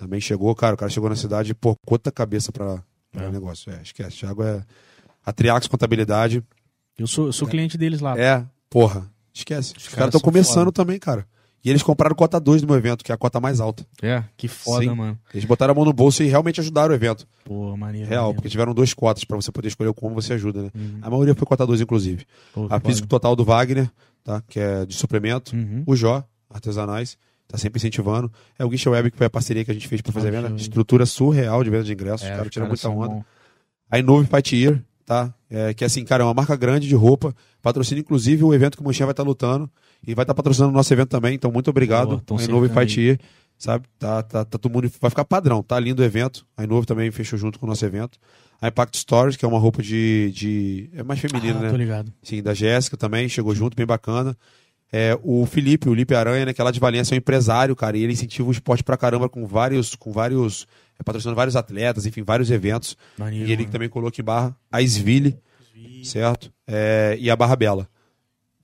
[0.00, 0.74] Também chegou, cara.
[0.74, 2.82] O cara chegou na cidade, pô, cota cabeça pra,
[3.12, 3.30] pra É.
[3.30, 3.70] negócio.
[3.70, 4.16] É, esquece.
[4.16, 4.64] Thiago é.
[5.24, 6.42] A Triax Contabilidade.
[6.98, 8.18] Eu sou, eu sou cliente deles lá.
[8.18, 9.06] É, porra.
[9.34, 9.74] Esquece.
[9.76, 10.72] Os, caras caras estão começando foda.
[10.72, 11.26] também, cara.
[11.62, 13.86] E eles compraram cota 2 do meu evento, que é a cota mais alta.
[14.02, 14.94] É, que foda, Sim.
[14.94, 15.18] mano.
[15.34, 17.28] Eles botaram a mão no bolso e realmente ajudaram o evento.
[17.44, 18.08] Pô, maneiro.
[18.08, 18.36] Real, maneiro.
[18.36, 20.70] porque tiveram duas cotas pra você poder escolher como você ajuda, né?
[20.74, 20.98] Uhum.
[21.02, 22.24] A maioria foi cota 2, inclusive.
[22.54, 23.90] Pô, A físico total do Wagner,
[24.24, 24.42] tá?
[24.48, 25.54] Que é de suplemento.
[25.54, 25.82] Uhum.
[25.86, 27.18] O Jó, artesanais,
[27.50, 28.30] tá sempre incentivando.
[28.58, 30.30] É o Guicha Web, que foi a parceria que a gente fez pra fazer a
[30.30, 30.54] venda.
[30.56, 32.26] Estrutura surreal de venda de ingressos.
[32.26, 33.08] É, os caras tiram muita onda.
[33.08, 33.24] bons.
[33.90, 35.34] A Inove Fight Year, tá?
[35.50, 37.34] É, que assim, cara, é uma marca grande de roupa.
[37.60, 39.68] Patrocina, inclusive, o evento que o Monchinha vai estar lutando.
[40.06, 41.34] E vai estar patrocinando o nosso evento também.
[41.34, 42.08] Então, muito obrigado.
[42.08, 43.18] Boa, tão a Inove cercando Fight Year,
[43.58, 43.86] sabe?
[43.98, 44.90] Tá, tá, tá todo mundo.
[45.00, 46.46] Vai ficar padrão, tá lindo o evento.
[46.56, 48.18] A Inove também fechou junto com o nosso evento.
[48.62, 50.30] A Impact Stories, que é uma roupa de.
[50.32, 51.70] de é mais feminina, ah, né?
[51.70, 52.12] tô ligado.
[52.22, 54.36] Sim, da Jéssica também, chegou junto, bem bacana.
[54.92, 57.76] É, o Felipe, o Lipe Aranha, né, que é lá de Valência, é um empresário,
[57.76, 60.66] cara, e ele incentiva o esporte pra caramba com vários, com vários,
[60.98, 62.96] é, patrocinando vários atletas, enfim, vários eventos.
[63.16, 63.72] Maneiro, e ele mano.
[63.72, 65.38] também colocou em barra a Sville,
[66.02, 66.52] certo?
[66.66, 67.88] É, e a Barra Bela,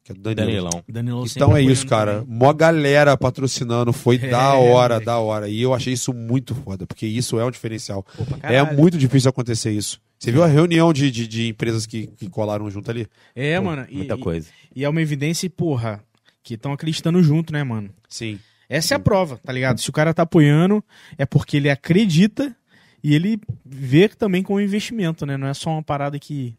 [0.03, 0.47] que é do Danilo.
[0.70, 0.85] Danilão.
[0.89, 2.20] Danilo Então é isso, cara.
[2.20, 2.37] também.
[2.39, 5.07] Mó galera patrocinando, foi É, da hora, moleque.
[5.07, 5.49] da hora.
[5.49, 8.05] E eu achei isso muito foda, porque isso é um diferencial.
[8.41, 10.01] Pra É muito difícil acontecer isso.
[10.18, 13.07] Você viu a reunião de, de, de empresas que, que colaram junto ali?
[13.35, 13.87] É, Pô, mano.
[13.91, 14.49] E, Muita e- coisa.
[14.74, 16.03] E é uma evidência, porra,
[16.47, 17.90] que estão acreditando junto, né, mano?
[18.09, 18.38] Sim.
[18.68, 19.80] Essa é a prova, tá ligado?
[19.80, 20.82] Se o cara tá apoiando,
[21.18, 22.55] é porque ele acredita
[23.03, 25.36] e ele vê também como investimento, né?
[25.36, 26.57] Não é só uma parada que.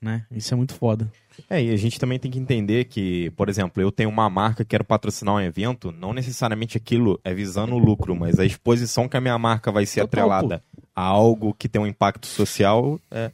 [0.00, 0.24] Né?
[0.30, 1.12] Isso é muito foda.
[1.50, 4.64] É, e a gente também tem que entender que, por exemplo, eu tenho uma marca
[4.64, 9.08] que quero patrocinar um evento, não necessariamente aquilo é visando o lucro, mas a exposição
[9.08, 10.64] que a minha marca vai ser Total, atrelada
[10.96, 13.30] a algo que tem um impacto social, é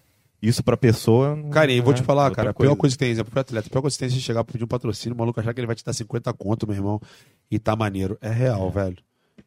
[0.49, 1.37] isso pra pessoa.
[1.51, 3.41] Cara, e eu vou é te falar, cara, a pior coisa que tem, exemplo, pro
[3.41, 5.41] atleta, a pior coisa que tem é você chegar pra pedir um patrocínio, o maluco
[5.41, 7.01] achar que ele vai te dar 50 conto, meu irmão,
[7.51, 8.17] e tá maneiro.
[8.21, 8.97] É real, velho.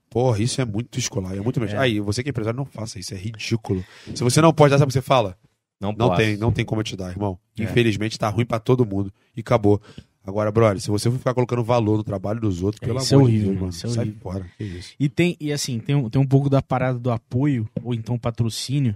[0.09, 1.75] Porra, isso é muito escolar, é muito mesmo.
[1.75, 1.79] É.
[1.79, 3.83] Aí, você que é empresário, não faça isso, é ridículo.
[4.15, 5.37] Se você não pode dar, sabe o que você fala?
[5.79, 6.21] Não, Não posso.
[6.21, 7.37] tem, não tem como eu te dar, irmão.
[7.59, 7.63] É.
[7.63, 9.79] Infelizmente tá ruim pra todo mundo e acabou.
[10.25, 13.13] Agora, brother, se você for ficar colocando valor no trabalho dos outros, É, pelo isso
[13.13, 14.19] é amor de horrível, Deus, mano, isso é sai horrível.
[14.21, 14.45] fora.
[14.57, 14.93] Que isso.
[14.99, 18.17] E tem, e assim, tem, um- tem um pouco da parada do apoio, ou então
[18.17, 18.95] patrocínio,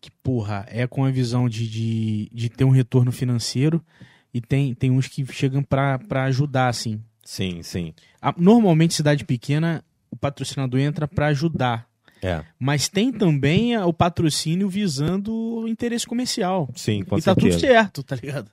[0.00, 3.84] que, porra, é com a visão de, de, de ter um retorno financeiro,
[4.32, 7.00] e tem, tem uns que chegam pra, pra ajudar, assim.
[7.24, 7.92] Sim, sim.
[8.20, 11.86] A- normalmente, cidade pequena, o patrocinador entra pra ajudar.
[12.20, 16.68] É, Mas tem também o patrocínio visando o interesse comercial.
[16.74, 17.56] sim, com e tá certeza.
[17.58, 18.50] tudo certo, tá ligado?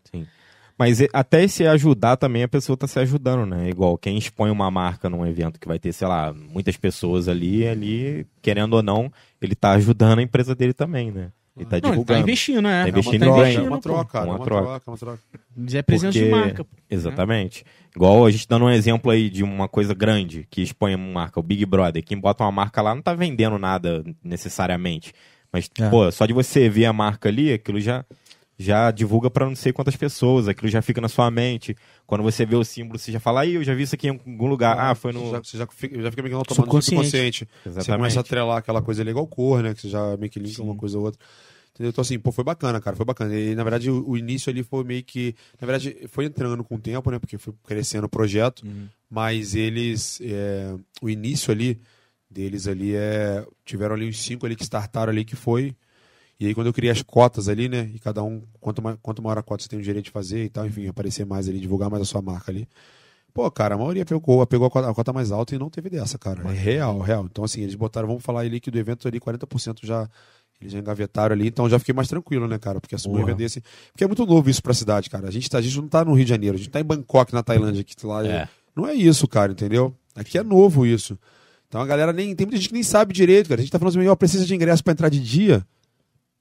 [0.78, 3.70] Mas até esse ajudar também, a pessoa tá se ajudando, né?
[3.70, 7.66] Igual quem expõe uma marca num evento que vai ter, sei lá, muitas pessoas ali,
[7.66, 9.10] ali, querendo ou não,
[9.42, 11.32] ele tá ajudando a empresa dele também, né?
[11.58, 12.20] Ele tá Não, ele tá divulgando.
[12.20, 12.84] investindo, né?
[12.84, 13.56] Tá investindo é em uma troca, bem.
[13.56, 14.20] é uma troca.
[14.24, 14.64] Uma Uma troca.
[14.66, 15.20] troca, uma troca.
[15.56, 16.64] Mas é presença de Porque- marca.
[16.66, 16.70] pô.
[16.92, 17.64] Exatamente.
[17.96, 21.40] Igual a gente dando um exemplo aí de uma coisa grande que expõe uma marca,
[21.40, 22.04] o Big Brother.
[22.04, 25.14] Quem bota uma marca lá não tá vendendo nada necessariamente.
[25.54, 25.90] Mas, É.
[25.90, 28.04] pô, só de você ver a marca ali, aquilo já,
[28.58, 31.76] já divulga pra não sei quantas pessoas, aquilo já fica na sua mente.
[32.08, 34.12] Quando você vê o símbolo, você já fala, aí eu já vi isso aqui em
[34.12, 34.78] algum lugar.
[34.80, 35.32] Ah, foi Você no.
[35.32, 37.40] já, você já fica, já fica meio que automático Subconsciente.
[37.40, 37.48] subconsciente.
[37.66, 39.74] Você começa a atrelar aquela coisa ali igual cor, né?
[39.74, 40.62] Que você já meio que linka Sim.
[40.64, 41.20] uma coisa ou outra.
[41.74, 41.90] Entendeu?
[41.90, 43.38] Então, assim, pô, foi bacana, cara, foi bacana.
[43.38, 45.36] E, na verdade, o, o início ali foi meio que.
[45.60, 47.20] Na verdade, foi entrando com o tempo, né?
[47.20, 48.62] Porque foi crescendo o projeto.
[48.66, 48.88] Uhum.
[49.10, 50.22] Mas eles.
[50.24, 51.78] é, o início ali
[52.32, 53.46] deles ali é.
[53.66, 55.76] Tiveram ali uns cinco ali que startaram ali, que foi.
[56.40, 57.90] E aí, quando eu criei as cotas ali, né?
[57.94, 60.44] E cada um, quanto, ma- quanto maior a cota você tem o direito de fazer
[60.46, 62.68] e tal, enfim, aparecer mais ali, divulgar mais a sua marca ali.
[63.34, 65.90] Pô, cara, a maioria pegou, pegou a, cota, a cota mais alta e não teve
[65.90, 66.42] dessa, cara.
[66.50, 67.26] É real, real.
[67.30, 70.10] Então, assim, eles botaram, vamos falar ali que do evento ali, 40% já.
[70.62, 72.80] Eles já engavetaram ali, então já fiquei mais tranquilo, né, cara?
[72.80, 73.62] Porque assumir um evento desse.
[73.92, 75.28] Porque é muito novo isso pra cidade, cara.
[75.28, 76.84] A gente, tá, a gente não tá no Rio de Janeiro, a gente tá em
[76.86, 78.48] Bangkok, na Tailândia, que lá É.
[78.74, 79.94] não é isso, cara, entendeu?
[80.16, 81.20] Aqui é novo isso.
[81.68, 82.34] Então a galera nem.
[82.34, 83.60] Tem muita gente que nem sabe direito, cara.
[83.60, 85.66] A gente tá falando assim, ó, precisa de ingresso pra entrar de dia.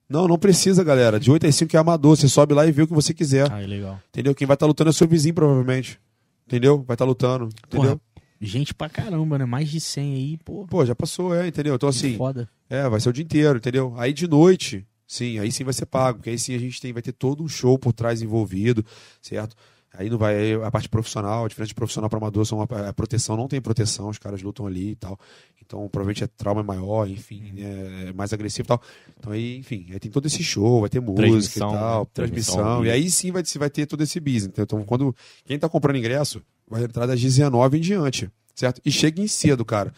[0.07, 1.19] Não, não precisa, galera.
[1.19, 2.15] De 8 às 5 é amador.
[2.15, 3.51] Você sobe lá e vê o que você quiser.
[3.51, 3.99] Ah, legal.
[4.09, 4.35] Entendeu?
[4.35, 5.99] Quem vai estar lutando é seu vizinho, provavelmente.
[6.45, 6.83] Entendeu?
[6.83, 7.49] Vai estar lutando.
[7.67, 7.97] Entendeu?
[7.97, 8.01] Porra,
[8.39, 9.45] gente pra caramba, né?
[9.45, 10.65] Mais de 100 aí, pô.
[10.67, 11.75] Pô, já passou, é, entendeu?
[11.75, 12.47] Então, assim, Foda.
[12.69, 13.93] é, vai ser o dia inteiro, entendeu?
[13.97, 16.93] Aí de noite, sim, aí sim vai ser pago, porque aí sim a gente tem,
[16.93, 18.85] vai ter todo um show por trás envolvido,
[19.21, 19.55] certo?
[19.97, 22.89] Aí não vai, aí a parte profissional, a diferença de profissional para amador são a,
[22.89, 25.19] a proteção, não tem proteção, os caras lutam ali e tal.
[25.65, 28.81] Então, provavelmente é trauma maior, enfim, né, é mais agressivo e tal.
[29.17, 32.07] Então, aí, enfim, aí tem todo esse show, vai ter música Transmissão, e tal, né?
[32.13, 32.55] transmissão.
[32.55, 34.53] Transmissão, e aí sim vai, vai ter todo esse business.
[34.57, 38.81] Então, quando quem tá comprando ingresso, vai entrar das 19 em diante, certo?
[38.85, 39.93] E cheguem cedo, cara.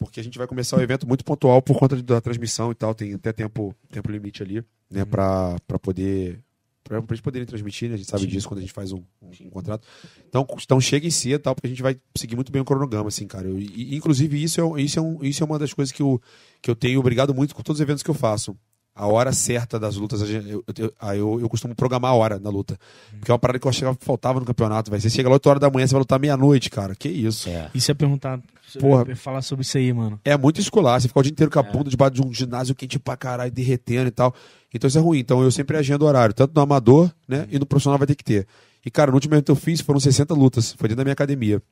[0.00, 2.94] Porque a gente vai começar o evento muito pontual por conta da transmissão e tal.
[2.94, 5.04] Tem até tempo, tempo limite ali, né?
[5.04, 6.40] Pra, pra poder.
[6.82, 7.94] Pra eles poderem transmitir, né?
[7.94, 9.86] A gente sabe disso quando a gente faz um, um- um contrato.
[10.28, 13.08] Então, então cheguem cedo e tal, porque a gente vai seguir muito bem o cronograma,
[13.08, 13.46] assim, cara.
[13.46, 16.20] Eu- e, inclusive, isso é, isso, é um, isso é uma das coisas que eu,
[16.60, 18.56] que eu tenho obrigado muito com todos os eventos que eu faço.
[18.92, 22.50] A hora certa das lutas, eu, eu, eu, eu, eu costumo programar a hora da
[22.50, 22.76] luta.
[23.18, 25.00] Porque é uma parada que eu achava que faltava no campeonato, velho.
[25.00, 26.94] Você chega lá 8 horas da manhã, você vai lutar meia-noite, cara.
[26.96, 27.48] Que isso.
[27.48, 27.70] É.
[27.72, 28.40] Isso é perguntar.
[28.78, 29.16] Porra.
[29.16, 30.20] falar sobre isso aí, mano.
[30.24, 32.74] É muito escolar, você fica o dia inteiro com a bunda debaixo de um ginásio
[32.74, 34.34] quente pra caralho, derretendo e tal.
[34.72, 35.18] Então isso é ruim.
[35.18, 37.46] Então eu sempre agendo horário, tanto no amador, né?
[37.50, 38.46] E no profissional vai ter que ter.
[38.84, 40.72] E, cara, no último evento que eu fiz foram 60 lutas.
[40.72, 41.62] Foi dentro da minha academia.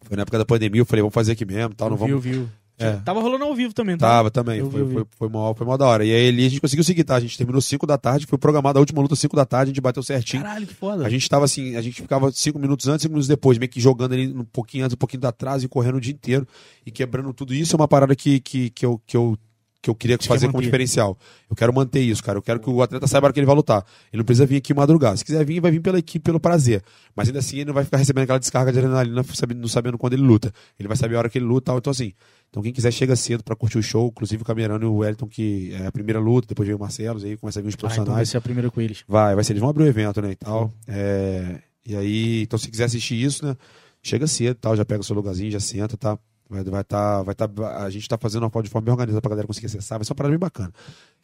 [0.00, 2.24] Foi na época da pandemia, eu falei, vamos fazer aqui mesmo, tal, não viu, vamos.
[2.24, 2.48] viu.
[2.82, 2.96] É.
[3.04, 4.08] Tava rolando ao vivo também, tá?
[4.08, 4.92] Tava também, Eu foi, vi.
[4.94, 6.04] foi, foi, mal, foi mal da hora.
[6.04, 7.16] E aí ali a gente conseguiu seguir, tá?
[7.16, 9.72] A gente terminou 5 da tarde, foi programada a última luta 5 da tarde, a
[9.72, 10.42] gente bateu certinho.
[10.42, 11.06] Caralho, que foda.
[11.06, 13.80] A gente tava assim, a gente ficava cinco minutos antes, cinco minutos depois, meio que
[13.80, 16.46] jogando ali um pouquinho antes, um pouquinho atrás e correndo o dia inteiro
[16.84, 17.54] e quebrando tudo.
[17.54, 19.38] Isso é uma parada que, que, que, eu, que eu
[19.82, 21.18] que eu queria fazer como diferencial.
[21.50, 22.38] Eu quero manter isso, cara.
[22.38, 23.84] Eu quero que o atleta saiba a hora que ele vai lutar.
[24.12, 25.16] Ele não precisa vir aqui madrugar.
[25.16, 26.84] Se quiser vir, vai vir pela equipe, pelo prazer.
[27.16, 29.24] Mas ainda assim, ele não vai ficar recebendo aquela descarga de adrenalina,
[29.56, 30.52] não sabendo quando ele luta.
[30.78, 31.78] Ele vai saber a hora que ele luta e tal.
[31.78, 32.12] Então, assim,
[32.52, 35.26] então quem quiser chega cedo pra curtir o show, inclusive o Camerano e o Wellington,
[35.26, 37.76] que é a primeira luta, depois vem o Marcelo, aí começa a vir os Ah,
[37.78, 38.28] então vai profissionais.
[38.28, 39.02] ser a primeira com eles.
[39.08, 39.54] Vai, vai ser.
[39.54, 40.32] Eles vão abrir o evento, né?
[40.32, 40.70] E tal.
[40.86, 43.56] É, e aí, então, se quiser assistir isso, né?
[44.02, 46.18] Chega cedo, tal, já pega o seu lugarzinho, já senta, tá?
[46.52, 47.48] Vai, vai tá, vai tá,
[47.78, 49.98] a gente tá fazendo uma foto de forma bem organizada pra galera conseguir acessar.
[49.98, 50.70] Vai ser uma parada bem bacana.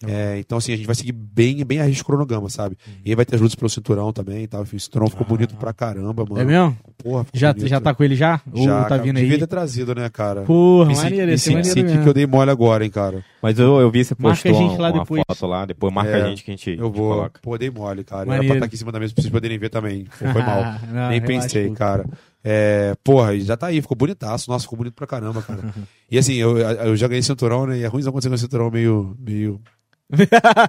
[0.06, 2.78] É, então, assim, a gente vai seguir bem, bem a risco cronograma, sabe?
[3.04, 4.62] E aí vai ter as lutas pelo cinturão também e tal.
[4.62, 6.40] Enfim, o cinturão ficou bonito pra caramba, mano.
[6.40, 6.76] É mesmo?
[6.96, 7.68] Porra, Já, bonito.
[7.68, 8.40] já tá com ele já?
[8.52, 9.02] Ou Já, tá cara.
[9.02, 9.38] vindo Devia aí?
[9.40, 10.42] ter trazido, né, cara?
[10.42, 12.02] Porra, Me maneiro, esse senti- maneiro senti mesmo.
[12.04, 13.24] que eu dei mole agora, hein, cara.
[13.42, 15.22] Mas eu, eu vi você Marca postou a gente lá uma depois.
[15.28, 16.22] foto lá, depois marca É.
[16.22, 17.10] a gente que a gente, Eu a vou.
[17.14, 17.40] coloca.
[17.42, 18.22] Pô, dei mole, cara.
[18.22, 18.46] Era Maneiro.
[18.46, 20.06] pra estar aqui em cima da mesa pra vocês poderem ver também.
[20.10, 20.62] Foi mal.
[20.92, 22.04] Não, Nem pensei, cara.
[22.44, 24.50] É, porra, já tá aí, ficou bonitaço.
[24.50, 25.62] Nossa, ficou bonito pra caramba, cara.
[26.10, 27.76] E assim, eu, eu já ganhei cinturão, né?
[27.78, 29.60] E é ruim quando você ganha cinturão meio, meio,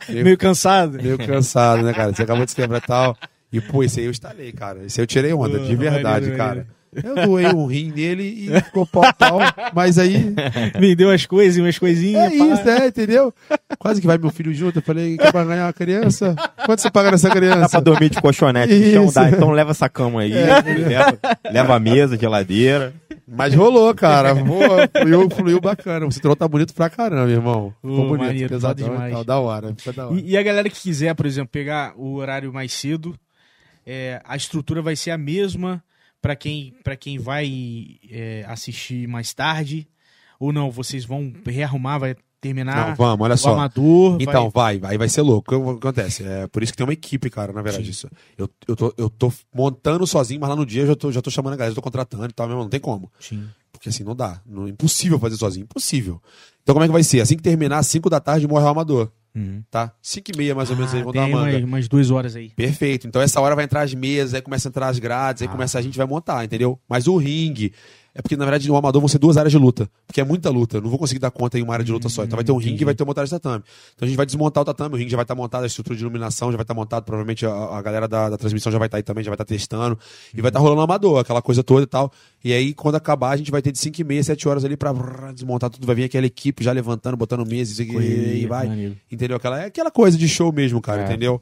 [0.10, 1.02] Meio cansado.
[1.02, 2.14] meio cansado, né, cara?
[2.14, 3.18] Você acabou de se quebrar e tal.
[3.52, 4.84] E, pô, esse aí eu estalei, cara.
[4.86, 6.68] Esse aí eu tirei onda, de verdade, cara.
[7.04, 9.40] Eu doei um rim nele e ficou pau pau,
[9.74, 10.34] mas aí.
[10.80, 12.34] Vendeu as coisas, umas É coisinhas.
[12.38, 12.46] pá.
[12.46, 13.34] isso, é, entendeu?
[13.78, 14.80] Quase que vai meu filho junto.
[14.80, 16.36] Eu falei, quer pra ganhar uma criança?
[16.66, 17.60] Quanto você paga nessa criança?
[17.60, 19.14] Dá pra dormir de colchonete no chão, Isso.
[19.16, 19.30] dá.
[19.30, 21.18] Então leva essa cama aí, leva,
[21.52, 22.94] leva a mesa, geladeira.
[23.28, 24.34] Mas rolou, cara.
[24.34, 26.08] Boa, fluiu, fluiu bacana.
[26.08, 27.72] O cinturão tá bonito pra caramba, irmão.
[27.82, 29.12] Ficou bonito, maneiro, pesadão foda demais.
[29.12, 29.24] e tal.
[29.24, 30.20] Da hora, da hora.
[30.20, 33.16] E, e a galera que quiser, por exemplo, pegar o horário mais cedo,
[33.86, 35.84] é, a estrutura vai ser a mesma
[36.22, 39.88] para quem, pra quem vai é, assistir mais tarde?
[40.40, 40.72] Ou não?
[40.72, 43.54] Vocês vão rearrumar, vai terminar Não, vamos, olha só.
[43.54, 44.18] amador?
[44.20, 45.56] Então, vai, aí vai ser louco.
[45.56, 46.24] O que acontece?
[46.24, 47.90] É por isso que tem uma equipe, cara, na verdade.
[47.90, 48.10] Isso.
[48.38, 51.22] Eu, eu, tô, eu tô montando sozinho, mas lá no dia eu já tô, já
[51.22, 53.12] tô chamando a galera, já tô contratando e tal, mesmo, não tem como.
[53.20, 53.48] Sim.
[53.72, 54.42] Porque assim, não dá.
[54.46, 56.22] Não, impossível fazer sozinho, impossível.
[56.64, 57.22] Então como é que vai ser?
[57.22, 59.64] Assim que terminar, às 5 da tarde, morre o amador, Uhum.
[59.72, 59.94] tá?
[60.02, 61.58] 5 e meia mais ou menos, Ah, eles vão dar uma manga.
[61.58, 62.50] umas, umas duas horas aí.
[62.50, 63.08] Perfeito.
[63.08, 65.52] Então essa hora vai entrar as mesas, aí começa a entrar as grades, aí Ah.
[65.52, 66.80] começa a gente vai montar, entendeu?
[66.90, 67.72] Mas o ringue.
[68.20, 69.90] É porque, na verdade, no amador vão ser duas áreas de luta.
[70.06, 70.76] Porque é muita luta.
[70.76, 72.26] Eu não vou conseguir dar conta em uma área de luta só.
[72.26, 72.84] Então vai ter um ringue entendi.
[72.84, 73.64] e vai ter uma montagem de tatame.
[73.96, 75.96] Então a gente vai desmontar o tatame, o ringue já vai estar montado, a estrutura
[75.96, 78.88] de iluminação já vai estar montado, provavelmente a, a galera da, da transmissão já vai
[78.90, 79.98] estar aí também, já vai estar testando.
[80.36, 82.12] E vai estar rolando o amador, aquela coisa toda e tal.
[82.44, 84.76] E aí, quando acabar, a gente vai ter de 5 e meia, 7 horas ali
[84.76, 84.92] pra
[85.34, 85.88] desmontar tudo.
[85.88, 88.94] Vai vir aquela equipe já levantando, botando mesa, isso aqui, e vai.
[89.10, 89.38] Entendeu?
[89.38, 91.06] Aquela, é aquela coisa de show mesmo, cara, É.
[91.06, 91.40] entendeu?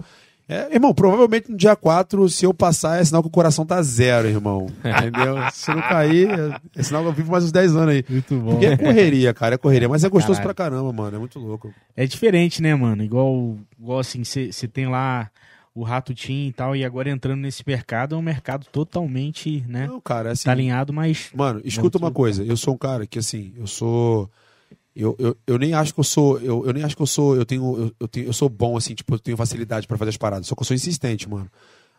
[0.49, 3.81] É, irmão, provavelmente no dia 4, se eu passar, é sinal que o coração tá
[3.81, 4.67] zero, irmão.
[4.79, 5.35] Entendeu?
[5.51, 6.29] se não cair,
[6.75, 8.05] é, sinal que eu vivo mais uns 10 anos aí.
[8.07, 8.51] Muito bom.
[8.51, 9.89] Porque é correria, cara, é correria.
[9.89, 10.55] Mas é gostoso Caralho.
[10.55, 11.17] pra caramba, mano.
[11.17, 11.73] É muito louco.
[11.95, 13.03] É diferente, né, mano?
[13.03, 15.29] Igual, igual assim, você tem lá
[15.75, 19.85] o Rato Team e tal, e agora entrando nesse mercado, é um mercado totalmente, né?
[19.85, 20.45] Não, cara, é assim.
[20.45, 21.29] Tá alinhado, mas.
[21.35, 22.43] Mano, escuta uma coisa.
[22.43, 24.27] Eu sou um cara que, assim, eu sou.
[24.99, 26.39] Eu, eu, eu nem acho que eu sou.
[26.39, 27.35] Eu, eu nem acho que eu sou.
[27.35, 27.77] Eu tenho.
[27.77, 30.47] Eu, eu, tenho, eu sou bom, assim, tipo, eu tenho facilidade pra fazer as paradas.
[30.47, 31.47] Só que eu sou insistente, mano.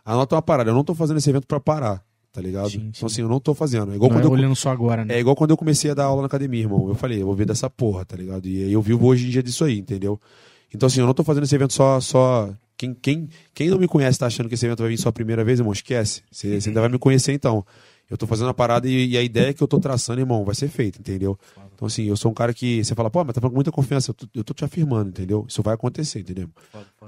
[0.03, 0.69] Anota uma parada.
[0.69, 2.69] Eu não tô fazendo esse evento pra parar, tá ligado?
[2.69, 2.91] Sim, sim.
[2.97, 3.93] Então, assim, eu não tô fazendo.
[3.93, 5.15] É igual Não é quando eu, olhando só agora, né?
[5.15, 6.89] É igual quando eu comecei a dar aula na academia, irmão.
[6.89, 8.45] Eu falei, eu vou ver dessa porra, tá ligado?
[8.47, 10.19] E aí eu vivo hoje em dia disso aí, entendeu?
[10.73, 12.01] Então, assim, eu não tô fazendo esse evento só.
[12.01, 12.49] só...
[12.75, 15.13] Quem, quem, quem não me conhece tá achando que esse evento vai vir só a
[15.13, 16.21] primeira vez, irmão, esquece.
[16.31, 17.65] Você, você ainda vai me conhecer então.
[18.09, 20.55] Eu tô fazendo a parada e, e a ideia que eu tô traçando, irmão, vai
[20.55, 21.37] ser feita, entendeu?
[21.75, 22.83] Então, assim, eu sou um cara que.
[22.83, 24.09] Você fala, pô, mas tá com muita confiança.
[24.11, 25.45] Eu tô, eu tô te afirmando, entendeu?
[25.47, 26.49] Isso vai acontecer, entendeu?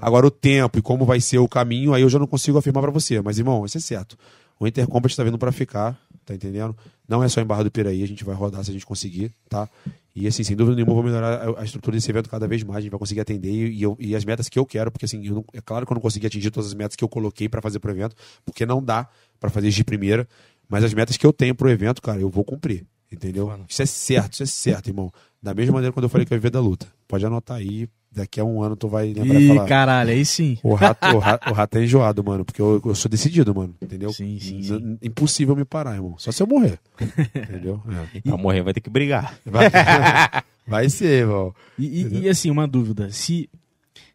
[0.00, 2.80] Agora, o tempo e como vai ser o caminho, aí eu já não consigo afirmar
[2.82, 3.20] pra você.
[3.20, 4.16] Mas, irmão, isso é certo.
[4.60, 6.76] O Intercombat tá vindo pra ficar, tá entendendo?
[7.08, 9.32] Não é só em Barra do Piraí, a gente vai rodar se a gente conseguir,
[9.48, 9.68] tá?
[10.14, 12.80] E assim, sem dúvida nenhuma, vou melhorar a, estrutura desse evento cada vez mais, a
[12.82, 15.44] gente vai conseguir atender e, eu- e as metas que eu quero, porque assim, não-
[15.54, 17.78] é claro que eu não consegui atingir todas as metas que eu coloquei pra fazer
[17.80, 19.08] pro evento, porque não dá
[19.40, 20.28] pra fazer de primeira,
[20.72, 23.52] mas as metas que eu tenho pro evento, cara, eu vou cumprir, entendeu?
[23.68, 25.12] Isso é certo, isso é certo, irmão.
[25.42, 26.86] Da mesma maneira quando eu falei que eu ia viver da luta.
[27.06, 29.66] Pode anotar aí, daqui a um ano tu vai lembrar e Ih, falar.
[29.68, 30.56] caralho, aí sim.
[30.62, 33.74] O rato, o, rato, o rato é enjoado, mano, porque eu, eu sou decidido, mano,
[33.82, 34.12] entendeu?
[34.14, 34.98] Sim, sim, sim.
[35.02, 36.14] Impossível me parar, irmão.
[36.16, 36.78] Só se eu morrer.
[37.36, 37.82] entendeu?
[38.14, 38.20] É.
[38.22, 39.38] Pra morrer vai ter que brigar.
[39.44, 39.66] Vai,
[40.66, 41.54] vai ser, irmão.
[41.78, 43.10] E, e- e, assim, uma dúvida.
[43.10, 43.50] Se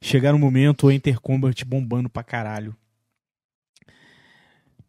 [0.01, 2.75] chegar um momento o Intercombat bombando pra caralho,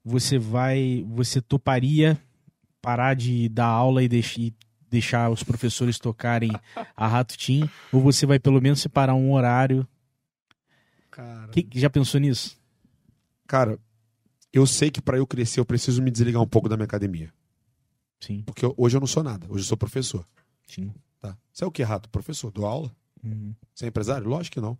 [0.04, 1.04] você vai.
[1.10, 2.20] Você toparia
[2.80, 4.54] parar de dar aula e, deix- e
[4.90, 6.50] deixar os professores tocarem
[6.96, 7.68] a Rato Team?
[7.92, 9.86] Ou você vai pelo menos separar um horário?
[11.10, 12.56] Cara, Que- já pensou nisso?
[13.46, 13.78] cara,
[14.52, 17.32] eu sei que pra eu crescer eu preciso me desligar um pouco da minha academia.
[18.20, 19.46] Sim, Porque eu- hoje eu não sou nada.
[19.48, 20.26] Hoje eu sou professor.
[20.66, 20.92] sim.
[21.20, 21.36] Tá?
[21.52, 22.08] Você é o que, rato?
[22.10, 22.50] Professor?
[22.52, 22.94] Dou aula?
[23.24, 23.52] Uhum.
[23.74, 24.28] Você é empresário?
[24.28, 24.78] Lógico que não.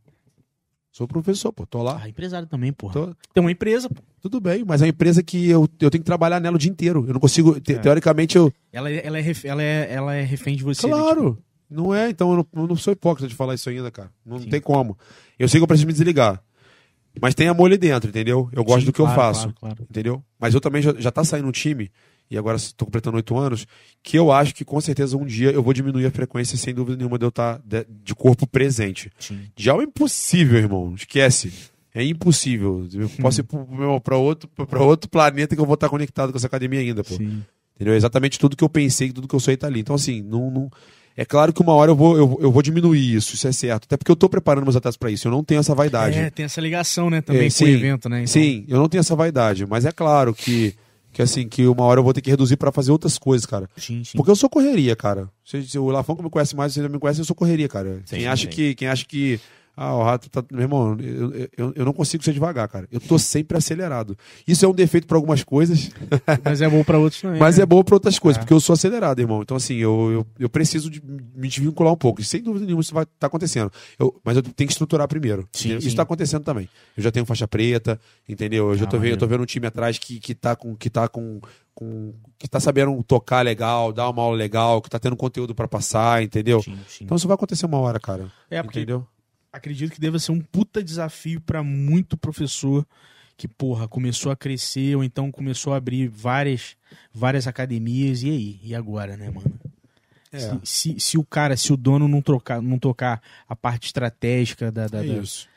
[0.90, 1.64] Sou professor, pô.
[1.66, 2.00] Tô lá.
[2.02, 2.92] Ah, empresário também, porra.
[2.94, 4.02] Tô- Tem uma empresa, pô.
[4.20, 6.70] Tudo bem, mas é uma empresa que eu, eu tenho que trabalhar nela o dia
[6.70, 7.04] inteiro.
[7.06, 7.60] Eu não consigo.
[7.60, 7.78] te- É.
[7.78, 8.52] Teoricamente, eu.
[8.72, 10.86] Ela, ela, é, ref- ela, é, ela é refém de você.
[10.86, 10.92] né?
[10.92, 11.38] Claro.
[11.70, 14.10] Não é, então eu não, eu não sou hipócrita de falar isso ainda, cara.
[14.24, 14.48] Não Sim.
[14.48, 14.96] tem como.
[15.38, 16.42] Eu sei que eu preciso me desligar.
[17.20, 18.48] Mas tem amor ali dentro, entendeu?
[18.52, 19.40] Eu gosto Sim, do que eu claro, faço.
[19.42, 19.86] claro, claro.
[19.90, 20.22] Entendeu?
[20.38, 21.90] Mas eu também já, já tá saindo um time,
[22.30, 23.66] e agora estou completando oito anos,
[24.02, 26.96] que eu acho que com certeza um dia eu vou diminuir a frequência, sem dúvida
[26.96, 29.10] nenhuma, de eu estar de, de corpo presente.
[29.18, 29.40] Sim.
[29.56, 30.94] Já é impossível, irmão.
[30.94, 31.52] Esquece.
[31.94, 32.86] É impossível.
[32.92, 33.46] Eu posso ir
[34.04, 37.14] para outro, pra outro planeta que eu vou estar conectado com essa academia ainda, pô.
[37.14, 37.42] Sim.
[37.74, 37.94] Entendeu?
[37.94, 39.80] É Exatamente tudo que eu pensei, tudo que eu sou tá ali.
[39.80, 40.70] Então, assim, não, não-
[41.16, 43.84] é claro que uma hora eu vou, eu, eu vou diminuir isso, isso é certo.
[43.86, 45.26] Até porque eu tô preparando meus atletas para isso.
[45.26, 46.16] Eu não tenho essa vaidade.
[46.16, 48.18] É, tem essa ligação, né, também É, com sim, o evento, né?
[48.18, 49.66] Então, Sim, eu não tenho essa vaidade.
[49.66, 50.74] Mas é claro que,
[51.18, 53.68] que assim, que uma hora eu vou ter que reduzir para fazer outras coisas, cara.
[53.76, 54.16] Sim, sim.
[54.16, 55.28] Porque eu sou correria, cara.
[55.44, 57.68] Se, se o Lafão que me conhece mais, você já me conhece, eu sou correria,
[57.68, 58.00] cara.
[58.04, 58.46] Sim, quem, acha.
[58.46, 59.40] Que, quem acha que.
[59.80, 60.42] Ah, o rato tá.
[60.50, 62.88] Meu irmão, eu, eu, eu não consigo ser devagar, cara.
[62.90, 64.16] Eu tô sempre acelerado.
[64.46, 65.90] Isso é um defeito para algumas coisas,
[66.44, 67.38] Mas é bom pra outros também.
[67.38, 67.62] mas né?
[67.62, 68.40] é bom para outras coisas, É.
[68.40, 69.40] porque eu sou acelerado, irmão.
[69.40, 72.20] Então, assim, eu, eu, eu preciso de me desvincular um pouco.
[72.24, 73.70] Sem dúvida nenhuma isso vai estar acontecendo.
[73.96, 75.48] Eu, mas eu tenho que estruturar primeiro.
[75.52, 75.80] Sim, entendeu?
[75.82, 75.86] sim.
[75.86, 76.68] Isso tá acontecendo também.
[76.96, 78.70] Eu já tenho faixa preta, entendeu?
[78.70, 80.74] Eu já Ah, tô vendo, eu tô vendo um time atrás que, que tá com.
[80.74, 81.40] Que tá com
[81.72, 85.68] com, que tá sabendo tocar legal, dar uma aula legal, que tá tendo conteúdo para
[85.68, 86.60] passar, entendeu?
[86.60, 87.04] Sim, sim.
[87.04, 88.32] Então isso vai acontecer uma hora, cara.
[88.50, 89.06] É, porque Entendeu?
[89.58, 92.86] Acredito que deva ser um puta desafio pra muito professor
[93.36, 96.76] que, porra, começou a crescer ou então começou a abrir várias,
[97.12, 98.22] várias academias.
[98.22, 98.60] E aí?
[98.64, 99.52] E agora, né, mano?
[100.32, 103.86] É, Se, se, se o cara, se o dono não, trocar, não tocar a parte
[103.86, 104.86] estratégica da.
[104.88, 105.48] da- é da- isso.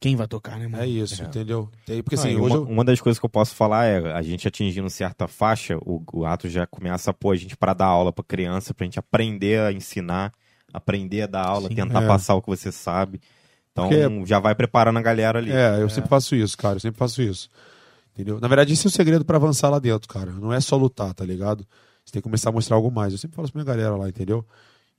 [0.00, 0.82] Quem vai tocar, né, mano?
[0.82, 1.68] É isso, entendeu?
[1.84, 2.62] Tem- Porque assim, hoje uma, eu...
[2.72, 6.24] uma das coisas que eu posso falar é, a gente atingindo certa faixa, o, o
[6.24, 9.60] ato já começa a pôr a gente para dar aula para criança, pra gente aprender
[9.60, 10.32] a ensinar,
[10.72, 12.06] aprender a dar aula, Sim, tentar é.
[12.06, 13.20] passar o que você sabe.
[13.86, 15.50] Então Porque- já vai preparando a galera ali.
[15.52, 16.76] É, eu sempre faço isso, cara.
[16.76, 17.48] Eu sempre faço isso.
[18.14, 18.40] Entendeu?
[18.40, 20.32] Na verdade, esse é o segredo pra avançar lá dentro, cara.
[20.32, 21.64] Não é só lutar, tá ligado?
[22.04, 23.12] Você tem que começar a mostrar algo mais.
[23.12, 24.44] Eu sempre falo isso pra minha galera lá, entendeu?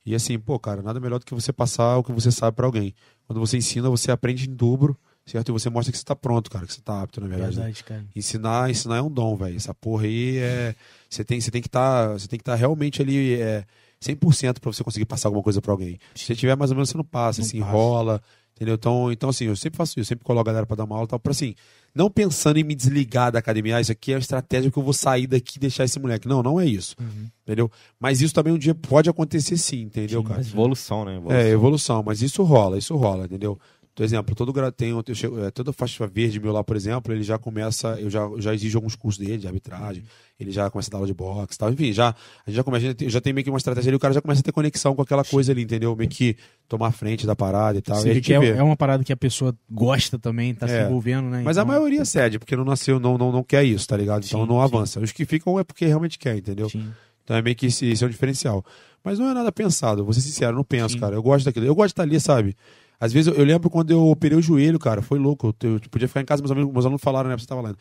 [0.06, 2.64] E assim, pô, cara, nada melhor do que você passar o que você sabe pra
[2.66, 2.94] alguém.
[3.26, 5.50] Quando você ensina, você aprende em dobro, certo?
[5.50, 7.56] E você mostra que você tá pronto, cara, que você tá apto, na verdade.
[7.56, 7.64] né?
[7.64, 8.04] Verdade, cara.
[8.16, 9.54] Ensinar, ensinar é um dom, velho.
[9.56, 10.74] Essa porra aí é.
[11.10, 12.08] Você tem, você tem que estar.
[12.18, 13.34] você tem que estar realmente ali.
[13.40, 13.64] É,
[14.02, 15.98] 100% pra você conseguir passar alguma coisa pra alguém.
[16.14, 17.70] Se você tiver mais ou menos, você não passa, Não se passa.
[17.70, 18.22] enrola.
[18.60, 18.74] Entendeu?
[18.74, 20.94] Então, então, assim, eu sempre faço isso, eu sempre coloco a galera pra dar uma
[20.94, 21.54] aula e tal, pra assim,
[21.94, 24.82] não pensando em me desligar da academia, ah, isso aqui é uma estratégia que eu
[24.82, 26.28] vou sair daqui e deixar esse moleque.
[26.28, 26.94] Não, não é isso.
[27.00, 27.28] Uhum.
[27.42, 27.70] Entendeu?
[27.98, 30.40] Mas isso também um dia pode acontecer sim, entendeu, Sim, cara?
[30.42, 31.16] Evolução, né?
[31.16, 31.40] Evolução.
[31.40, 33.58] É, evolução, mas isso rola, isso rola, entendeu?
[33.94, 37.22] Por exemplo, todo tem, eu chego- é, toda faixa verde meu lá, por exemplo, ele
[37.22, 40.02] já começa, eu já, eu já exijo alguns cursos dele de arbitragem,
[40.38, 42.14] ele já começa a dar aula de boxe tal, enfim, já, a
[42.50, 44.22] gente já começa, a gente já tem meio que uma estratégia ali, o cara já
[44.22, 45.94] começa a ter conexão com aquela coisa ali, entendeu?
[45.96, 46.36] Meio que
[46.68, 49.12] tomar a frente da parada e tal, Você e a é, é uma parada que
[49.12, 50.86] a pessoa gosta também, tá se É.
[50.86, 51.42] envolvendo, né?
[51.44, 54.24] Mas a Então, maioria cede, porque não nasceu, não, não, não quer isso, tá ligado?
[54.24, 54.62] Então Sim, não sim.
[54.74, 55.00] avança.
[55.00, 56.70] Os que ficam é porque realmente quer, entendeu?
[56.70, 56.90] Sim.
[57.24, 58.64] Então é meio que esse, esse é um diferencial.
[59.04, 61.00] Mas não é nada pensado, vou ser sincero, não penso, Sim.
[61.00, 61.14] cara.
[61.14, 61.64] Eu gosto daquilo.
[61.66, 62.56] Eu gosto de estar ali, sabe?
[63.00, 65.54] Às vezes eu, eu lembro quando eu operei o joelho, cara, foi louco.
[65.62, 67.38] Eu, eu podia ficar em casa, meus, amigos, meus alunos falaram, né?
[67.38, 67.74] Você tava lá.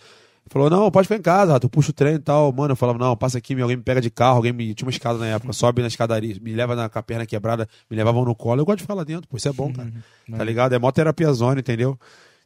[0.47, 2.51] Falou, não, pode ficar em casa, Rato, eu puxo o treino e tal.
[2.51, 4.73] Mano, eu falava, não, passa aqui, alguém me pega de carro, alguém me.
[4.73, 7.67] Tinha uma escada na época, sobe na escadaria, me leva na, com a perna quebrada,
[7.89, 8.61] me levavam no colo.
[8.61, 9.91] Eu gosto de lá dentro, pô, isso é bom, cara.
[10.35, 10.73] Tá ligado?
[10.73, 11.99] É mó terapia zona, entendeu?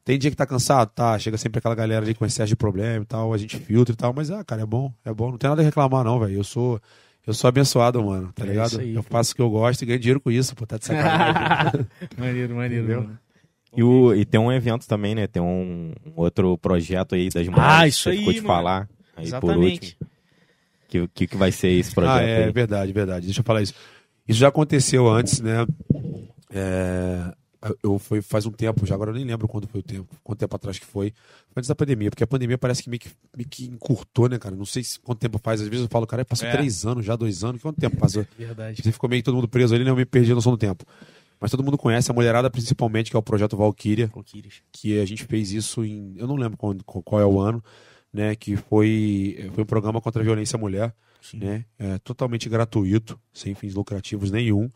[0.03, 0.89] Tem dia que tá cansado?
[0.89, 3.93] Tá, chega sempre aquela galera ali com excesso de problema e tal, a gente filtra
[3.93, 5.32] e tal, mas ah, cara, é bom, é bom.
[5.32, 6.34] Não tem nada a reclamar, não, velho.
[6.34, 6.82] Eu sou.
[7.26, 8.80] Eu sou abençoado, mano, tá É ligado?
[8.80, 9.09] aí, eu pô.
[9.11, 11.86] faço o que eu gosto e ganho dinheiro com isso, pô, tá de sacanagem.
[12.17, 12.84] maneiro, maneiro.
[12.84, 13.01] Entendeu?
[13.03, 13.19] mano.
[13.76, 15.26] E, o, e tem um evento também, né?
[15.26, 17.71] Tem um, um outro projeto aí das mulheres.
[17.74, 18.53] Ah, que isso você aí, ficou de mano.
[18.53, 18.89] falar.
[19.15, 19.74] Aí por Exatamente.
[19.97, 20.09] último.
[20.88, 22.51] Que, que, que vai ser esse projeto ah, é aí?
[22.51, 23.26] verdade, verdade.
[23.26, 23.74] Deixa eu falar isso.
[24.28, 25.65] Isso já aconteceu antes, né?
[26.53, 27.34] É,
[27.84, 30.39] eu foi faz um tempo, já agora eu nem lembro quando foi o tempo, quanto
[30.39, 31.11] tempo atrás que foi.
[31.51, 34.38] Foi antes da pandemia, porque a pandemia parece que meio que, meio que encurtou, né,
[34.39, 34.55] cara?
[34.55, 35.61] Não sei se, quanto tempo faz.
[35.61, 36.51] Às vezes eu falo, cara, passou É.
[36.51, 37.61] três anos, já dois anos.
[37.61, 38.26] Quanto tempo passou?
[38.38, 38.82] Verdade.
[38.82, 39.89] Você ficou meio que todo mundo preso ali, né?
[39.91, 40.84] Eu me perdi a noção do tempo.
[41.39, 44.61] Mas todo mundo conhece a mulherada, principalmente, que é o projeto Valkyria, Valkyries.
[44.72, 46.14] que a gente fez isso em.
[46.18, 47.61] Eu não lembro quando- qual é o ano,
[48.14, 48.34] né?
[48.36, 51.39] Que foi, foi um programa contra a violência à mulher, Sim.
[51.39, 51.66] né?
[51.78, 54.70] É, totalmente gratuito, sem fins lucrativos nenhum.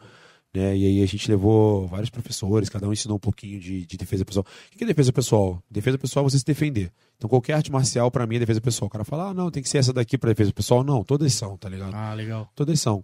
[0.53, 0.75] Né?
[0.77, 4.23] E aí a gente levou vários professores, cada um ensinou um pouquinho de, de defesa
[4.25, 4.45] pessoal.
[4.73, 5.61] O que é defesa pessoal?
[5.69, 6.91] Defesa pessoal é você se defender.
[7.17, 8.87] Então qualquer arte marcial, pra mim, é defesa pessoal.
[8.87, 10.83] O cara fala, ah, não, tem que ser essa daqui pra defesa pessoal.
[10.83, 11.93] Não, todas são, tá ligado?
[11.93, 12.49] Ah, legal.
[12.55, 13.03] Todas são.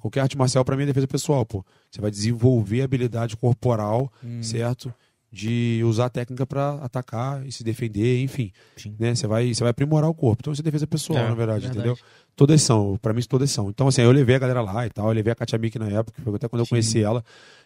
[0.00, 1.64] Qualquer arte marcial pra mim é defesa pessoal, pô.
[1.88, 4.42] Você vai desenvolver a habilidade corporal, Hum.
[4.42, 4.92] certo?
[5.30, 8.50] De usar a técnica pra atacar e se defender, enfim.
[8.76, 8.96] Sim.
[8.98, 9.14] Né?
[9.14, 10.40] Você vai, você vai aprimorar o corpo.
[10.40, 11.78] Então isso é defesa pessoal, É, na verdade, verdade.
[11.88, 11.98] entendeu?
[12.34, 13.68] Todas são, pra mim todas são.
[13.68, 15.88] Então, assim, eu levei a galera lá e tal, eu levei a Katia Mick na
[15.88, 16.70] época, foi até quando eu Sim.
[16.70, 17.22] conheci ela.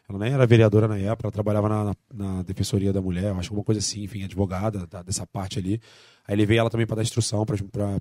[0.09, 3.39] Ela nem era vereadora na época, ela trabalhava na, na, na Defensoria da Mulher, eu
[3.39, 5.81] acho alguma coisa assim, enfim, advogada da- dessa parte ali.
[6.27, 7.57] Aí levei ela também para dar instrução para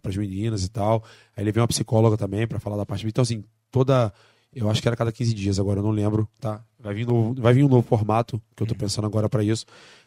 [0.10, 1.04] as meninas e tal.
[1.38, 3.06] Aí levei uma psicóloga também para falar da parte.
[3.06, 4.12] Então, assim, toda.
[4.54, 6.62] Eu acho que era cada 15 dias, agora eu não lembro, tá?
[6.80, 9.66] Vai vir, novo, vai vir um novo formato, que eu tô pensando agora pra isso.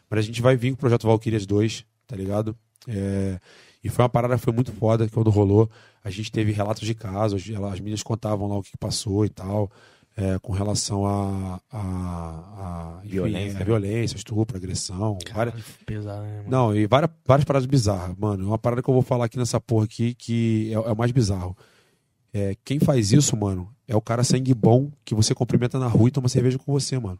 [0.09, 2.55] Mas a gente vai vir com o projeto Valkyrias 2, tá ligado?
[2.87, 3.39] É,
[3.83, 5.69] e foi uma parada que foi muito foda quando rolou.
[6.03, 7.41] A gente teve relatos de casos,
[7.71, 9.71] as meninas contavam lá o que passou e tal,
[10.15, 13.65] é, com relação a, a, a enfim, Violência, a né?
[13.65, 15.55] violência, estupro, agressão, várias,
[15.85, 16.49] Pesado, né, mano?
[16.49, 18.47] não, e várias, várias paradas bizarras, mano.
[18.47, 21.11] Uma parada que eu vou falar aqui nessa porra aqui que é, é o mais
[21.11, 21.57] bizarro.
[22.37, 26.09] É, quem faz isso, mano, é o cara sangue bom que você cumprimenta na rua
[26.09, 27.17] e toma cerveja com você, mano.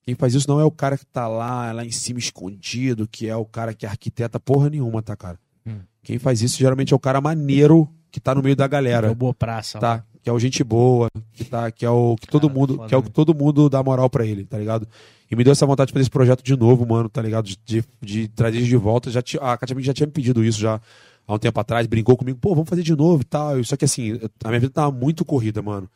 [0.00, 3.28] Quem faz isso não é o cara que tá lá, lá em cima escondido, que
[3.28, 5.38] é o cara que arquiteta porra nenhuma, tá, cara?
[5.66, 5.80] Hum.
[6.02, 9.12] Quem faz isso geralmente é o cara maneiro que tá no meio da É galera
[9.12, 9.78] o Boa Praça.
[9.78, 10.02] tá?
[10.22, 12.88] Que é o gente boa, que tá, que é o que todo Cara, mundo, foda,
[12.88, 13.14] que é o que né?
[13.14, 14.88] todo mundo dá moral pra ele, tá ligado?
[15.30, 17.44] E me deu essa vontade de fazer esse projeto de novo, mano, tá ligado?
[17.44, 19.10] De, de, de trazer de volta.
[19.10, 20.80] Já a Katia já tinha me pedido isso já
[21.26, 23.62] há um tempo atrás, brincou comigo, pô, vamos fazer de novo e tal.
[23.64, 25.88] Só que assim, a minha vida tava muito corrida, mano.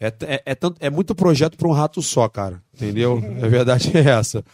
[0.00, 2.60] É, é, é, tanto, é muito projeto pra um rato só, cara.
[2.74, 3.18] Entendeu?
[3.42, 4.44] A verdade é essa.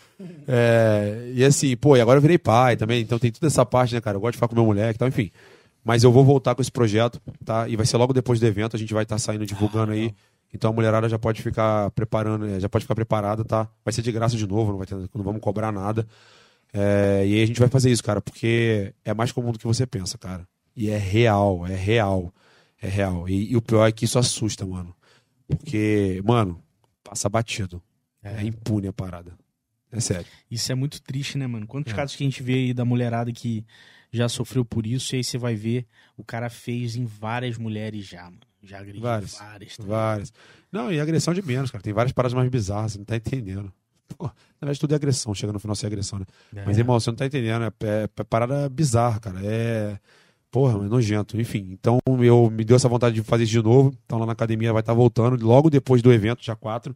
[0.46, 3.94] É, e assim, pô, e agora eu virei pai também, então tem toda essa parte,
[3.94, 4.16] né, cara?
[4.16, 5.30] Eu gosto de ficar com meu moleque e tal, enfim.
[5.82, 7.66] Mas eu vou voltar com esse projeto, tá?
[7.68, 10.14] E vai ser logo depois do evento, a gente vai estar saindo divulgando aí.
[10.52, 13.68] Então a mulherada já pode ficar preparando, eh, já pode ficar preparada, tá?
[13.84, 16.06] Vai ser de graça de novo, não, vai ter, não vamos cobrar nada.
[16.72, 19.66] É, e aí a gente vai fazer isso, cara, porque é mais comum do que
[19.66, 20.46] você pensa, cara.
[20.76, 22.32] E é real, é real.
[22.80, 23.28] É real.
[23.28, 24.94] E, e o pior é que isso assusta, mano.
[25.46, 26.62] Porque, mano,
[27.02, 27.82] passa batido.
[28.22, 29.36] É, impune a parada.
[29.92, 30.26] É sério.
[30.50, 31.66] Isso é muito triste, né, mano?
[31.66, 31.96] Quantos É.
[31.96, 33.64] casos que a gente vê aí da mulherada que
[34.12, 35.86] já sofreu por isso, e aí você vai ver,
[36.16, 38.40] o cara fez em várias mulheres já, mano.
[38.62, 39.34] Já agrediu Várias.
[39.38, 39.76] várias.
[39.76, 40.32] tá Várias.
[40.70, 41.82] Não, e agressão de menos, cara.
[41.82, 43.72] Tem várias paradas mais bizarras, você não tá entendendo.
[44.18, 46.26] Na verdade, tudo é agressão, chega no final sem agressão, né?
[46.52, 46.66] ligado?
[46.66, 47.64] Mas, irmão, você não tá entendendo.
[47.64, 49.40] É, é, é parada bizarra, cara.
[49.42, 49.98] É.
[50.50, 51.40] Porra, é nojento.
[51.40, 53.94] Enfim, então eu me deu essa vontade de fazer isso de novo.
[54.04, 55.42] Então lá na academia vai estar voltando.
[55.46, 56.94] Logo depois do evento, dia 4,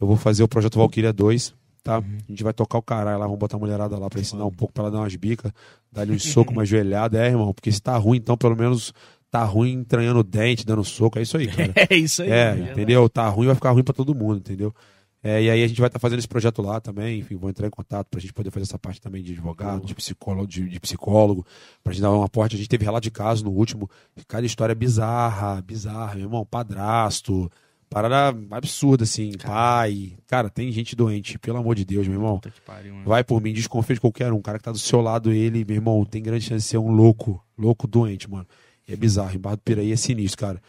[0.00, 1.54] eu vou fazer o projeto Valkyria 2.
[1.82, 1.98] Tá?
[1.98, 4.50] A gente vai tocar o caralho lá, vamos botar a mulherada lá pra ensinar um
[4.50, 5.50] pouco, pra ela dar umas bicas,
[5.90, 7.18] dar-lhe um soco, uma joelhada.
[7.18, 8.92] É, irmão, porque se tá ruim, então pelo menos
[9.30, 11.18] tá ruim entranhando o dente, dando soco.
[11.18, 11.72] É isso aí, cara.
[11.88, 12.30] É isso aí.
[12.30, 12.72] É, mano.
[12.72, 13.08] entendeu?
[13.08, 14.74] Tá ruim, vai ficar ruim pra todo mundo, entendeu?
[15.22, 17.66] É, e aí a gente vai estar fazendo esse projeto lá também, enfim, vou entrar
[17.66, 20.80] em contato pra gente poder fazer essa parte também de advogado, de psicólogo, de, de
[20.80, 21.44] psicólogo,
[21.84, 22.54] pra gente dar um aporte.
[22.54, 23.88] A gente teve relato de caso no último,
[24.26, 27.50] cada história bizarra, bizarra, meu irmão, padrasto,
[27.90, 30.16] parada absurda, assim, pai.
[30.26, 32.40] Cara, tem gente doente, pelo amor de Deus, meu irmão.
[32.64, 33.02] Pariu.
[33.04, 34.36] Vai por mim, desconfia de qualquer um.
[34.36, 36.78] O cara que tá do seu lado, ele, meu irmão, tem grande chance de ser
[36.78, 38.46] um louco, louco doente, mano.
[38.88, 40.62] E é bizarro, em Barra do Piraí é sinistro, cara.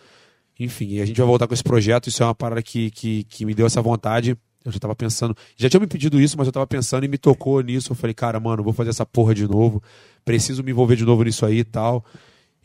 [0.63, 2.07] Enfim, e a gente vai voltar com esse projeto.
[2.07, 4.37] Isso é uma parada que, que, que me deu essa vontade.
[4.63, 5.35] Eu já tava pensando.
[5.57, 7.91] Já tinha me pedido isso, mas eu tava pensando e me tocou nisso.
[7.91, 9.81] Eu falei, cara, mano, vou fazer essa porra de novo.
[10.23, 12.05] Preciso me envolver de novo nisso aí e tal.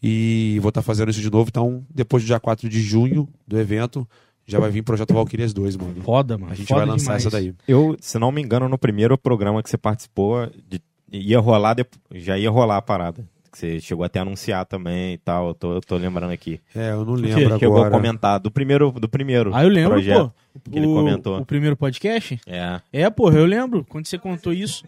[0.03, 1.49] E vou estar fazendo isso de novo.
[1.49, 4.07] Então, depois do dia 4 de junho do evento,
[4.47, 6.03] já vai vir Projeto Valkyrias 2, mano.
[6.03, 6.53] Foda, mano.
[6.53, 7.23] A gente Foda vai lançar demais.
[7.27, 7.55] essa daí.
[7.67, 11.77] Eu, se não me engano, no primeiro programa que você participou, de- ia rolar,
[12.15, 13.27] já ia rolar a parada.
[13.57, 15.49] Que você chegou até a anunciar também e tal.
[15.49, 16.61] Eu tô, eu tô lembrando aqui.
[16.75, 17.89] É, eu não lembro chegou agora.
[17.89, 20.33] a comentar do primeiro, do primeiro Ah, eu lembro, projeto.
[20.63, 20.71] pô.
[20.71, 21.39] que ele o, comentou.
[21.39, 22.39] O primeiro podcast?
[22.47, 22.81] É.
[22.93, 23.85] É, porra, eu lembro.
[23.89, 24.85] Quando você contou isso.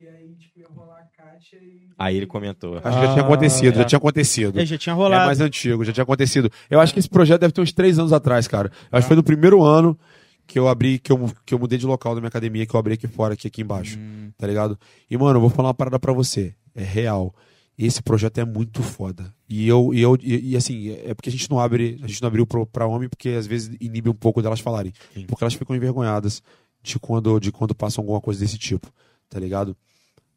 [0.00, 1.88] E aí, tipo, ia rolar a Kátia e.
[1.98, 2.76] Aí ele comentou.
[2.76, 3.78] Acho que já tinha Ah, acontecido, é.
[3.78, 4.60] já tinha acontecido.
[4.60, 5.26] É, já tinha É rolado.
[5.26, 6.50] mais antigo, já tinha acontecido.
[6.70, 8.70] Eu acho que esse projeto deve ter uns três anos atrás, cara.
[8.92, 9.98] Eu acho que foi no primeiro ano
[10.46, 12.80] que eu abri, que eu, que eu mudei de local da minha academia, que eu
[12.80, 13.98] abri aqui fora, aqui, aqui embaixo.
[13.98, 14.30] Hum.
[14.38, 14.78] Tá ligado?
[15.10, 16.54] E, mano, eu vou falar uma parada pra você.
[16.74, 17.34] É real.
[17.78, 19.34] Esse projeto é muito foda.
[19.48, 22.22] E eu, e eu e, e, assim, é porque a gente não abre, a gente
[22.22, 24.92] não abriu pra homem porque às vezes inibe um pouco delas falarem.
[25.12, 25.26] Sim.
[25.26, 26.42] Porque elas ficam envergonhadas
[26.82, 28.90] de quando, de quando passam alguma coisa desse tipo.
[29.28, 29.76] Tá ligado?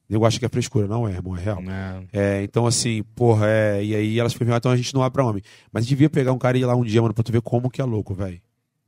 [0.09, 1.59] Eu acho que é frescura, não é, irmão, é real.
[1.61, 2.07] É.
[2.11, 5.25] É, então assim, porra, é, e aí elas ficam, então a gente não abre pra
[5.25, 5.43] homem.
[5.71, 7.69] Mas devia pegar um cara e ir lá um dia, mano, pra tu ver como
[7.69, 8.41] que é louco, velho.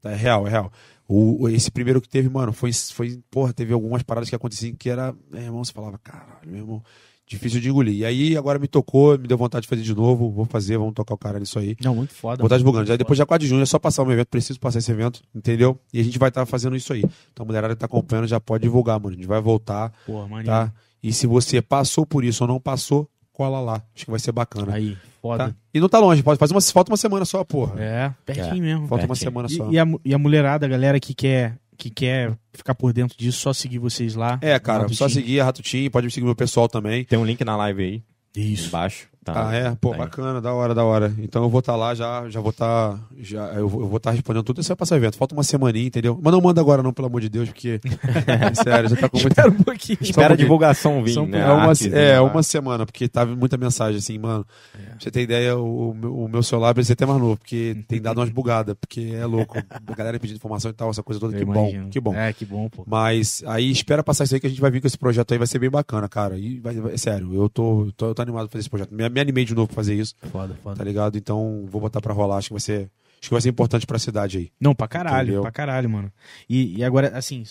[0.03, 0.71] É real, é real.
[1.13, 4.89] O, esse primeiro que teve, mano, foi, foi, porra, teve algumas paradas que aconteciam que
[4.89, 6.83] era, meu irmão, você falava, caralho, meu irmão,
[7.27, 7.95] difícil de engolir.
[7.95, 10.93] E aí agora me tocou, me deu vontade de fazer de novo, vou fazer, vamos
[10.93, 11.75] tocar o cara nisso aí.
[11.83, 12.37] Não, muito foda.
[12.37, 12.59] Vou estar mano.
[12.59, 12.85] divulgando.
[12.85, 14.89] Já depois já 4 de junho é só passar o meu evento, preciso passar esse
[14.89, 15.77] evento, entendeu?
[15.93, 17.03] E a gente vai estar fazendo isso aí.
[17.33, 19.13] Então a mulherada que tá acompanhando já pode divulgar, mano.
[19.13, 20.73] A gente vai voltar, Porra, tá?
[21.03, 23.83] E se você passou por isso ou não passou, cola lá.
[23.93, 24.75] Acho que vai ser bacana.
[24.75, 25.49] Aí, foda.
[25.49, 25.55] Tá?
[25.73, 27.79] E não tá longe, pode fazer uma, falta uma semana só, porra.
[27.81, 28.59] É, pertinho É.
[28.59, 28.87] mesmo.
[28.87, 29.29] Falta uma pertinho.
[29.31, 29.69] semana só.
[29.69, 33.17] E, e a, e a mulherada, a galera que quer, que quer ficar por dentro
[33.17, 34.37] disso, só seguir vocês lá.
[34.41, 37.03] É, cara, só seguir a Ratutim, pode seguir meu pessoal também.
[37.05, 38.03] Tem um link na live aí,
[38.35, 38.67] Isso.
[38.67, 39.07] embaixo.
[39.23, 39.49] Tá.
[39.49, 39.75] Ah, é?
[39.79, 39.97] Pô, Tá.
[39.99, 41.13] bacana, da hora, da hora.
[41.19, 42.97] Então eu vou estar lá, já, já vou estar.
[43.19, 44.61] já, eu vou, eu vou estar respondendo tudo.
[44.61, 45.15] Isso vai passar o evento.
[45.15, 46.19] Falta uma semaninha, entendeu?
[46.21, 47.79] Mas não manda agora, não, pelo amor de Deus, porque.
[48.25, 49.29] é sério, já tá com muito.
[49.29, 49.97] Espera um pouquinho.
[50.01, 50.45] Espera a pouquinho.
[50.47, 51.39] divulgação vir, um né?
[51.39, 52.25] É uma, Artezinha é, lá.
[52.31, 54.43] uma semana, porque tava muita mensagem assim, mano.
[54.73, 58.17] Pra você ter ideia, o, o meu- celular precisa até mais novo, porque tem dado
[58.19, 59.55] umas bugadas, porque é louco.
[59.59, 61.33] A galera pedindo informação e tal, essa coisa toda.
[61.33, 61.83] Eu Que imagino.
[61.83, 62.15] bom, que bom.
[62.15, 62.83] É, que bom, pô.
[62.87, 65.37] Mas aí espera passar isso aí que a gente vai vir com esse projeto aí,
[65.37, 66.39] vai ser bem bacana, cara.
[66.39, 68.91] E vai, vai- sério, eu tô, tô, eu tô animado pra fazer esse projeto.
[68.91, 70.75] Me, me animei de novo pra fazer isso, Foda, foda.
[70.77, 71.17] tá ligado?
[71.17, 72.89] Então vou botar pra rolar, acho que vai ser.
[73.19, 74.51] Acho que vai ser importante pra cidade aí.
[74.59, 75.41] Não, pra caralho, Entendeu?
[75.43, 76.11] pra caralho, mano.
[76.49, 77.43] E, e agora, assim,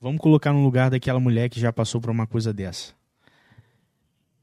[0.00, 2.92] vamos colocar no lugar daquela mulher que já passou por uma coisa dessa.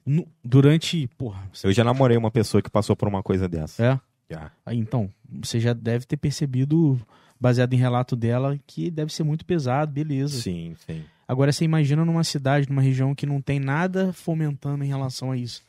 [0.05, 3.83] No- durante, porra, Eu já namorei uma pessoa que passou por uma coisa dessa.
[3.85, 3.99] é?
[4.29, 4.51] Já.
[4.65, 6.99] Aí, então, você já deve ter percebido,
[7.39, 10.41] baseado em relato dela, que deve ser muito pesado, beleza.
[10.41, 11.03] Sim, sim.
[11.27, 15.37] Agora você imagina numa cidade, numa região que não tem nada fomentando em relação a
[15.37, 15.63] isso.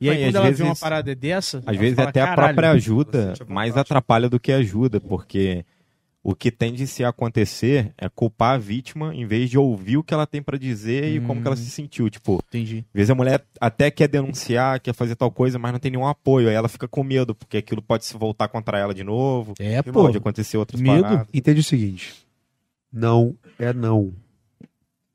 [0.00, 1.62] E aí, quando às ela vezes- vê uma parada dessa.
[1.66, 5.64] Às vezes fala, até a "Caralho, própria ajuda mais atrapalha do que ajuda, porque
[6.22, 10.02] o que tende a se acontecer é culpar a vítima em vez de ouvir o
[10.02, 11.58] que ela tem pra dizer e como que ela Hum.
[11.58, 12.10] se sentiu.
[12.10, 12.78] Tipo, Entendi.
[12.88, 16.06] às vezes a mulher até quer denunciar, quer fazer tal coisa, mas não tem nenhum
[16.06, 16.48] apoio.
[16.48, 19.54] Aí ela fica com medo, porque aquilo pode se voltar contra ela de novo.
[19.58, 21.00] É, pô, Pode acontecer outras medo.
[21.02, 21.28] paradas.
[21.32, 22.26] Entende o seguinte:
[22.92, 24.12] não é não.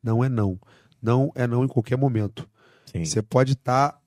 [0.03, 0.57] Não é não.
[1.01, 2.47] Não é não em qualquer momento.
[2.85, 3.03] Sim.
[3.05, 3.99] Você pode estar,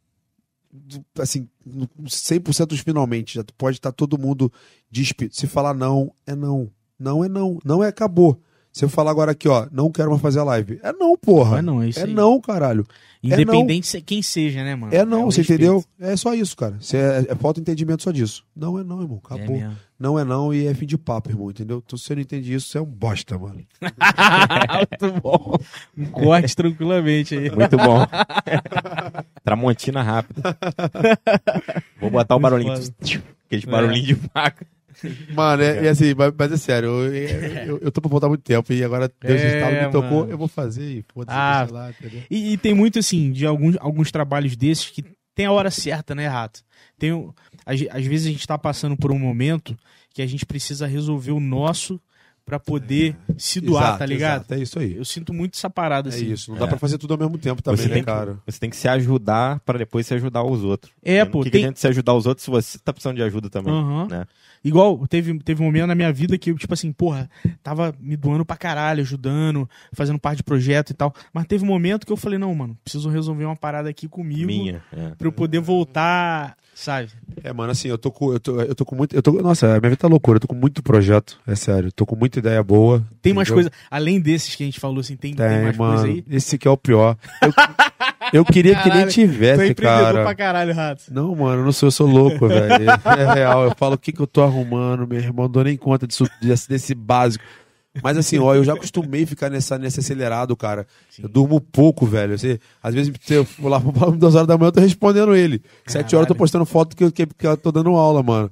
[1.18, 3.34] assim, no 100% dos finalmente.
[3.36, 4.52] Já pode estar todo mundo
[4.90, 5.34] despido.
[5.34, 6.70] Se falar não, é não.
[6.98, 7.58] Não é não.
[7.64, 8.40] Não é acabou.
[8.72, 10.80] Se eu falar agora aqui, ó, não quero mais fazer a live.
[10.82, 11.50] É não, porra.
[11.50, 12.12] Não é não, é isso É aí.
[12.12, 12.84] não, caralho.
[13.22, 14.92] Independente de quem seja, né, mano?
[14.92, 15.62] É não, o você respeito.
[15.62, 15.84] entendeu?
[16.00, 16.76] É só isso, cara.
[16.80, 18.44] Você é, é falta de entendimento só disso.
[18.54, 19.20] Não é não, irmão.
[19.30, 19.56] É Acabou.
[19.56, 19.76] mesmo.
[19.96, 21.80] não é não e é fim de papo, irmão, entendeu?
[21.86, 23.64] Então se você não entende isso, você é um bosta, mano.
[25.00, 25.56] Muito bom.
[25.96, 27.50] Um corte tranquilamente aí.
[27.50, 28.04] Muito bom.
[29.44, 30.42] Tramontina rápida.
[32.00, 32.72] Vou botar o Muito barulhinho.
[33.46, 33.70] Aqueles É.
[33.70, 34.66] barulhinhos de vaca.
[35.34, 38.30] Mano, é, é assim, mas, mas é sério, eu, eu, eu tô pra voltar há
[38.30, 40.30] muito tempo e agora Deus É, estalo me tocou, mano.
[40.32, 41.66] eu vou fazer e foda-se, Ah.
[41.70, 42.22] lá, entendeu?
[42.30, 45.04] E, e tem muito, assim, de alguns, alguns trabalhos desses que
[45.34, 46.60] tem a hora certa, né, Rato?
[46.96, 47.10] Tem,
[47.66, 49.76] às, às vezes a gente tá passando por um momento
[50.14, 52.00] que a gente precisa resolver o nosso
[52.44, 54.40] pra poder se doar, Exato, tá ligado?
[54.40, 54.96] exato, é isso aí.
[54.96, 56.30] Eu sinto muito essa parada, É assim.
[56.32, 58.38] isso, não dá pra fazer tudo ao mesmo tempo também, Você né, tem que- cara?
[58.46, 60.92] Você tem que se ajudar pra depois se ajudar os outros.
[61.02, 61.60] É, pô, que, que tem...
[61.62, 63.72] adianta se ajudar os outros se você tá precisando de ajuda também?
[63.72, 64.08] Aham.
[64.08, 64.26] né?
[64.62, 67.28] Igual, teve, teve um momento na minha vida que eu, tipo assim, porra,
[67.62, 71.14] tava me doando pra caralho, ajudando, fazendo parte de projeto e tal.
[71.34, 74.46] Mas teve um momento que eu falei, não, mano, preciso resolver uma parada aqui comigo
[74.46, 74.82] Minha.
[74.92, 75.10] é.
[75.16, 77.08] pra eu poder voltar, sabe?
[77.42, 79.66] É, mano, assim, eu tô com, eu tô, eu tô com muito, eu tô, nossa,
[79.66, 82.62] minha vida tá loucura, eu tô com muito projeto, é sério, tô com muita ideia
[82.62, 83.02] boa.
[83.22, 83.70] Tem mais entendeu?
[83.70, 86.24] coisas, além desses que a gente falou, assim, tem, tem Tem, mais coisa mano, aí.
[86.30, 87.16] esse que é o pior.
[87.42, 87.52] Eu,
[88.40, 90.22] eu queria que nem Caralho, Tu é tivesse, cara.
[90.22, 91.02] pra caralho, Rato.
[91.10, 92.84] Não, mano, eu não sou, eu sou louco, velho.
[93.18, 93.64] É real.
[93.64, 95.44] Eu falo o que, que eu tô arrumando, meu irmão.
[95.44, 97.44] Não dou nem conta disso, desse, desse básico.
[98.02, 100.86] Mas assim, ó, eu já acostumei ficar nessa, nesse acelerado, cara.
[101.22, 102.36] Eu durmo pouco, velho.
[102.36, 105.62] Você, às vezes, eu for lá pra duas horas da manhã, eu tô respondendo ele.
[105.86, 108.50] Sete horas eu tô postando foto que eu, que, que eu tô dando aula, mano.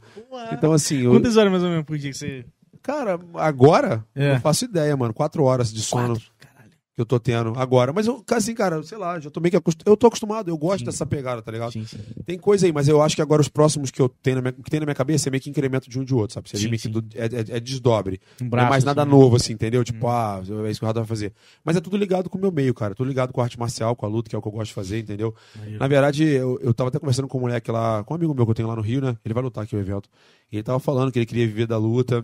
[0.53, 2.45] Então, assim, eu, Quantas horas mais ou menos por dia que você.
[2.83, 4.35] cara, agora, É.
[4.35, 5.13] não faço ideia, mano.
[5.13, 6.33] Quatro horas de sono Quatro?
[6.95, 7.91] Que eu tô tendo agora.
[7.91, 9.89] Mas eu, assim, cara, sei lá, já tô meio que acostumado.
[9.91, 10.85] Eu tô acostumado, eu gosto Sim.
[10.85, 11.73] dessa pegada, tá ligado?
[11.73, 11.97] Sim, sim.
[12.27, 14.53] Tem coisa aí, mas eu acho que agora os próximos que eu tenho na minha,
[14.53, 16.51] que tem na minha cabeça é meio que incremento de um de outro, sabe?
[16.51, 18.21] Seria meio que do- é, é- é desdobre.
[18.39, 19.83] Um não braço, é mais nada assim, novo, assim, entendeu?
[19.83, 21.33] Tipo, ah, é isso que o Rato vai fazer.
[21.65, 22.95] Mas é tudo ligado com o meu meio, cara.
[22.95, 24.67] Tudo ligado com a arte marcial, com a luta, que é o que eu gosto
[24.69, 25.35] de fazer, entendeu?
[25.57, 25.81] Maneiro.
[25.81, 28.45] Na verdade, eu, eu tava até conversando com um moleque lá, com um amigo meu
[28.45, 29.17] que eu tenho lá no Rio, né?
[29.25, 30.11] Ele vai lutar aqui no evento.
[30.53, 32.23] E ele tava falando que ele queria viver da luta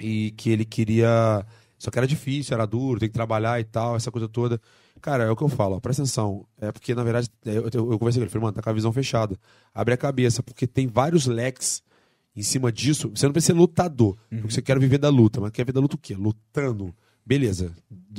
[0.00, 1.46] e que ele queria.
[1.78, 4.60] Só que era difícil, era duro, tem que trabalhar e tal, essa coisa toda.
[5.00, 6.44] Cara, é o que eu falo, ó, presta atenção.
[6.60, 8.70] É porque, na verdade, é, eu, eu, eu conversei com ele, falei, mano, tá com
[8.70, 9.38] a visão fechada.
[9.72, 11.82] Abre a cabeça, porque tem vários leques
[12.34, 13.10] em cima disso.
[13.14, 15.80] Você não precisa ser lutador, porque você quer viver da luta, mas quer viver da
[15.80, 16.14] luta o quê?
[16.16, 16.92] Lutando.
[17.24, 17.70] Beleza.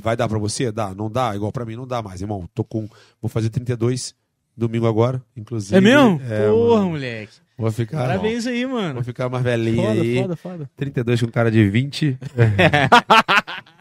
[0.01, 0.71] Vai dar pra você?
[0.71, 0.93] Dá.
[0.95, 1.35] Não dá?
[1.35, 2.47] Igual pra mim, não dá mais, irmão.
[2.53, 2.87] Tô com.
[3.21, 4.13] Vou fazer 32
[4.55, 5.75] domingo agora, inclusive.
[5.75, 6.21] É mesmo?
[6.29, 6.91] É, Porra, mano.
[6.91, 7.33] moleque.
[7.57, 7.97] Vou ficar.
[7.97, 8.93] Parabéns aí, mano.
[8.95, 10.21] Vou ficar mais velhinho Foda, aí.
[10.21, 10.71] foda, foda.
[10.77, 12.17] 32 com cara de 20.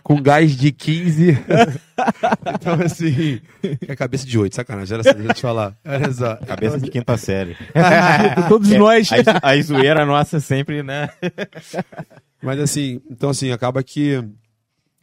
[0.08, 1.32] com gás de 15.
[2.54, 3.42] então, assim.
[3.86, 4.94] É cabeça de 8, sacanagem.
[4.94, 5.76] Era assim, deixa eu te falar.
[5.84, 6.36] Olha só.
[6.36, 7.54] Cabeça de quinta série.
[8.48, 9.10] Todos nós.
[9.12, 11.10] A, a zoeira nossa sempre, né?
[12.42, 14.24] Mas assim, então assim, acaba que.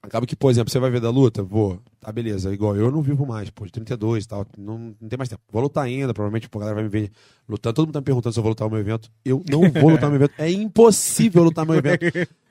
[0.02, 3.02] Acaba que, por exemplo, você vai ver da luta, vou, tá beleza, igual eu não
[3.02, 5.41] vivo mais, pô, de 32 e tal, não, não tem mais tempo.
[5.52, 7.11] Vou lutar ainda, provavelmente pô, a galera vai me ver
[7.49, 7.73] lutando.
[7.73, 9.11] Todo mundo tá me perguntando se eu vou lutar no meu evento.
[9.23, 10.34] Eu não vou lutar no meu evento.
[10.38, 12.06] É impossível lutar no meu evento.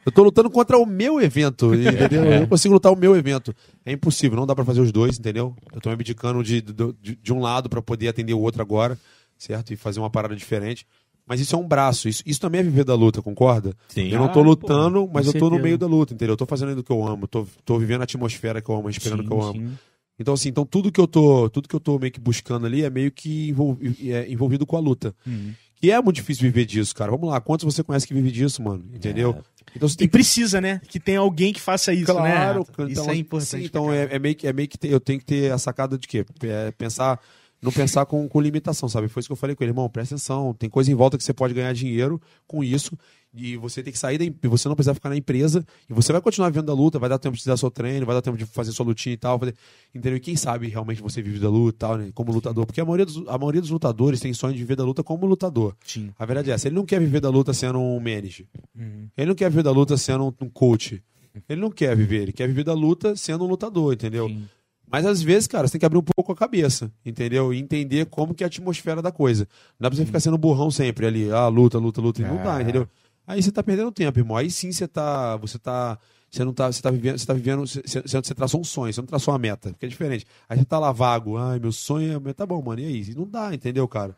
[0.06, 2.24] Eu tô lutando contra o meu evento, entendeu?
[2.24, 3.54] Eu não consigo lutar o meu evento.
[3.84, 5.54] É impossível, não dá pra fazer os dois, entendeu?
[5.74, 8.98] Eu tô me abdicando de, de, de, um lado pra poder atender o outro agora.
[9.38, 9.72] certo?
[9.72, 10.86] E fazer uma parada diferente.
[11.26, 13.74] Mas isso é um braço, isso, isso também é viver da luta, concorda?
[13.88, 14.08] Sim.
[14.10, 16.34] Eu não tô Ah, lutando, pô, mas eu tô no meio da luta, entendeu?
[16.34, 18.88] Eu tô fazendo o que eu amo, tô, tô vivendo a atmosfera que eu amo,
[18.88, 19.52] respirando o que eu amo.
[19.54, 19.72] Sim.
[20.18, 22.84] Então, assim, então tudo que eu tô, tudo que eu tô meio que buscando ali
[22.84, 25.14] é meio que envol- é envolvido com a luta.
[25.26, 25.54] Uhum.
[25.82, 27.10] E é muito difícil viver disso, cara.
[27.10, 28.84] Vamos lá, quantos você conhece que vive disso, mano?
[28.92, 29.36] Entendeu?
[29.76, 30.80] Então você E tem que precisa, né?
[30.88, 32.20] Que tem alguém que faça isso, né?
[32.20, 32.72] Claro, Renato?
[32.72, 33.48] então, isso é importante.
[33.50, 35.98] sim, então é, é meio que, é meio que eu tenho que ter a sacada
[35.98, 36.24] de quê?
[36.42, 37.20] É pensar,
[37.60, 39.08] não pensar com, com limitação, sabe?
[39.08, 41.24] Foi isso que eu falei com ele, irmão, presta atenção, tem coisa em volta que
[41.24, 42.96] você pode ganhar dinheiro com isso,
[43.34, 46.20] e você tem que sair da, você não precisa ficar na empresa, e você vai
[46.20, 48.46] continuar vendo a luta, vai dar tempo de dar seu treino, vai dar tempo de
[48.46, 49.54] fazer sua lutinha e tal, fazer,
[49.94, 50.16] entendeu?
[50.16, 52.10] E quem sabe realmente você vive da luta e tal, né?
[52.14, 54.84] Como lutador, porque a maioria dos, a maioria dos lutadores tem sonho de viver da
[54.84, 55.74] luta como lutador.
[55.84, 56.10] Sim.
[56.18, 58.46] A verdade é essa, ele não quer viver da luta sendo um manager.
[58.78, 59.08] Uhum.
[59.16, 61.02] Ele não quer viver da luta sendo um- coach.
[61.48, 64.28] Ele não quer viver, ele quer viver da luta sendo um lutador, entendeu?
[64.28, 64.44] Sim.
[64.88, 67.52] Mas às vezes, cara, você tem que abrir um pouco a cabeça, entendeu?
[67.52, 69.48] E entender como que é a atmosfera da coisa.
[69.80, 72.36] Não dá pra você ficar sendo burrão sempre ali, ah, luta, luta, luta, e não
[72.36, 72.62] dá, É.
[72.62, 72.86] entendeu?
[73.26, 74.36] Aí você tá perdendo tempo, irmão.
[74.36, 75.98] Aí sim você tá, você tá,
[76.30, 78.92] você não tá, você tá vivendo, você tá vivendo, você, você, você traçou um sonho,
[78.92, 80.26] você não traçou uma meta, porque é diferente.
[80.48, 83.02] Aí você tá lá vago, ai, meu sonho é, tá bom, mano, e aí?
[83.10, 84.14] E não dá, entendeu, cara?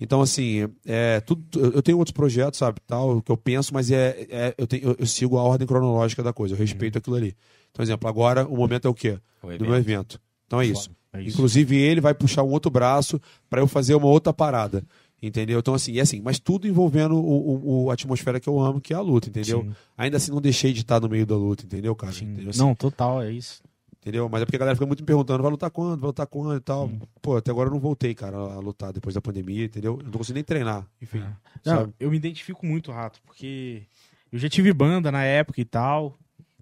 [0.00, 4.26] Então, assim, é, tudo, eu tenho outros projetos, sabe, tal, que eu penso, mas é,
[4.28, 7.36] é- eu, tenho, eu, eu sigo a ordem cronológica da coisa, eu respeito aquilo ali.
[7.70, 9.18] Então, exemplo, agora o momento é o quê?
[9.42, 10.20] O Do meu evento.
[10.46, 10.90] Então é isso.
[11.12, 11.36] É isso.
[11.36, 14.84] Inclusive, ele vai puxar um outro braço para eu fazer uma outra parada.
[15.26, 15.58] Entendeu?
[15.58, 18.92] Então, assim, é assim, mas tudo envolvendo o, o- a atmosfera que eu amo, que
[18.92, 19.62] é a luta, entendeu?
[19.62, 19.74] Sim.
[19.96, 22.12] Ainda assim, não deixei de estar no meio da luta, entendeu, cara?
[22.12, 22.50] Entendeu?
[22.50, 23.62] Assim, Não, total, é isso.
[24.00, 24.28] entendeu?
[24.28, 25.98] Mas é porque a galera fica muito me perguntando, vai lutar quando?
[26.00, 26.86] Vai lutar quando e tal.
[26.86, 26.98] Hum.
[27.22, 29.96] Pô, até agora eu não voltei, cara, a lutar depois da pandemia, entendeu?
[29.98, 31.20] Eu não consigo nem treinar, enfim.
[31.64, 31.94] Não, sabe?
[31.98, 33.82] eu me identifico muito, Rato, porque
[34.30, 36.18] eu já tive banda na época e tal.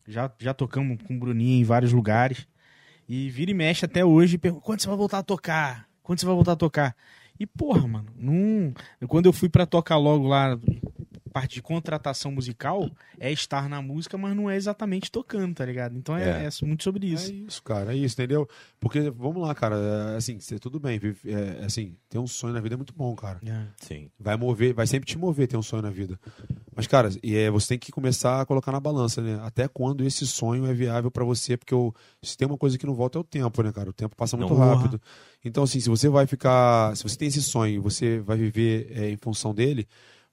[0.06, 2.46] Já, já tocamos com o Bruninho em vários lugares.
[3.08, 4.38] E vira e mexe até hoje.
[4.38, 5.88] Pergunta, quando você vai voltar a tocar?
[6.02, 6.96] Quando você vai voltar a tocar?
[7.42, 8.72] E, porra, mano, não...
[9.08, 10.56] quando eu fui pra tocar logo lá,
[11.32, 15.96] parte de contratação musical, é estar na música, mas não é exatamente tocando, tá ligado?
[15.96, 16.48] Então é, É.
[16.48, 17.32] é muito sobre É isso.
[17.32, 18.48] isso, cara, é isso, entendeu?
[18.78, 19.76] Porque, vamos lá, cara,
[20.12, 22.92] é, assim, cê- tudo bem, vive- é, assim, ter um sonho na vida é muito
[22.94, 23.40] bom, cara.
[23.46, 23.66] É.
[23.80, 24.10] Sim.
[24.18, 26.18] vai mover, vai sempre te mover ter um sonho na vida.
[26.74, 29.38] Mas, cara, e é, você tem que começar a colocar na balança, né?
[29.42, 31.92] Até quando esse sonho é viável pra você, porque o,
[32.22, 33.90] se tem uma coisa que não volta é o tempo, né, cara?
[33.90, 34.60] O tempo passa muito Não.
[34.60, 35.00] rápido.
[35.44, 36.96] Então, assim, se você vai ficar.
[36.96, 39.86] Se você tem esse sonho e você vai viver é, em função dele,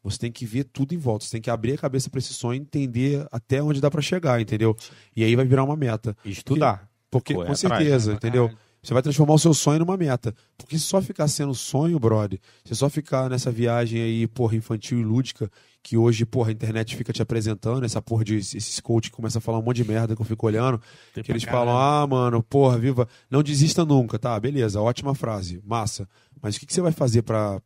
[0.04, 1.26] você tem que ver tudo em volta.
[1.26, 4.02] Você tem que abrir a cabeça pra esse sonho e entender até onde dá pra
[4.02, 4.76] chegar, entendeu?
[5.16, 6.16] E aí vai virar uma meta.
[6.24, 6.90] Estudar.
[7.12, 8.48] Porque, Correr com atrás, certeza, né, entendeu?
[8.48, 8.70] caralho.
[8.82, 10.34] Você vai transformar o seu sonho numa meta.
[10.58, 15.00] Porque se só ficar sendo sonho, brother, se só ficar nessa viagem aí, porra, infantil
[15.00, 15.52] e lúdica,
[15.84, 19.40] que hoje, porra, a internet fica te apresentando, essa porra de esses coach que começa
[19.40, 20.82] a falar um monte de merda que eu fico olhando,
[21.14, 24.40] Tem que eles falam, ah, mano, porra, viva, não desista nunca, tá?
[24.40, 26.08] Beleza, ótima frase, massa.
[26.42, 27.62] Mas o que, que você vai fazer pra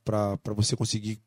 [0.55, 1.19] você conseguir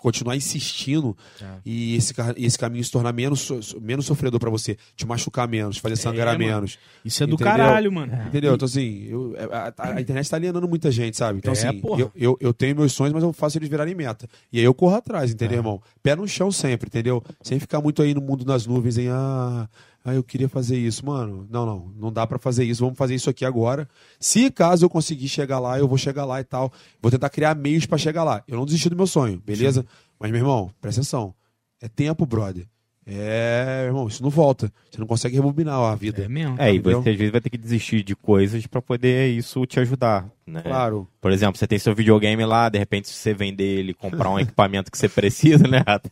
[0.00, 1.44] continuar insistindo É.
[1.64, 3.48] e esse, esse caminho se tornar menos,
[3.80, 6.44] menos sofredor pra você, te machucar menos, fazer sangrar mano.
[6.52, 6.78] menos.
[7.04, 7.52] Isso é do Entendeu?
[7.52, 8.12] caralho, mano.
[8.26, 8.54] Entendeu?
[8.54, 11.38] Então, assim, eu- a, a- a internet tá alienando muita gente, sabe?
[11.38, 14.28] Então, É, assim, eu, eu, eu tenho meus sonhos, mas eu faço eles virarem meta.
[14.52, 15.80] E aí eu corro atrás, entendeu, irmão?
[16.02, 17.22] Pé no chão sempre, entendeu?
[17.40, 19.68] Sem ficar muito aí no mundo das nuvens, em ah,
[20.04, 21.04] ah, eu queria fazer isso.
[21.06, 23.88] Mano, não, não, não dá pra fazer isso, vamos fazer isso aqui agora.
[24.18, 26.72] Se caso eu conseguir chegar lá, eu vou chegar lá e tal.
[27.00, 28.42] Vou tentar criar meios pra chegar lá.
[28.48, 29.86] Eu não desisti do meu sonho, beleza?
[30.18, 31.34] Mas, meu irmão, presta atenção.
[31.80, 32.66] É tempo, brother.
[33.04, 34.72] É, irmão, isso não volta.
[34.90, 36.22] Você não consegue rebobinar a vida.
[36.24, 36.54] É mesmo.
[36.58, 39.80] É, e você às vezes vai ter que desistir de coisas pra poder isso te
[39.80, 40.62] ajudar, né?
[40.62, 41.08] Claro.
[41.20, 44.38] Por exemplo, você tem seu videogame lá, de repente se você vender ele, comprar um
[44.40, 46.08] equipamento que você precisa, né, Rato?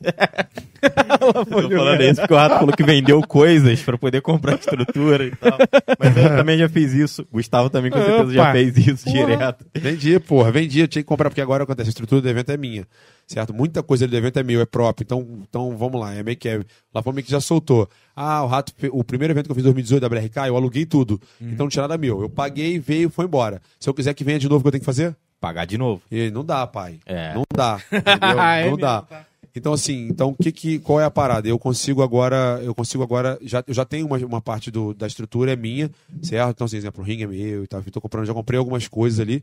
[1.21, 5.37] Tô falando isso porque o Rato falou que vendeu coisas pra poder comprar estrutura e
[5.37, 5.59] tal.
[5.99, 7.25] Mas eu também já fiz isso.
[7.31, 8.53] Gustavo também com certeza já Opa.
[8.53, 9.27] fez isso Porra.
[9.27, 9.67] direto.
[9.75, 12.57] Vendi, porra, vendi, eu tinha que comprar, porque agora acontece, a estrutura do evento é
[12.57, 12.87] minha,
[13.32, 13.55] certo?
[13.55, 16.48] Muita coisa do evento é meu, é próprio, então, então vamos lá, é meio que
[16.48, 16.61] é,
[16.94, 17.89] lá foi meio que já soltou.
[18.15, 20.85] Ah, o Rato, o primeiro evento que eu fiz em 2018 da BRK, eu aluguei
[20.85, 23.62] tudo, então não tinha nada meu, eu paguei, veio, foi embora.
[23.78, 25.16] Se eu quiser que venha de novo, o que eu tenho que fazer?
[25.40, 26.02] Pagar de novo.
[26.11, 27.32] E não dá, pai, É.
[27.35, 27.81] não dá?
[27.90, 29.02] É não mesmo, dá.
[29.02, 29.27] tá?
[29.55, 31.48] Então, assim, então, que que, qual é a parada?
[31.48, 35.09] Eu consigo agora, eu consigo agora, já, eu já tenho uma, uma parte do, da
[35.09, 35.90] estrutura, é minha,
[36.23, 36.51] certo?
[36.51, 38.86] Então, assim, exemplo, o ringue é meu e tal, eu tô comprando, já comprei algumas
[38.86, 39.43] coisas ali,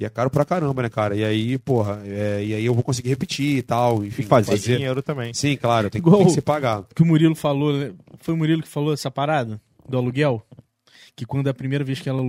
[0.00, 1.14] e é caro pra caramba, né, cara?
[1.14, 4.22] E aí, porra, é, e aí eu vou conseguir repetir e tal, enfim.
[4.22, 5.32] E fazer, dinheiro também.
[5.34, 6.84] Sim, claro, tem, que- Igual- tem que se pagar.
[6.94, 7.92] que o Murilo falou, né?
[8.18, 10.42] foi o Murilo que falou essa parada do aluguel?
[11.14, 12.22] Que quando a primeira vez que ela-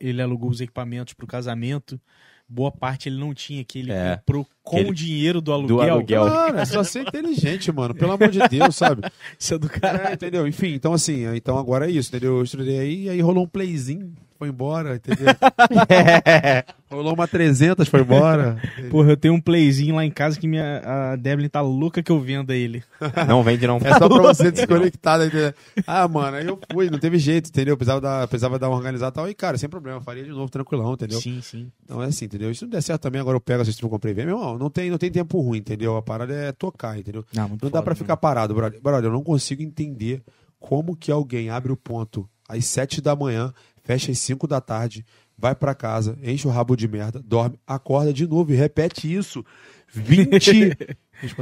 [0.00, 2.00] ele alugou os equipamentos pro casamento,
[2.48, 4.16] boa parte ele não tinha, que ele É.
[4.16, 5.80] comprou com ele- o dinheiro do aluguel.
[5.94, 6.24] aluguel.
[6.26, 9.02] Cara, é só ser inteligente, mano, pelo amor de Deus, sabe?
[9.38, 10.14] Isso é do É, caralho.
[10.14, 10.46] entendeu?
[10.46, 12.38] Enfim, então assim, então agora é isso, entendeu?
[12.38, 14.12] Eu estudei aí e aí rolou um playzinho.
[14.42, 15.26] Foi embora, entendeu?
[16.90, 18.60] Rolou uma 300, foi embora.
[18.90, 20.82] Porra, eu tenho um playzinho lá em casa que minha,
[21.12, 22.82] a Devlin tá louca que eu venda ele.
[23.28, 23.76] Não vende, não.
[23.76, 25.54] É só pra você desconectar, né, entendeu?
[25.86, 27.76] Ah, mano, aí eu fui, não teve jeito, entendeu?
[27.76, 29.28] Precisava dar, precisava dar uma organizada e tal.
[29.30, 31.20] E, cara, sem problema, faria de novo, tranquilão, entendeu?
[31.20, 31.70] Sim, sim.
[31.84, 32.52] Então é assim, entendeu?
[32.52, 34.68] Se não der certo também, agora eu pego assistir, eu comprei vem, meu irmão, não
[34.68, 35.96] tem, não tem tempo ruim, entendeu?
[35.96, 37.24] A parada é tocar, entendeu?
[37.32, 37.98] Não, muito Não dá foda, pra né?
[37.98, 38.80] ficar parado, brother.
[38.82, 40.20] Brother, eu não consigo entender
[40.58, 43.52] como que alguém abre o ponto às 7 da manhã,
[43.82, 45.04] fecha às 5 da tarde,
[45.36, 49.44] vai pra casa, enche o rabo de merda, dorme, acorda de novo e repete isso.
[49.92, 50.76] 20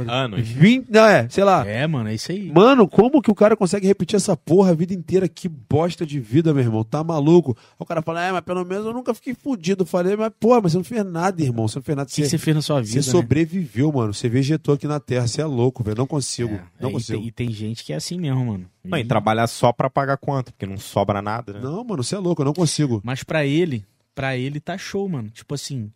[0.07, 0.47] Anos.
[0.47, 1.65] 20, não é, sei lá.
[1.67, 2.51] É, mano, é isso aí.
[2.51, 5.27] Mano, como que o cara consegue repetir essa porra a vida inteira?
[5.27, 6.83] Que bosta de vida, meu irmão.
[6.83, 7.55] Tá maluco?
[7.57, 9.85] Aí o cara fala, é, mas pelo menos eu nunca fiquei fudido.
[9.85, 11.67] Falei, mas porra, mas você não fez nada, irmão.
[11.67, 12.07] Você não fez nada.
[12.07, 13.01] O que, que você fez na sua vida?
[13.01, 13.11] Você né?
[13.11, 14.13] sobreviveu, mano.
[14.13, 15.27] Você vegetou aqui na Terra.
[15.27, 15.97] Você é louco, velho.
[15.97, 16.53] Não consigo.
[16.55, 17.19] É, não é, e consigo.
[17.19, 18.65] tem- E tem gente que é assim mesmo, mano.
[18.83, 21.59] Não, E- e trabalhar só pra pagar conta, porque não sobra nada, né?
[21.61, 22.41] Não, mano, você é louco.
[22.41, 23.01] Eu não consigo.
[23.03, 25.29] Mas pra ele, pra ele tá show, mano.
[25.29, 25.91] Tipo assim,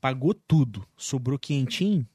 [0.00, 2.06] pagou tudo, sobrou quentinho,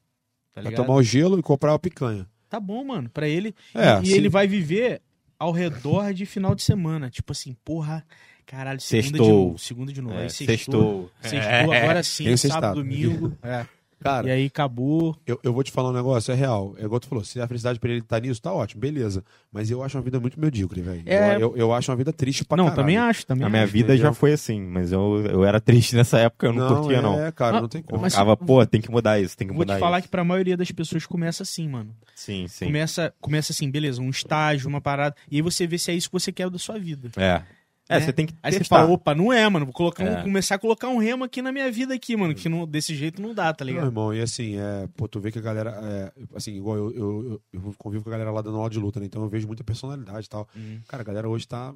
[0.53, 2.27] tá Vai tomar o gelo e comprar a picanha.
[2.49, 3.53] Tá bom, mano, pra ele.
[3.75, 4.13] É, e sim.
[4.13, 5.01] ele vai viver
[5.37, 7.09] ao redor de final de semana.
[7.09, 8.05] Tipo assim, porra,
[8.45, 9.29] caralho, segunda de Sextou.
[9.29, 10.15] novo, segunda de novo.
[10.15, 11.11] É, aí sextou.
[11.21, 11.41] sextou.
[11.41, 13.37] Sextou, agora sim, sábado, domingo.
[13.43, 13.65] é.
[13.99, 15.15] Cara, E aí acabou.
[15.27, 16.73] eu, eu vou te falar um negócio, é real.
[16.77, 19.23] É igual tu falou, se a felicidade pra ele tá nisso, tá ótimo, beleza.
[19.51, 21.03] Mas eu acho uma vida muito medíocre, velho.
[21.05, 21.35] É.
[21.35, 22.81] Eu, eu, eu acho uma vida triste pra não, caralho.
[22.81, 23.73] também acho, também A minha acho.
[23.73, 24.13] vida já entendeu?
[24.13, 27.19] foi assim, mas eu, eu era triste nessa época, eu não, curtia, não.
[27.19, 28.01] É, cara, Ah, não tem Eu como.
[28.01, 30.07] mas- ficava, pô, tem que mudar isso, tem que Vou mudar te falar isso.
[30.07, 31.93] que pra maioria das pessoas começa assim, mano.
[32.15, 32.65] Sim, sim.
[32.65, 35.15] Começa, começa assim, beleza, um estágio, uma parada.
[35.29, 37.09] E aí você vê se é isso que você quer da sua vida.
[37.17, 37.41] É.
[37.89, 38.05] É, né?
[38.05, 38.77] você tem que Aí você testar.
[38.77, 39.65] fala, opa, não é, mano.
[39.65, 40.21] Vou colocar um- É.
[40.23, 42.35] começar a colocar um remo aqui na minha vida aqui, mano.
[42.35, 43.87] Que não, desse jeito não dá, tá Não, ligado?
[43.87, 47.23] irmão, e assim, é, pô, tu vê que a galera, é, assim, igual eu, eu,
[47.31, 49.07] eu, eu convivo com a galera lá dando aula de luta, né?
[49.07, 50.47] Então eu vejo muita personalidade e tal.
[50.55, 50.79] Uhum.
[50.87, 51.73] Cara, a galera hoje tá.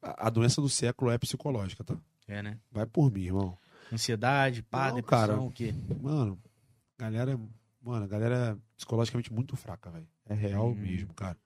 [0.00, 1.96] A, a doença do século é psicológica, tá?
[2.28, 2.56] É, né?
[2.70, 3.58] Vai por mim, irmão.
[3.92, 5.40] Ansiedade, pá, Não, depressão, cara.
[5.40, 5.74] o quê?
[6.00, 6.38] Mano,
[6.98, 7.38] galera,
[7.82, 10.06] mano, a galera é psicologicamente muito fraca, velho.
[10.28, 10.74] É real Uhum.
[10.76, 11.36] mesmo, cara.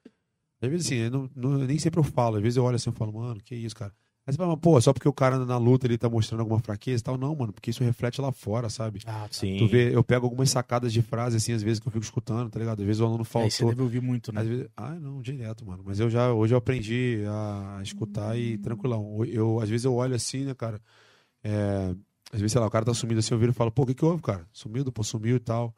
[0.61, 2.37] Às vezes, assim, eu não, não- nem sempre eu falo.
[2.37, 3.93] Às vezes eu olho assim e falo, mano, que isso, cara.
[4.27, 6.59] Aí você fala, mas, pô, só porque o cara na luta ele tá mostrando alguma
[6.59, 7.16] fraqueza e tal.
[7.16, 9.01] Não, mano, porque isso reflete lá fora, sabe?
[9.07, 9.57] Ah, Sim.
[9.59, 12.51] Tu vê, eu pego algumas sacadas de frase, assim, às vezes que eu fico escutando,
[12.51, 12.81] tá ligado?
[12.81, 13.69] Às vezes o aluno Aí você faltou.
[13.69, 14.41] deve ouvir muito, né?
[14.41, 15.85] Às vezes, ah, não, direto, mano.
[15.87, 19.24] Mas eu já, hoje eu aprendi a escutar e tranquilão.
[19.24, 20.81] Eu, às vezes eu olho assim, né, cara?
[21.45, 21.95] É,
[22.33, 23.87] às vezes, sei lá, o cara tá sumido assim, eu viro e falo, pô, o
[23.87, 24.45] que que houve, cara?
[24.53, 25.73] Sumido, pô, sumiu e tal.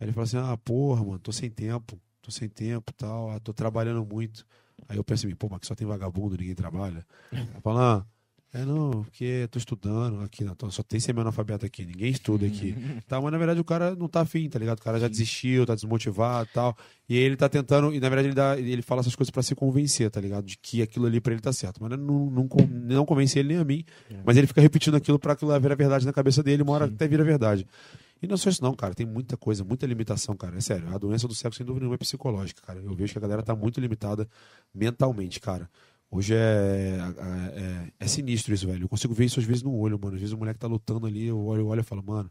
[0.00, 3.40] Aí ele fala assim, ah, porra, mano, tô sem tempo, tô sem tempo tal, ah,
[3.40, 4.46] tô trabalhando muito.
[4.88, 7.04] Aí eu mim, pô, mas que só tem vagabundo, ninguém trabalha.
[7.32, 7.98] Aí fala,
[8.54, 12.46] ah, é não, porque tô estudando aqui, não, tô- só tem semi-analfabeto aqui, ninguém estuda
[12.46, 12.76] aqui.
[13.08, 14.78] tá, mas na verdade o cara não tá afim, tá ligado?
[14.78, 16.76] O cara já desistiu, tá desmotivado tal.
[17.08, 19.54] E ele tá tentando, e na verdade ele, dá, ele fala essas coisas pra se
[19.54, 20.44] convencer, tá ligado?
[20.44, 21.78] De que aquilo ali pra ele tá certo.
[21.80, 23.84] Mas não, não, não convence ele nem a mim.
[24.24, 27.08] Mas ele fica repetindo aquilo pra aquilo virar verdade na cabeça dele, uma hora até
[27.08, 27.66] vira verdade.
[28.22, 28.94] E não é só isso, não, cara.
[28.94, 30.56] Tem muita coisa, muita limitação, cara.
[30.56, 30.94] É sério.
[30.94, 32.78] A doença do sexo, sem dúvida nenhuma, é psicológica, cara.
[32.78, 34.28] Eu vejo que a galera tá muito limitada
[34.72, 35.68] mentalmente, cara.
[36.08, 36.98] Hoje é,
[37.56, 38.84] é, é sinistro isso, velho.
[38.84, 40.14] Eu consigo ver isso às vezes no olho, mano.
[40.14, 42.30] Às vezes o moleque tá lutando ali, eu olho, eu olho e falo, mano,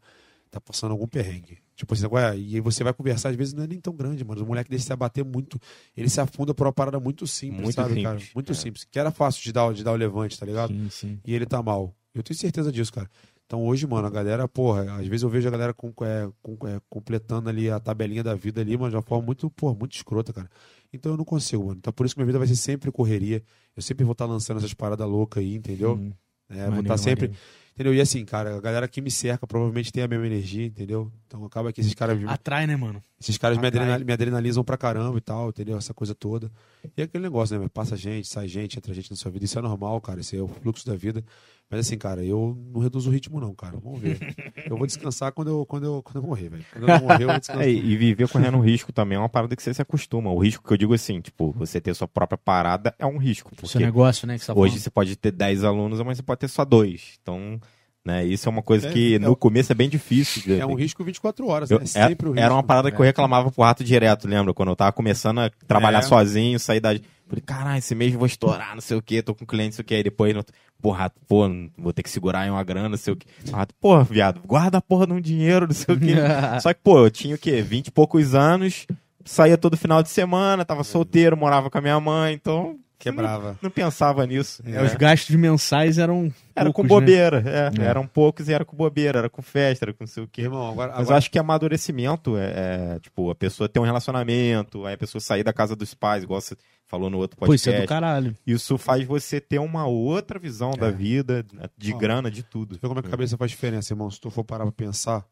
[0.52, 1.58] tá passando algum perrengue.
[1.76, 4.24] Tipo assim, ué, e aí você vai conversar, às vezes não é nem tão grande,
[4.24, 4.44] mano.
[4.44, 5.60] O moleque deixa se abater muito.
[5.98, 8.20] Ele se afunda por uma parada muito simples, Muito sabe, simples, cara?
[8.36, 8.56] Muito é.
[8.56, 8.84] simples.
[8.84, 10.72] Que era fácil de dar, de dar o levante, tá ligado?
[10.72, 11.20] Sim, sim.
[11.26, 11.96] e ele tá mal.
[12.14, 13.10] Eu tenho certeza disso, cara.
[13.52, 16.66] Então hoje, mano, a galera, porra, às vezes eu vejo a galera com, é, com-
[16.70, 19.94] é, completando ali a tabelinha da vida ali, mas de uma forma muito, porra, muito
[19.94, 20.50] escrota, cara.
[20.94, 21.76] Então eu não consigo, mano.
[21.78, 23.44] Então por isso que minha vida vai ser sempre correria.
[23.76, 25.98] Eu sempre vou estar lançando essas paradas loucas aí, entendeu?
[25.98, 26.14] Sim.
[26.50, 27.28] É, vou Maneiro, estar sempre.
[27.28, 27.44] maneiro.
[27.74, 27.94] Entendeu?
[27.94, 31.12] E assim, cara, a galera que me cerca provavelmente tem a mesma energia, entendeu?
[31.28, 32.18] Então acaba que esses caras.
[32.28, 33.04] Atrai, né, mano?
[33.22, 35.78] Esses caras me, adrenal- me adrenalizam pra caramba e tal, entendeu?
[35.78, 36.52] Essa coisa toda.
[36.98, 37.70] E é aquele negócio, né?
[37.72, 39.46] Passa gente, sai gente, entra gente na sua vida.
[39.46, 40.20] Isso é normal, cara.
[40.22, 41.24] Isso é o fluxo da vida.
[41.70, 43.78] Mas assim, cara, eu não reduzo o ritmo, não, cara.
[43.82, 44.18] Vamos ver.
[44.66, 46.66] Eu vou descansar quando eu, quando eu, quando eu morrer, velho.
[46.74, 47.62] Quando eu não morrer, eu vou descansar.
[47.64, 50.32] É, e viver correndo risco também é uma parada que você se acostuma.
[50.32, 53.52] O risco que eu digo assim, tipo, você ter sua própria parada é um risco.
[53.68, 54.38] Seu negócio, né?
[54.38, 57.20] Que você tá hoje você pode ter 10 alunos, mas você pode ter só dois.
[57.22, 57.60] Então,
[58.06, 60.42] né, isso é uma coisa É, que é no começo é bem difícil.
[60.44, 61.86] de- É um risco 24 horas, Eu- né?
[61.94, 62.44] É era, sempre o risco.
[62.46, 64.54] era uma parada que eu reclamava pro rato direto, lembra?
[64.54, 66.04] Quando eu tava começando a trabalhar É.
[66.04, 66.90] sozinho, sair da.
[67.28, 69.76] Falei, caralho, esse mês eu vou estourar, não sei o quê, tô com cliente, não
[69.78, 69.96] sei o quê.
[69.96, 70.44] Aí depois, não...
[70.92, 71.48] rato, pô,
[71.78, 73.26] vou ter que segurar aí uma grana, não sei o quê.
[73.54, 76.14] Rato, pô, viado, guarda a porra de um dinheiro, não sei o quê.
[76.62, 77.62] Só que, pô, eu tinha o quê?
[77.62, 78.86] 20 e poucos anos,
[79.24, 83.58] saía todo final de semana, tava solteiro, morava com a minha mãe, então Quebrava.
[83.62, 84.62] Não pensava nisso.
[84.66, 86.32] É, Os gastos mensais eram.
[86.56, 87.30] Era com poucos, né?
[87.30, 87.86] bobeira, é, É.
[87.86, 90.42] Eram poucos e era com bobeira, era com festa, era com não sei o quê.
[90.44, 93.84] Irmão, agora, Mas eu agora acho que amadurecimento é, é, tipo, a pessoa ter um
[93.84, 96.56] relacionamento, aí a pessoa sair da casa dos pais, igual você
[96.88, 97.70] falou no outro podcast.
[97.70, 98.36] isso é do caralho.
[98.46, 100.92] Isso faz você ter uma outra visão da É.
[100.92, 101.46] vida,
[101.78, 102.76] de Ó, grana, de tudo.
[102.76, 104.12] Vê como é que a cabeça faz diferença, irmão.
[104.12, 105.26] Se tu for parar pra pensar,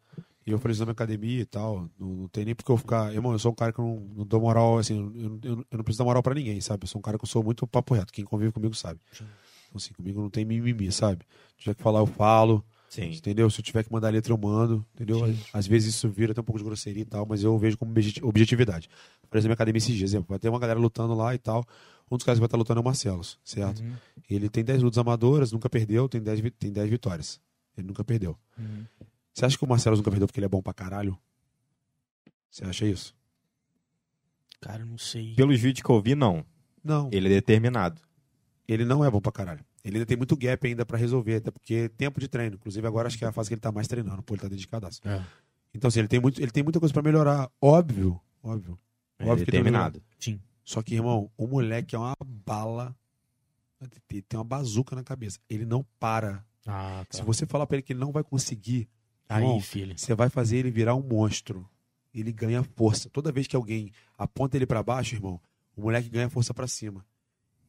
[0.49, 2.77] e eu falei isso na minha academia e tal, não, não tem nem porque eu
[2.77, 3.13] ficar.
[3.13, 5.84] Irmão, eu sou um cara que não, não dou moral, assim, eu, eu- eu não
[5.84, 6.84] preciso dar moral pra ninguém, sabe?
[6.84, 8.11] Eu sou um cara que eu sou muito papo reto.
[8.11, 8.99] Quem convive comigo sabe.
[9.13, 9.27] Então,
[9.77, 11.23] assim, comigo não tem mimimi, sabe?
[11.57, 12.63] Se tiver que falar, eu falo.
[12.89, 13.11] Sim.
[13.11, 13.47] Entendeu?
[13.51, 14.84] Se eu tiver que mandar letra, eu mando.
[14.95, 15.19] Entendeu?
[15.53, 17.91] Às vezes isso vira até um pouco de grosseria e tal, mas eu vejo como
[17.91, 18.89] objet- objetividade.
[19.30, 21.38] Por exemplo, na minha academia esses dias, exemplo, vai ter uma galera lutando lá e
[21.38, 21.63] tal.
[22.09, 23.84] Um dos caras que vai estar lutando é o Marcelos, certo?
[23.84, 23.93] Uhum.
[24.27, 27.39] Ele tem 10 lutas amadoras, nunca perdeu, tem 10, vi- tem 10 vitórias.
[27.77, 28.35] Ele nunca perdeu.
[28.57, 28.84] Uhum.
[29.40, 31.18] Você acha que o Marcelo nunca perdeu porque ele é bom pra caralho?
[32.52, 33.16] Você acha isso?
[34.60, 35.34] Cara, não sei.
[35.34, 36.45] Pelos vídeos que eu vi, não.
[36.84, 37.10] Não.
[37.10, 38.02] Ele é determinado.
[38.68, 39.64] Ele não é bom pra caralho.
[39.82, 42.57] Ele ainda tem muito gap ainda pra resolver, até porque é tempo de treino.
[42.57, 44.49] Inclusive, agora acho que é a fase que ele tá mais treinando, pô, ele tá
[44.49, 44.99] dedicadaço.
[45.07, 45.26] É.
[45.74, 47.49] Então, assim, ele tem, muito, ele tem muita coisa pra melhorar.
[47.61, 48.78] Óbvio, óbvio.
[49.18, 50.03] É Óbvio que determinado.
[50.20, 50.38] Sim.
[50.66, 52.94] Só que, irmão, o moleque é uma bala.
[54.06, 55.40] Tem tem uma bazuca na cabeça.
[55.49, 56.45] Ele não para.
[56.68, 57.18] Ah, tá.
[57.18, 58.90] Se você falar pra ele que ele não vai conseguir,
[59.30, 59.93] Aí, irmão, filho.
[59.97, 61.65] você vai fazer ele virar um monstro.
[62.14, 63.10] Ele ganha força.
[63.10, 65.39] Toda vez que alguém aponta ele pra baixo, irmão,
[65.77, 67.06] o moleque ganha força pra cima.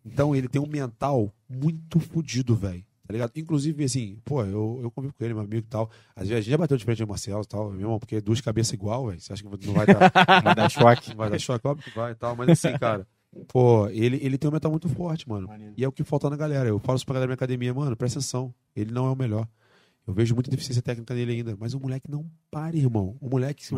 [0.04, 2.82] Então ele tem um mental muito fodido, velho.
[3.06, 3.32] Tá ligado?
[3.36, 5.90] Inclusive, assim, pô, eu, eu convivo com ele, meu amigo e tal.
[6.14, 7.98] Às vezes a gente já bateu de frente com o Marcelo e tal, meu irmão,
[7.98, 9.20] porque duas cabeças igual, velho.
[9.20, 9.98] Você acha que não vai dar,
[10.44, 11.10] Vai dar choque.
[11.10, 11.66] não vai dar choque?
[11.66, 12.36] Óbvio que vai e tal.
[12.36, 13.06] Mas assim, cara,
[13.48, 15.48] pô, ele, ele tem um mental muito forte, mano.
[15.76, 16.68] E é o que falta na galera.
[16.68, 18.54] Eu falo isso pra galera da minha academia, mano, presta atenção.
[18.74, 19.46] Ele não é o melhor.
[20.10, 21.56] Eu vejo muita deficiência técnica nele ainda.
[21.58, 23.16] Mas o moleque não para, irmão.
[23.20, 23.74] O moleque, se,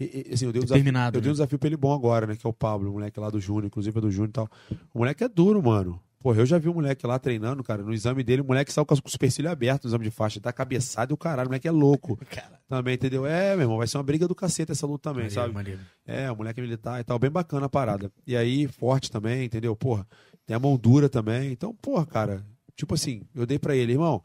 [0.00, 1.32] e- assim, eu dei um desafio, eu dei um né?
[1.32, 2.36] desafio pra ele bom agora, né?
[2.36, 4.48] Que é o Pablo, o moleque lá do Júnior, inclusive é do Júnior e tal.
[4.94, 6.00] O moleque é duro, mano.
[6.20, 7.82] Porra, eu já vi o moleque lá treinando, cara.
[7.82, 10.40] No exame dele, o moleque saiu com o supercílio aberto no exame de faixa.
[10.40, 11.48] Tá cabeçado e o caralho.
[11.48, 12.16] O moleque é louco.
[12.30, 13.26] Cara, Também, entendeu?
[13.26, 15.52] É, meu irmão, vai ser uma briga do cacete essa luta também, maneiro, sabe?
[15.52, 15.80] maneiro.
[16.06, 17.18] É, o moleque militar e tal.
[17.18, 18.12] Bem bacana a parada.
[18.24, 19.74] E aí, forte também, entendeu?
[19.74, 20.06] Porra,
[20.46, 21.50] tem a mão dura também.
[21.50, 22.46] Então, porra, cara.
[22.76, 24.22] Tipo assim, eu dei pra ele, irmão.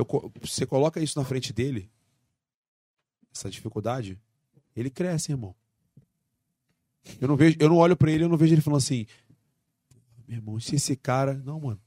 [0.00, 1.90] Eu, você coloca isso na frente dele,
[3.34, 4.18] essa dificuldade,
[4.74, 5.54] ele cresce, irmão.
[7.20, 9.06] Eu não vejo, eu não olho pra ele, eu não vejo ele falando assim,
[10.26, 11.80] meu irmão, se esse cara, não, mano.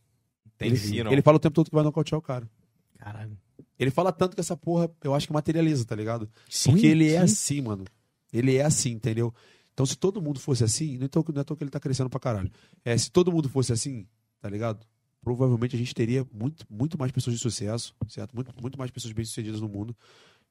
[0.60, 0.78] Ele,
[1.12, 2.50] ele fala o tempo todo que vai nocautear o cara.
[2.98, 3.38] Caralho.
[3.78, 6.30] Ele fala tanto que essa porra, eu acho que materializa, tá ligado?
[6.50, 7.24] Sim, Porque ele é sim.
[7.24, 7.86] assim, mano.
[8.32, 9.34] Ele é assim, entendeu?
[9.74, 11.80] Então, se todo mundo fosse assim, não é tão, não é tão que ele tá
[11.80, 12.52] crescendo pra caralho.
[12.86, 14.08] É, se todo mundo fosse assim,
[14.40, 14.86] tá ligado?
[15.24, 18.34] Provavelmente a gente teria muito, muito mais pessoas de sucesso, certo?
[18.36, 19.96] Muito, muito mais pessoas bem-sucedidas no mundo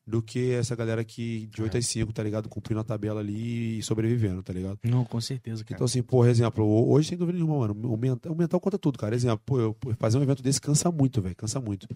[0.05, 2.49] do que essa galera que de 8 às 5, tá ligado?
[2.49, 4.79] Cumprindo a tabela ali e sobrevivendo, tá ligado?
[4.83, 5.77] Não, com certeza, cara.
[5.77, 8.77] Então, assim, por exemplo, ho- hoje, sem dúvida nenhuma, mano, o mental, o mental conta
[8.79, 9.15] tudo, cara.
[9.15, 11.87] Exemplo, pô, eu, fazer um evento desse cansa muito, velho, cansa muito.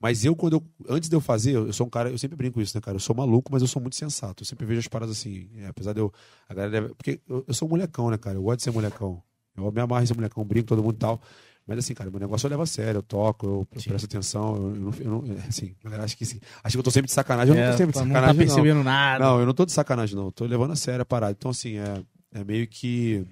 [0.00, 2.60] Mas eu, quando eu, antes de eu fazer, eu sou um cara, eu sempre brinco
[2.60, 2.94] isso, né, cara?
[2.94, 4.42] Eu sou maluco, mas eu sou muito sensato.
[4.44, 6.12] Eu sempre vejo as paradas assim, é, apesar de eu,
[6.48, 8.36] a galera deve, porque eu, eu sou um molecão, né, cara?
[8.36, 9.20] Eu gosto de ser molecão.
[9.56, 11.20] Eu me amarro em ser molecão, brinco todo mundo e tal.
[11.68, 13.90] Mas assim, cara, meu negócio eu levo a sério, eu toco, eu, eu Sim.
[13.90, 16.82] presto atenção, eu, não, eu não- é, assim, galera acha que, assim, acha que eu
[16.82, 18.54] tô sempre de sacanagem, eu não É, tô sempre de não tá sacanagem, não.
[18.54, 19.24] percebendo nada.
[19.24, 20.24] Não, eu não tô de sacanagem, não.
[20.26, 21.36] Eu tô levando a sério a parada.
[21.38, 23.22] Então, assim, é, é meio que.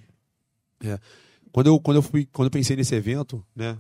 [0.84, 0.98] é,
[1.50, 3.78] quando, eu, quando eu fui, quando eu pensei nesse evento, né?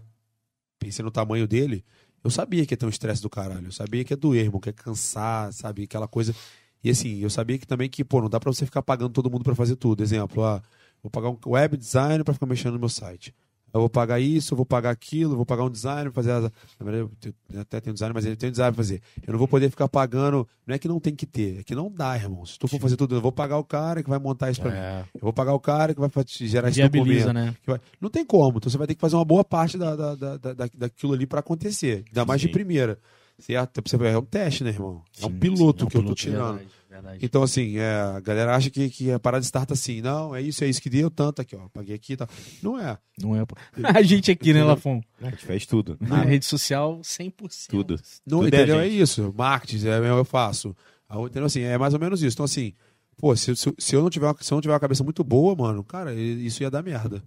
[0.78, 1.84] Pensei no tamanho dele,
[2.24, 3.66] eu sabia que ia ter um estresse do caralho.
[3.66, 5.84] Eu sabia que ia doer, irmão, que ia cansar, sabe?
[5.84, 6.34] Aquela coisa.
[6.82, 9.30] E assim, eu sabia que também que, pô, não dá pra você ficar pagando todo
[9.30, 10.02] mundo pra fazer tudo.
[10.02, 10.62] Exemplo, ah,
[11.02, 13.34] vou pagar um web designer pra ficar mexendo no meu site.
[13.76, 16.32] Eu vou pagar isso, eu vou pagar aquilo, eu vou pagar um designer pra fazer
[16.32, 16.42] as...
[16.44, 16.50] Na
[16.90, 17.10] verdade,
[17.52, 19.00] eu até tenho designer, mas ele tem um designer pra fazer.
[19.26, 20.46] Eu não vou poder ficar pagando.
[20.66, 22.44] Não é que não tem que ter, é que não dá, irmão.
[22.46, 24.70] Se tu for fazer tudo, eu vou pagar o cara que vai montar isso pra
[24.70, 24.76] mim.
[24.76, 27.32] É, Eu vou pagar o cara que vai gerar esse documento.
[27.32, 27.54] né?
[27.66, 28.58] vai- Não tem como.
[28.58, 31.12] Então você vai ter que fazer uma boa parte da, da, da, da- da- daquilo
[31.12, 32.04] ali pra acontecer.
[32.08, 32.52] Ainda mais de Sim.
[32.52, 32.98] primeira.
[33.38, 33.82] Certo?
[34.02, 35.02] É um teste, né, irmão?
[35.20, 36.56] É um piloto é um que eu tô tirando.
[36.56, 36.68] Verdade,
[37.00, 37.24] verdade.
[37.24, 40.00] Então, assim, é, a galera acha que, que a parada starta assim.
[40.02, 41.68] Não, é isso, é isso que deu tanto aqui, ó.
[41.68, 42.28] Paguei aqui e tal.
[42.62, 42.98] Não é.
[43.20, 43.56] Não é, pô.
[43.84, 45.00] A gente aqui, né, Lafon?
[45.20, 45.96] A gente fez tudo.
[46.00, 47.66] Na rede social, 100%.
[47.68, 47.96] Tudo.
[48.26, 48.80] Não, Tudo entendeu?
[48.80, 49.00] É, gente.
[49.00, 49.34] isso.
[49.36, 50.74] Marketing, é, eu faço.
[51.08, 51.44] Ah, Entendeu?
[51.46, 52.34] Assim, é mais ou menos isso.
[52.34, 52.72] Então, assim,
[53.16, 55.22] pô, se, se, se eu não tiver uma, se eu não tiver uma cabeça muito
[55.22, 57.22] boa, mano, cara, isso ia dar merda.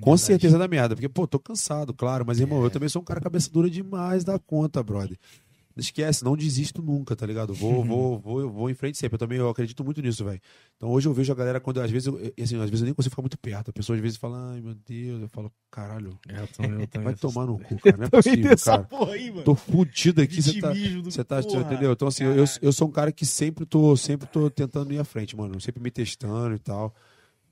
[0.00, 0.20] Com Verdade.
[0.22, 0.94] certeza dá merda.
[0.96, 2.24] Porque, pô, tô cansado, claro.
[2.26, 2.66] Mas, irmão, É.
[2.66, 5.16] eu também sou um cara cabeça dura demais da conta, brother.
[5.76, 7.52] Esquece, não desisto nunca, tá ligado?
[7.52, 9.16] Vou, vou, vou, vou em frente sempre.
[9.16, 10.40] Eu também eu acredito muito nisso, velho.
[10.76, 12.94] Então hoje eu vejo a galera quando às vezes eu, assim, às vezes eu nem
[12.94, 13.70] consigo ficar muito perto.
[13.70, 16.86] A pessoa às vezes fala, ai meu Deus, eu falo, caralho, É, eu também, eu
[16.88, 17.96] também vai tomar no cu, cara.
[17.96, 18.88] Não é possível, cara.
[19.10, 19.32] aí.
[19.44, 20.72] Tô fudido aqui, você tá.
[21.04, 21.60] Você tá, porra.
[21.60, 21.92] entendeu?
[21.92, 25.04] Então, assim, eu, eu sou um cara que sempre tô, sempre tô tentando ir à
[25.04, 25.60] frente, mano.
[25.60, 26.94] Sempre me testando e tal.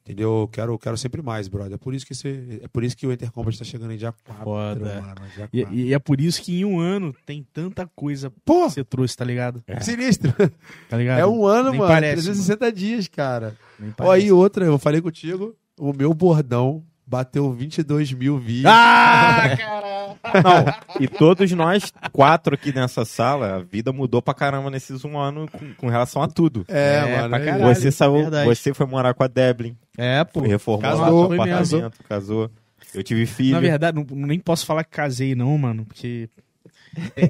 [0.05, 0.41] Entendeu?
[0.41, 1.75] Eu quero, quero sempre mais, brother.
[1.75, 4.13] É por isso que, esse, é por isso que o Intercompany tá chegando em dia
[4.25, 5.01] 4, Foda.
[5.01, 5.15] mano.
[5.37, 5.79] Dia E, 4.
[5.79, 9.17] e é por isso que em um ano tem tanta coisa Pô, que você trouxe,
[9.17, 9.63] tá ligado?
[9.81, 10.33] sinistro.
[10.91, 11.21] Tá ligado?
[11.21, 11.93] É um ano, Nem mano.
[11.93, 13.57] parece, 360 dias, cara.
[13.79, 18.65] Nem Ó, aí outra, eu falei contigo, o meu bordão bateu 22 mil views.
[18.67, 20.02] Ah, caralho!
[20.25, 25.19] Não, e todos nós quatro aqui nessa sala, a vida mudou pra caramba nesses um
[25.19, 26.65] ano com, com relação a tudo.
[26.69, 27.29] É, É, mano.
[27.31, 27.75] pra é caralho.
[27.75, 28.47] Você saiu, verdade.
[28.49, 30.41] você foi morar com a Deblin, É, pô.
[30.41, 32.51] reformou Casou, lá apartamento, casou.
[32.95, 33.53] Eu tive filho.
[33.53, 36.29] Na verdade, não, nem posso falar que casei, não, mano, porque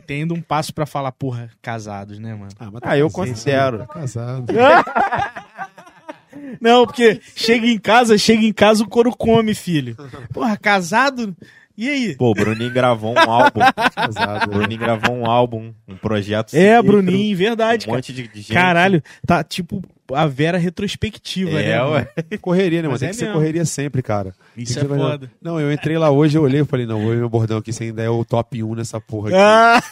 [0.09, 2.51] ainda um passo pra falar, porra, casados, né, mano?
[2.59, 3.79] Ah, mas Ah, eu considero.
[3.79, 4.53] Tá casado.
[6.61, 9.97] Não, porque chega em casa, chega em casa, o couro come, filho.
[10.33, 11.37] Porra, casado?
[11.77, 12.15] E aí?
[12.17, 13.61] Pô, o Bruninho gravou um álbum.
[13.95, 14.49] casado.
[14.51, 16.55] O Bruninho gravou um álbum, um projeto.
[16.55, 17.97] É, sinistro, Bruninho, verdade, Um cara.
[17.99, 18.53] monte de, de gente.
[18.53, 19.83] Caralho, tá tipo
[20.15, 21.71] a Vera retrospectiva, né?
[21.71, 21.93] É, mano?
[21.95, 22.09] ué.
[22.41, 22.93] Correria, né, mano?
[22.93, 23.39] Mas Tem é que ser mesmo.
[23.39, 24.35] correria sempre, cara.
[24.55, 25.31] Isso Tem é ser foda.
[25.41, 27.73] Não, eu entrei lá hoje, eu olhei e falei, não, vou ver meu bordão aqui,
[27.73, 29.39] você ainda é o top 1 nessa porra aqui.
[29.39, 29.83] Ah,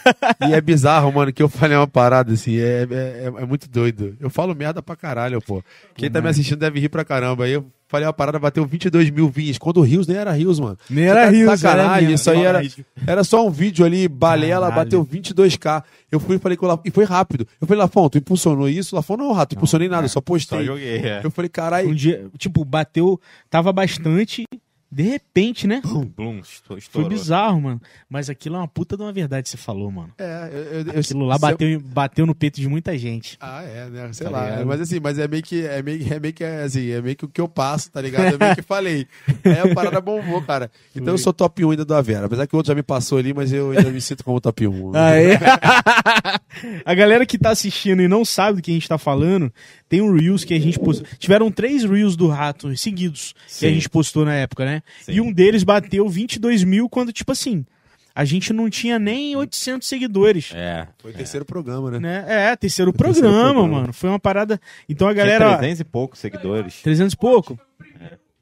[0.49, 3.67] E é bizarro, mano, que eu falei uma parada assim, é, é, é- é muito
[3.71, 4.15] doido.
[4.21, 5.63] Eu falo merda pra caralho, pô.
[5.95, 7.45] Quem tá me assistindo deve rir pra caramba.
[7.45, 9.59] Aí eu falei uma parada, bateu 22 mil views.
[9.59, 10.79] Quando o Rios nem era Rios, mano.
[10.89, 12.63] nem era Tá Rios, sacanagem, era isso aí era,
[13.07, 14.85] era só um vídeo ali, balela, Caralho.
[14.85, 15.83] bateu 22k.
[16.11, 17.47] Eu fui e falei com o Lafon, e foi rápido.
[17.61, 18.95] Eu falei, Lafon, tu impulsionou isso?
[18.95, 20.65] Lafon, não, Rato, impulsionei nada, só Só postei.
[20.65, 21.21] joguei, é.
[21.25, 24.45] Eu falei, caralho, Um dia, tipo, bateu, tava bastante,
[24.93, 25.81] de repente, né?
[25.85, 27.09] Estou- Foi estourou.
[27.09, 27.81] bizarro, mano.
[28.09, 30.13] Mas aquilo é uma puta de uma verdade que você falou, mano.
[30.19, 33.37] é, eu, eu, Aquilo lá se eu- bateu, bateu no peito de muita gente.
[33.41, 34.13] Ah, é, né?
[34.13, 34.45] Sei Tá lá.
[34.51, 34.67] ligado?
[34.67, 37.15] Mas assim, mas é meio que é meio, é meio que é, assim, é meio
[37.17, 38.35] que o que eu passo, tá ligado?
[38.35, 39.07] É meio que falei.
[39.45, 40.71] É, a parada bombou, cara.
[40.95, 42.27] Então eu sou top 1 ainda do Avera.
[42.27, 44.67] Apesar que o outro já me passou ali, mas eu ainda me sinto como top
[44.67, 44.93] 1.
[44.95, 45.39] Ah, é?
[46.85, 49.53] a galera que tá assistindo e não sabe do que a gente tá falando,
[49.91, 51.05] tem um Reels que a gente postou.
[51.19, 53.75] Tiveram três Reels do Rato seguidos que a Sim.
[53.75, 54.83] gente postou na época, né?
[55.03, 55.13] Sim.
[55.15, 57.67] E um deles bateu 22 mil quando, tipo assim,
[58.15, 60.53] a gente não tinha nem 800 seguidores.
[60.55, 60.87] É.
[60.99, 61.99] Foi o terceiro programa, né?
[61.99, 62.19] Né?
[62.29, 63.81] É, terceiro terceiro programa, programa.
[63.81, 63.93] mano.
[63.93, 64.61] Foi uma parada.
[64.89, 65.51] Então a Tinha galera.
[65.51, 66.83] ó, 300 e poucos seguidores.
[66.83, 67.55] 300 e pouco?
[67.55, 67.57] O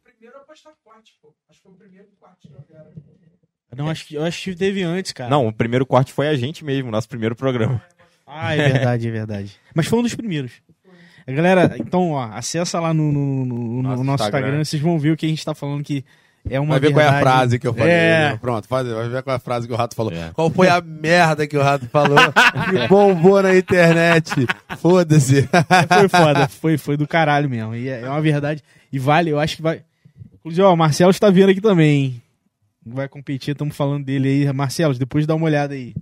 [0.04, 1.34] primeiro a postar corte, pô.
[1.48, 2.92] Acho que foi o primeiro corte da Vera.
[3.74, 5.30] Não, acho que, eu acho que teve antes, cara.
[5.30, 7.82] Não, o primeiro corte foi a gente mesmo, nosso primeiro programa.
[8.26, 9.56] Ah, é verdade, é verdade.
[9.74, 10.52] Mas foi um dos primeiros.
[11.34, 14.46] Galera, então, ó, acessa lá no, no, no- no Nosso nosso Instagram.
[14.48, 14.64] Instagram.
[14.64, 16.04] vocês vão ver o que a gente tá falando que
[16.48, 17.22] é uma Vai ver qual é a verdade.
[17.36, 17.92] frase que eu falei.
[17.92, 18.30] É.
[18.30, 18.38] né?
[18.40, 20.12] Pronto, faz- vai ver qual é a frase que o Rato falou.
[20.12, 20.30] É.
[20.32, 22.16] Qual foi a merda que o Rato falou
[22.70, 24.30] que bombou na internet?
[24.78, 25.42] Foda-se.
[25.88, 27.74] Foi foda, foi, foi do caralho mesmo.
[27.74, 28.62] E é, é uma verdade.
[28.90, 29.82] E vale, eu acho que vai.
[30.40, 32.22] Inclusive, ó, o Marcelo está vendo aqui também, hein?
[32.86, 34.52] Vai competir, estamos falando dele aí.
[34.54, 35.94] Marcelo, depois dá uma olhada aí.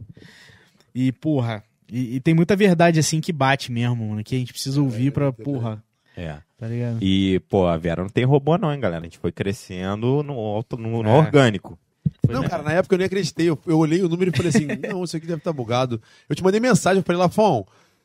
[0.95, 4.53] E, porra, e, e tem muita verdade assim que bate mesmo, mano, que a gente
[4.53, 5.83] precisa ouvir pra, porra,
[6.17, 6.37] É.
[6.59, 6.99] tá ligado?
[7.01, 9.03] E, pô, a Vera não tem robô não, hein, galera.
[9.03, 11.13] A gente foi crescendo no, auto- no, no É.
[11.19, 11.79] orgânico.
[12.25, 12.49] Foi, Não, né?
[12.49, 13.49] cara, na época eu nem acreditei.
[13.51, 16.01] Eu, eu olhei o número e falei assim: não, isso aqui deve estar bugado.
[16.29, 17.65] Eu te mandei mensagem, eu falei, Lafon.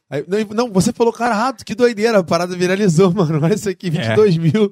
[0.09, 3.39] Aí, não, você falou, cara, rato, que doideira, a parada viralizou, mano.
[3.43, 4.71] Olha isso aqui, 22 mil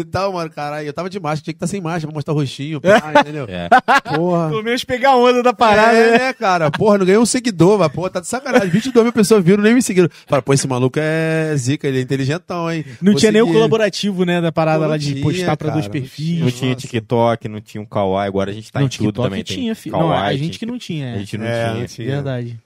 [0.00, 0.86] e tal, mano, caralho.
[0.86, 3.46] Eu tava de máscara, tinha que estar sem máscara pra mostrar o rostinho, pá, entendeu?
[3.48, 3.68] É.
[4.16, 4.48] Porra.
[4.48, 6.18] Pelo menos pegar a onda da parada, é, né?
[6.18, 6.70] né, cara?
[6.70, 8.68] Porra, não ganhei um seguidor, mas, porra, tá de sacanagem.
[8.68, 10.08] 22 mil pessoas viram, nem me seguiram.
[10.26, 12.84] Fala, pô, esse maluco é zica, ele é inteligentão, hein?
[13.00, 15.56] Não Vou tinha nem o colaborativo, né, da parada Pô, lá não de tinha, postar
[15.56, 16.40] pra cara, dois não perfis.
[16.40, 16.80] Não tinha Nossa.
[16.86, 19.42] TikTok, não tinha o Kawaii, agora a gente tá não, em tudo TikTok também.
[19.42, 19.96] tinha, tem filho.
[19.96, 21.14] Não, a Kawaii, gente que não tinha.
[21.14, 21.80] A gente não É, tinha.
[21.80, 22.08] não tinha.
[22.08, 22.58] Verdade.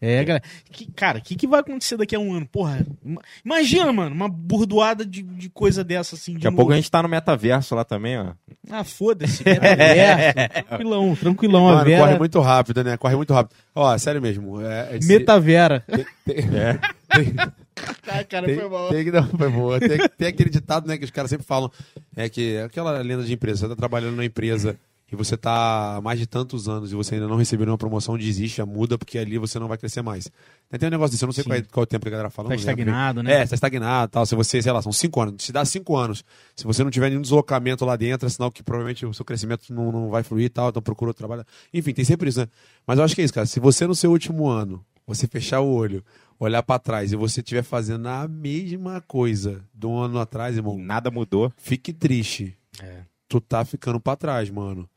[0.00, 0.44] É, galera.
[0.70, 2.46] Que, cara, o que, que vai acontecer daqui a um ano?
[2.46, 6.34] Porra, ima- imagina, mano, uma burdoada de, de coisa dessa assim.
[6.34, 8.32] Daqui a pouco a gente tá no metaverso lá também, ó.
[8.70, 9.42] Ah, foda-se.
[9.44, 10.34] metaverso,
[10.68, 11.68] tranquilão, tranquilão.
[11.68, 12.02] a Mano, Vera.
[12.04, 12.96] corre muito rápido, né?
[12.96, 13.56] Corre muito rápido.
[13.74, 14.60] Ó, sério mesmo.
[14.60, 15.84] É, é de se- Metavera.
[15.86, 16.74] tem- tem- É.
[17.16, 17.34] tem-
[18.08, 18.56] Ah, cara, Tem,
[18.90, 19.78] tem que não, foi boa.
[19.78, 21.70] Tem, tem aquele ditado, né, que os caras sempre falam,
[22.16, 24.76] é que aquela lenda de empresa, você tá trabalhando na empresa
[25.10, 28.18] e você tá há mais de tantos anos e você ainda não recebeu nenhuma promoção,
[28.18, 30.30] desiste, muda, porque ali você não vai crescer mais.
[30.78, 31.48] Tem um negócio desse, eu não sei Sim.
[31.50, 32.48] qual é, qual é o tempo que a galera fala.
[32.48, 32.70] Tá não lembro.
[32.70, 33.32] estagnado, né?
[33.32, 34.26] É, você tá estagnado tal.
[34.26, 35.42] Se você, sei lá, são cinco anos.
[35.42, 36.22] Se dá cinco anos,
[36.54, 39.72] se você não tiver nenhum deslocamento lá dentro, é sinal que provavelmente o seu crescimento
[39.72, 41.46] não, não vai fluir e tal, então procura outro trabalho.
[41.72, 42.48] Enfim, tem sempre isso, né?
[42.86, 43.46] Mas eu acho que é isso, cara.
[43.46, 46.04] Se você no seu último ano, você fechar o olho,
[46.38, 50.76] olhar pra trás e você estiver fazendo a mesma coisa do ano atrás, E irmão,
[50.78, 51.50] nada mudou.
[51.56, 52.54] fique triste.
[52.82, 53.02] É.
[53.28, 54.88] Tu tá ficando pra trás, mano.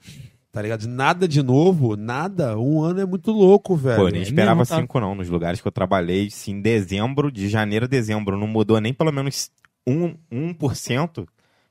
[0.52, 0.88] Tá ligado?
[0.88, 2.58] Nada de novo, nada.
[2.58, 3.98] Um ano é muito louco, velho.
[4.02, 4.78] Pô, eu nem esperava tá.
[4.78, 5.16] cinco não.
[5.16, 8.94] Nos lugares que eu trabalhei, se em dezembro, de janeiro a dezembro, não mudou nem
[8.94, 9.50] pelo menos
[9.88, 11.26] um, 1%,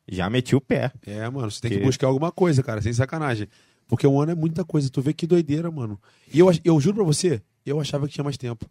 [0.09, 0.93] já meti o pé.
[1.07, 3.49] É, mano, você tem que Que- buscar alguma coisa, cara, sem sacanagem.
[3.87, 5.99] Porque um ano é muita coisa, tu vê que doideira, mano.
[6.33, 8.65] E eu, eu juro pra você, eu achava que tinha mais tempo.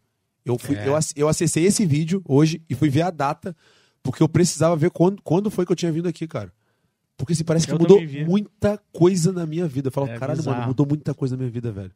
[0.46, 0.88] Eu, fui, É.
[0.88, 3.56] eu, eu acessei esse vídeo hoje e fui ver a data,
[4.02, 6.52] Porque eu precisava ver quando, quando foi que eu tinha vindo aqui, cara.
[7.20, 8.24] Porque assim, parece que Eu mudou também vi.
[8.26, 9.90] muita coisa na minha vida.
[9.90, 10.56] Eu falo, É caralho, bizarro.
[10.58, 11.92] mano, mudou muita coisa na minha vida, velho.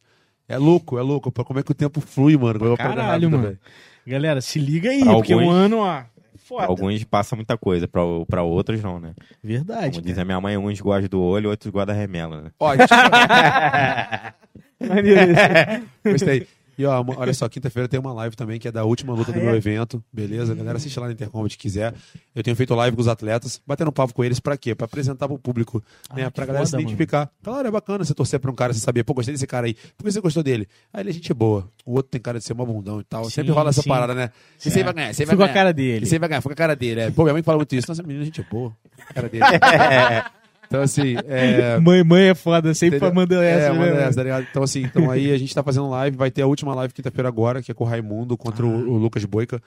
[0.46, 1.32] É louco, é louco.
[1.32, 2.74] Como é que o tempo flui, mano?
[2.74, 3.42] É Caralho, rápida, mano.
[3.44, 3.58] velho.
[4.06, 6.02] Galera, se liga aí, Pra porque um ano, ó.
[6.02, 6.06] Pra
[6.36, 6.66] Foda.
[6.66, 9.14] alguns passa muita coisa, pra, pra outros não, né?
[9.42, 9.92] Verdade.
[9.98, 12.50] Como diz a minha mãe, uns gostam do olho, outros gostam da remela, né?
[12.60, 12.90] Ó, a gente...
[16.04, 16.46] Gostei.
[16.76, 19.34] E ó, olha só, quinta-feira tem uma live também que é da última luta Ah,
[19.34, 19.42] do é?
[19.44, 20.54] meu evento, beleza?
[20.54, 21.94] Galera, assiste lá na Intercom se quiser.
[22.34, 24.74] Eu tenho feito live com os atletas, batendo papo com eles pra quê?
[24.74, 25.82] Pra apresentar pro público,
[26.14, 26.28] né?
[26.30, 27.30] Pra galera se foda, identificar.
[27.42, 29.74] Claro, é bacana você torcer pra um cara, você saber, pô, gostei desse cara aí.
[29.96, 30.66] Por que você gostou dele?
[30.92, 31.68] Ah, ele é gente boa.
[31.84, 33.24] O outro tem cara de ser uma bundão e tal.
[33.24, 33.88] Sim, Sempre rola essa sim.
[33.88, 34.30] parada, né?
[34.64, 35.54] E você vai ganhar, você vai Fui com a ganhar.
[35.54, 36.06] cara dele.
[36.06, 37.00] Você vai ganhar, foi com a cara dele.
[37.00, 37.10] É.
[37.10, 37.86] Pô, minha mãe fala muito isso.
[37.88, 38.72] Nossa, menina, gente é boa.
[39.08, 39.44] A cara dele.
[40.74, 41.78] então, assim, é.
[41.80, 43.14] Mãe, mãe é foda, sempre Entendeu?
[43.14, 43.66] manda essa.
[43.66, 44.46] É, né, manda essa, tá ligado?
[44.50, 47.28] Então, assim, então aí a gente tá fazendo live, vai ter a última live quinta-feira
[47.28, 48.68] agora, que é com o Raimundo contra Ah.
[48.68, 49.62] o, o Lucas Boica.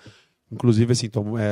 [0.52, 1.44] Inclusive, assim, então, é,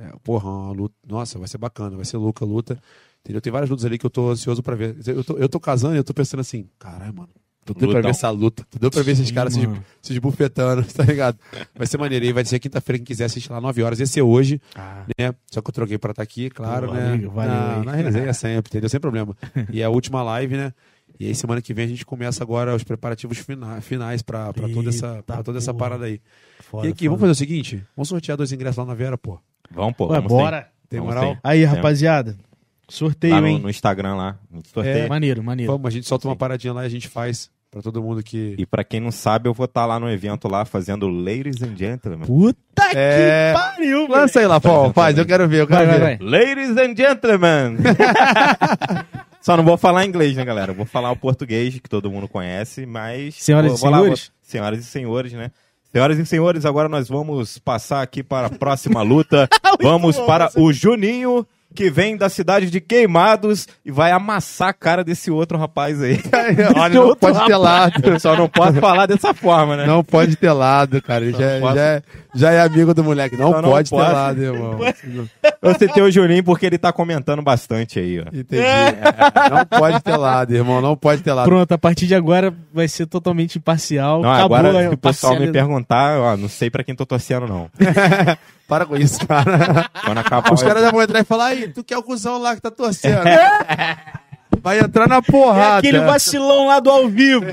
[0.00, 2.78] é, porra, uma luta, nossa, vai ser bacana, vai ser louca a luta.
[3.20, 3.40] Entendeu?
[3.40, 4.96] Tem várias lutas ali que eu tô ansioso pra ver.
[5.06, 7.28] Eu tô, eu tô casando e eu tô pensando assim, caralho, mano.
[7.64, 8.66] Tô doido pra ver essa luta.
[8.70, 9.60] Tô doido pra ver esses Sim, caras se,
[10.00, 11.38] se esbufetando, tá ligado?
[11.76, 12.24] Vai ser maneiro.
[12.24, 14.00] E vai ser quinta-feira, quem quiser assistir lá 9 horas.
[14.00, 15.32] Ia ser hoje, Ah, né?
[15.50, 17.12] Só que eu troquei pra estar aqui, claro, Pô, né?
[17.12, 17.84] amigo, valeu na, aí.
[17.84, 18.88] na resenha sempre, entendeu?
[18.88, 19.36] Sem problema.
[19.72, 20.72] E é a última live, né?
[21.20, 24.68] E aí semana que vem a gente começa agora os preparativos fina- finais pra, pra
[24.68, 26.20] toda, essa, pra toda essa parada aí.
[26.58, 27.10] foda, e aqui, foda.
[27.10, 27.84] vamos fazer o seguinte?
[27.96, 29.38] Vamos sortear dois ingressos lá na Vera, pô.
[29.70, 30.06] Vamos, pô.
[30.08, 30.68] Ué, vamos bora.
[30.88, 31.34] Tem Vamos moral?
[31.34, 31.40] sim.
[31.44, 31.66] Aí, Tem.
[31.68, 32.36] rapaziada.
[32.92, 33.58] Sorteio, Lá no, hein?
[33.60, 34.36] no Instagram lá.
[34.72, 35.04] Sorteia.
[35.04, 35.72] É, maneiro, maneiro.
[35.72, 38.54] Vamos, a gente solta uma paradinha lá e a gente faz pra todo mundo que...
[38.58, 41.74] E pra quem não sabe, eu vou estar lá no evento lá fazendo Ladies and
[41.74, 42.26] Gentlemen.
[42.26, 42.58] Puta
[42.94, 43.52] É.
[43.54, 44.10] que pariu, velho.
[44.10, 44.92] Lança aí lá, pô.
[44.92, 46.00] Faz, eu quero ver, eu quero Vai, ver.
[46.00, 46.28] vai, vai.
[46.46, 47.76] Ladies and Gentlemen!
[49.40, 50.70] Só não vou falar inglês, né, galera?
[50.70, 53.34] Eu vou falar o português, que todo mundo conhece, mas...
[53.36, 54.20] Senhoras vou- e vou lá, senhores?
[54.26, 55.50] vou- Senhoras e senhores, né?
[55.90, 59.48] Senhoras e senhores, agora nós vamos passar aqui para a próxima luta.
[59.82, 64.68] vamos bom, para você- o Juninho, que vem da cidade de Queimados e vai amassar
[64.68, 66.20] a cara desse outro rapaz aí.
[66.76, 67.92] Olha, não pode ter lado.
[68.20, 69.86] Só não posso falar dessa forma, né?
[69.86, 71.24] Não pode ter lado, cara.
[71.24, 72.02] Ele já, é- posso- já, é,
[72.34, 73.36] já é amigo do moleque.
[73.36, 74.12] Não, não pode ter posso.
[74.12, 74.78] lado, irmão.
[75.62, 78.24] Eu citei o Juninho porque ele tá comentando bastante aí, ó.
[78.32, 78.62] Entendi.
[79.50, 80.80] Não pode ter lado, irmão.
[80.80, 81.46] Não pode ter lado.
[81.46, 84.22] Pronto, a partir de agora vai ser totalmente imparcial.
[84.22, 87.06] Não, Acabou agora a se o pessoal me perguntar, ó, não sei pra quem tô
[87.06, 87.70] torcendo, não.
[88.72, 89.90] Para com isso, cara.
[90.02, 92.38] Quando acabar Os caras já vão entrar e falar, aí, tu que é o cuzão
[92.38, 93.20] lá que tá torcendo.
[94.62, 95.76] Vai entrar na porrada.
[95.76, 97.44] Aquele vacilão lá do ao vivo.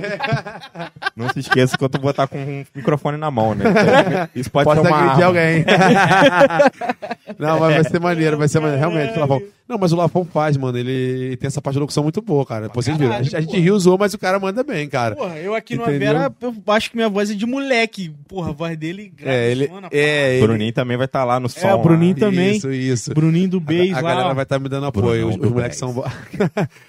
[1.17, 3.65] Não se esqueça que eu vou estar com um microfone na mão, né?
[3.69, 5.25] Então, Isso pode Pode ser uma agredir arma.
[5.25, 5.65] alguém.
[7.37, 8.79] não, mas vai ser maneiro, vai ser maneiro.
[8.79, 9.41] Realmente, Lafon.
[9.69, 10.75] Não, mas o Lafon faz, mano.
[10.79, 12.69] Ele tem essa parte de locução muito boa, cara.
[12.69, 13.13] Pô, Vocês viram?
[13.13, 15.15] A gente, a gente riu, zoou, mas o cara manda bem, cara.
[15.15, 16.09] Porra, eu aqui no Entendeu?
[16.09, 18.09] Avera, eu acho que minha voz é de moleque.
[18.27, 19.69] Porra, a voz dele É, ele.
[19.91, 20.41] É, O ele.
[20.41, 21.67] Bruninho também vai estar lá no som.
[21.67, 22.19] É, o Bruninho lá.
[22.19, 22.55] também.
[22.57, 23.13] Isso, isso.
[23.13, 24.09] Bruninho do Beis a, a lá.
[24.09, 24.33] galera ó.
[24.33, 25.05] vai estar me dando apoio.
[25.05, 26.05] Brunão Os, do os moleques são bons.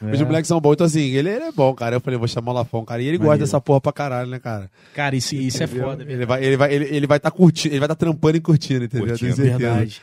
[0.03, 0.13] É.
[0.15, 0.73] Os moleques são bons.
[0.73, 1.97] Então, assim, ele, ele é bom, cara.
[1.97, 3.03] Eu falei, vou chamar o Lafon, cara.
[3.03, 3.45] E ele gosta Maneiro.
[3.47, 4.71] dessa porra pra caralho, né, cara?
[4.95, 7.81] Cara, isso, isso é foda, Ele vai ele vai, ele, ele vai estar curtindo, ele
[7.81, 9.09] vai estar trampando e curtindo, entendeu?
[9.09, 9.35] Curtindo.
[9.37, 9.75] Tenho certeza.
[9.75, 10.03] Verdade.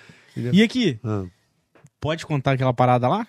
[0.53, 1.23] E aqui, Ah.
[1.99, 3.27] Pode contar aquela parada lá?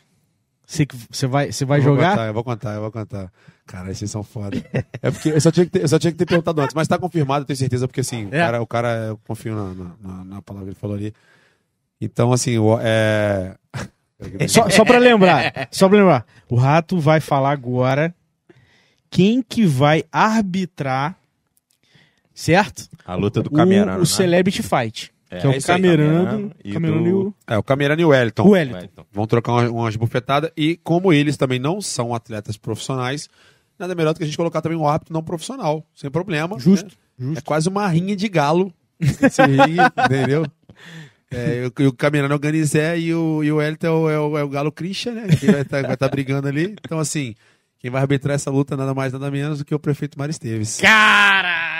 [0.66, 2.10] Você que- você vai, você vai Eu vou jogar?
[2.10, 3.32] contar, eu vou contar, eu vou contar.
[3.66, 4.56] Cara, vocês são foda.
[5.02, 6.86] É porque eu só tinha que ter, eu só tinha que ter perguntado antes, mas
[6.88, 8.38] tá confirmado, eu tenho certeza, porque assim, o, É.
[8.38, 11.14] cara, o cara, eu confio na, na, na- na palavra que ele falou ali.
[12.00, 13.54] Então, assim, o, é.
[14.48, 16.26] Só, só pra lembrar, só pra lembrar.
[16.48, 18.12] O Rato vai falar agora
[19.08, 21.16] quem que vai arbitrar,
[22.34, 22.88] certo?
[23.06, 24.02] A luta do O, Camerano.
[24.02, 25.12] o Celebrity Fight.
[25.30, 27.62] É, que é o é aí, Camerano, Camerano e Camerano e do- o, É, o
[27.62, 28.42] Camerano e o Wellington.
[28.44, 29.04] o Wellington.
[29.12, 33.28] Vão trocar umas, umas bufetadas e, como eles também não são atletas profissionais,
[33.78, 36.58] nada melhor do que a gente colocar também um árbitro não profissional, sem problema.
[36.58, 36.92] Justo, né?
[37.18, 37.38] justo.
[37.38, 38.72] É quase uma rinha de galo.
[39.00, 40.46] Ringue, entendeu?
[41.30, 44.18] É, o, o Camerano é o Ganizé e o, e o Wellington é o, é
[44.18, 45.26] o, é o Galo Christian, né?
[45.28, 46.74] Que vai estar brigando ali.
[46.84, 47.34] Então, assim,
[47.78, 50.78] quem vai arbitrar essa luta nada mais, nada menos do que o prefeito Mário Esteves.
[50.80, 51.77] Caralho!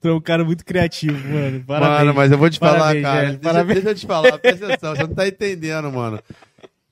[0.00, 1.64] Tu é um cara muito criativo, mano.
[1.64, 1.98] Parabéns.
[1.98, 3.20] Mano, mas eu vou te falar, Parabéns, cara.
[3.20, 3.38] velho.
[3.38, 3.74] Deixa, Parabéns.
[3.74, 6.20] deixa eu te falar, presta atenção, você não tá entendendo, mano.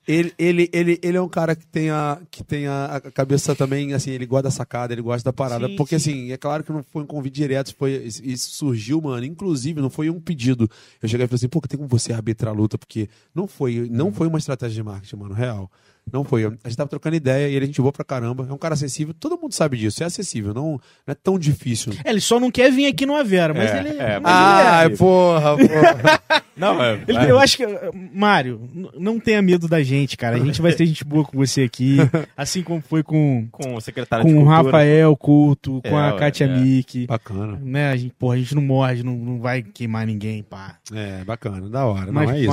[0.07, 3.55] Ele, ele, ele, ele é um cara que tem, a, que tem a, a cabeça
[3.55, 5.69] também, assim, ele gosta da sacada, ele gosta da parada.
[5.69, 9.23] Sim, porque, assim, é claro que não foi um convite direto, foi, isso surgiu, mano.
[9.27, 10.67] Inclusive, não foi um pedido.
[11.03, 13.87] Eu cheguei e falei assim, pô, tem como você arbitrar a luta, porque não foi,
[13.91, 15.71] não foi uma estratégia de marketing, mano, real.
[16.13, 16.45] Não foi.
[16.45, 18.47] A gente tava trocando ideia e ele a gente voou pra caramba.
[18.49, 21.93] É um cara acessível, todo mundo sabe disso, é acessível, não, não é tão difícil.
[22.05, 24.85] É, ele só não quer vir aqui no Avera, mas É, ele é, mas Ai,
[24.87, 24.97] ele é.
[24.97, 26.43] porra, porra.
[26.59, 27.01] Não, é.
[27.07, 27.65] Ele- eu acho que.
[28.13, 30.37] Mário, n- não tenha medo da gente, cara.
[30.37, 31.97] A gente vai ter gente boa com você aqui.
[32.37, 34.63] Assim como foi com, Com o secretário de com o Cultura.
[34.65, 36.59] Rafael Couto, com É, a Kátia é.
[36.61, 37.07] Mick.
[37.07, 37.59] Bacana.
[37.63, 40.77] Né, a gente, porra, a gente não morde, não, não vai queimar ninguém, pá.
[40.93, 42.11] É, bacana, da hora.
[42.13, 42.53] Mas, não, é isso.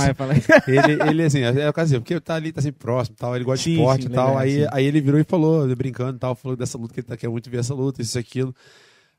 [0.68, 3.46] ele, ele, assim, é o caso assim, porque tá ali, tá sempre próximo, tal, ele
[3.46, 4.38] gosta Sim, de esporte sim, e tal.
[4.38, 4.68] aí, sim.
[4.72, 7.30] aí ele virou e falou, brincando e tal, falou dessa luta que ele tá, quer
[7.30, 8.54] muito ver essa luta, isso e aquilo.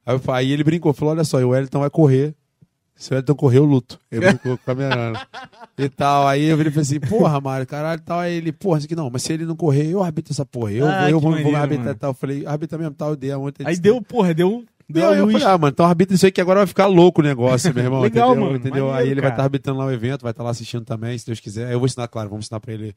[0.04, 2.34] Aí, eu fa- aí ele brincou, falou: olha só, o Wellington vai correr.
[2.98, 4.01] Se o Wellington correr, eu luto.
[4.10, 5.18] Ele brincou com o camerano.
[5.77, 6.27] E tal.
[6.27, 8.18] Aí eu virei e falei assim, porra, Mário, caralho, tal.
[8.20, 10.73] Aí ele, porra, isso aqui não, mas se ele não correr, eu arbitro essa porra.
[10.73, 11.97] Eu, Ah, vou, eu que vou, vou maneiro, arbitrar mano.
[11.97, 12.10] e tal.
[12.10, 13.66] Eu falei, arbitra mesmo, tal, eu dei a ontem.
[13.66, 16.40] Aí deu, porra, deu, deu a eu falei, ah, mano, então arbitra isso aí que
[16.40, 18.01] agora vai ficar louco o negócio, meu irmão.
[18.01, 18.44] Legal, entendeu?
[18.47, 18.85] mano, entendeu?
[18.86, 19.35] maneiro, aí ele vai cara.
[19.35, 21.70] estar arbitrando lá o evento, vai estar lá assistindo também, se Deus quiser.
[21.70, 22.94] Eu vou ensinar, claro, vamos ensinar pra ele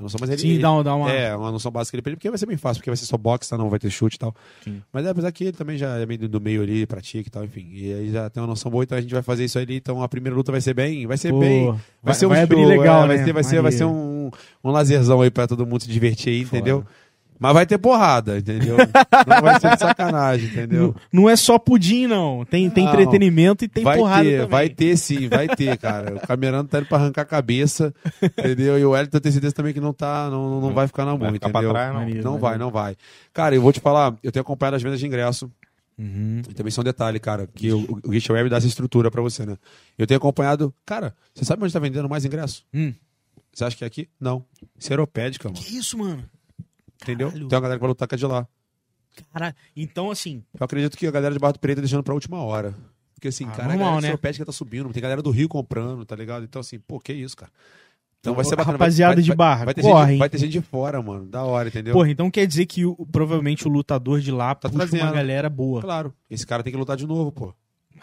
[0.00, 0.40] a noção, mas ele.
[0.40, 1.10] Sim, dá, dá uma.
[1.12, 3.48] É, uma noção básica ele, porque vai ser bem fácil, porque vai ser só boxe,
[3.48, 3.56] tá?
[3.56, 4.34] Não vai ter chute e tal.
[4.64, 4.82] Sim.
[4.92, 7.44] Mas é, apesar que ele também já é meio do- meio ali, pratica e tal,
[7.44, 7.68] enfim.
[7.72, 9.76] E aí já tem uma noção boa, então a gente vai fazer isso ali.
[9.76, 11.06] Então a primeira luta vai ser bem.
[11.06, 11.66] Vai ser Pô, bem.
[11.66, 13.24] Vai, vai- ser um vai show, legal, é, vai né?
[13.24, 14.30] Ser, vai, ser, vai ser um,
[14.64, 16.56] um lazerzão aí pra todo mundo se divertir aí, Foda.
[16.56, 16.84] entendeu?
[17.40, 18.76] Mas vai ter porrada, entendeu?
[19.26, 20.94] não vai ser de sacanagem, entendeu?
[21.10, 22.44] Não, não é só pudim, não.
[22.44, 22.92] Tem, tem Não.
[22.92, 24.48] entretenimento e tem vai porrada ter, também.
[24.50, 26.16] vai ter sim, vai ter, cara.
[26.16, 28.78] O Camerano tá indo pra arrancar a cabeça, entendeu?
[28.78, 31.20] E o Wellington tem certeza também que não tá, não, não vai ficar na mão,
[31.20, 31.72] Vai ficar pra entendeu?
[31.72, 32.32] trás, não.
[32.32, 32.94] Não vai, não vai.
[33.32, 35.50] Cara, eu vou te falar, eu tenho acompanhado as vendas de ingresso.
[35.98, 36.42] Uhum.
[36.46, 39.46] E também são detalhe, cara, que o, o Gift Web dá essa estrutura pra você,
[39.46, 39.56] né?
[39.98, 40.74] Eu tenho acompanhado.
[40.84, 42.64] Cara, você sabe onde tá vendendo mais ingresso?
[42.72, 42.92] Hum.
[43.52, 44.08] Você acha que é aqui?
[44.20, 44.44] Não.
[44.78, 45.58] Seropédica, mano.
[45.60, 46.22] Que isso, mano?
[47.02, 47.28] Entendeu?
[47.28, 47.48] Caralho.
[47.48, 48.46] Tem uma galera que vai lutar que é de lá.
[49.32, 49.54] Caralho.
[49.76, 52.42] Então, assim, Eu acredito que a galera de Barra do Preto tá deixando pra última
[52.42, 52.74] hora.
[53.14, 54.44] Porque assim, Ah, cara, normal, a galera né?
[54.46, 54.88] Tá subindo.
[54.92, 56.44] Tem galera do Rio comprando, tá ligado?
[56.44, 57.50] Então, assim, pô, que isso, cara.
[58.20, 58.72] Então vai ser bacana.
[58.74, 61.26] rapaziada vai, de vai, Barra, vai ter, corre, gente, vai ter gente de fora, mano.
[61.26, 61.94] Da hora, entendeu?
[61.94, 65.14] porra, então quer dizer que o- provavelmente o lutador de lá Tá puxa uma trazendo.
[65.14, 65.80] galera boa.
[65.80, 66.14] Claro.
[66.30, 67.54] Esse cara tem que lutar de novo, pô.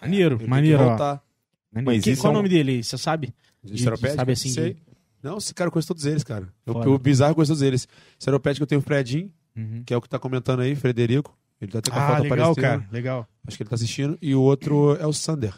[0.02, 0.88] Maneiro, Ele tem maneiro, que ó.
[0.90, 1.24] voltar.
[1.72, 1.98] Maneiro.
[1.98, 2.84] Mas Que- qual é o nome dele?
[2.84, 3.32] Você sabe?
[3.64, 3.84] De De-
[4.16, 4.78] sabe assim, Sei.
[5.24, 6.48] Não, esse cara eu conheço todos eles, cara.
[6.66, 7.88] Eu, o bizarro eu conheço todos eles.
[8.20, 9.82] Seropédica eu tenho o Fredinho, Uhum.
[9.86, 11.36] que é o que tá comentando aí, Frederico.
[11.60, 12.62] Ele tá até com a Ah, foto legal, aparecendo.
[12.64, 12.86] cara.
[12.92, 13.28] Legal.
[13.48, 14.18] Acho que ele tá assistindo.
[14.22, 15.54] E o outro é o Sander,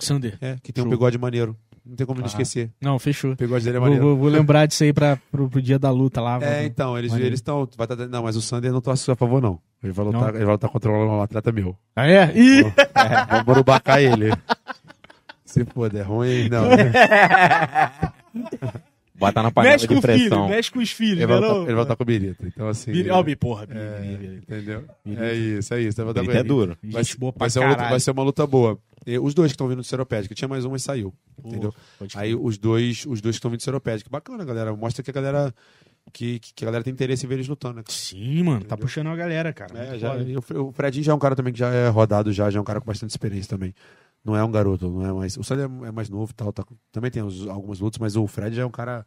[0.00, 0.36] Sander.
[0.40, 0.90] é, que tem um Show.
[0.90, 1.56] bigode maneiro.
[1.86, 2.28] Não tem como não Ah.
[2.28, 2.70] esquecer.
[2.80, 3.32] Não, fechou.
[3.32, 4.06] O bigode dele é Vou, maneiro.
[4.08, 6.38] vou- vou lembrar disso aí pra, pro, pro dia da luta lá.
[6.42, 7.66] É, Vou- então, eles estão.
[7.66, 9.60] tá- não, mas o Sander não torce a favor, não.
[9.82, 10.28] Ele vai lutar, Não?
[10.30, 11.76] ele vai lutar contra um atleta meu.
[11.94, 12.32] Ah, é?
[12.36, 12.60] Ih!
[12.94, 14.30] É, vamos borubacar ele.
[15.44, 16.64] Se foda, é ruim, não.
[19.16, 20.48] Bota na panela Mexe de o filho, pressão.
[20.48, 21.56] mexe com os filhos, Ele vai né, não?
[21.62, 22.46] ele vai lutar com o Birita.
[22.46, 22.90] Então, assim.
[22.90, 24.84] Biri- Ó, Bi- porra, Biri, é, entendeu?
[25.04, 25.24] Birita.
[25.24, 26.00] É isso, é isso.
[26.00, 26.78] Ele vai lutar com Grito é duro.
[26.82, 27.02] Vai,
[27.36, 28.78] vai ser uma luta, vai ser uma luta boa.
[29.06, 31.14] E os dois que estão vindo de Seropédica, tinha mais um, mas saiu.
[31.44, 31.72] entendeu?
[31.98, 34.10] Pode Aí os dois, os dois que estão vindo de Seropédica.
[34.10, 34.74] Bacana, galera.
[34.74, 35.54] Mostra que a galera.
[36.12, 37.82] Que, que a galera tem interesse em ver eles lutando, né?
[37.82, 37.96] cara?
[37.96, 38.78] Sim, mano, tá Entendeu?
[38.78, 39.78] puxando a galera, cara.
[39.78, 42.50] É, já, e o Fredinho já é um cara também que já é rodado, já,
[42.50, 43.74] já é um cara com bastante experiência também.
[44.24, 45.36] Não é um garoto, não é mais.
[45.36, 48.26] O Sander é mais novo e tal, tá- também tem os- algumas lutas, mas o
[48.26, 49.06] Fred já é um cara.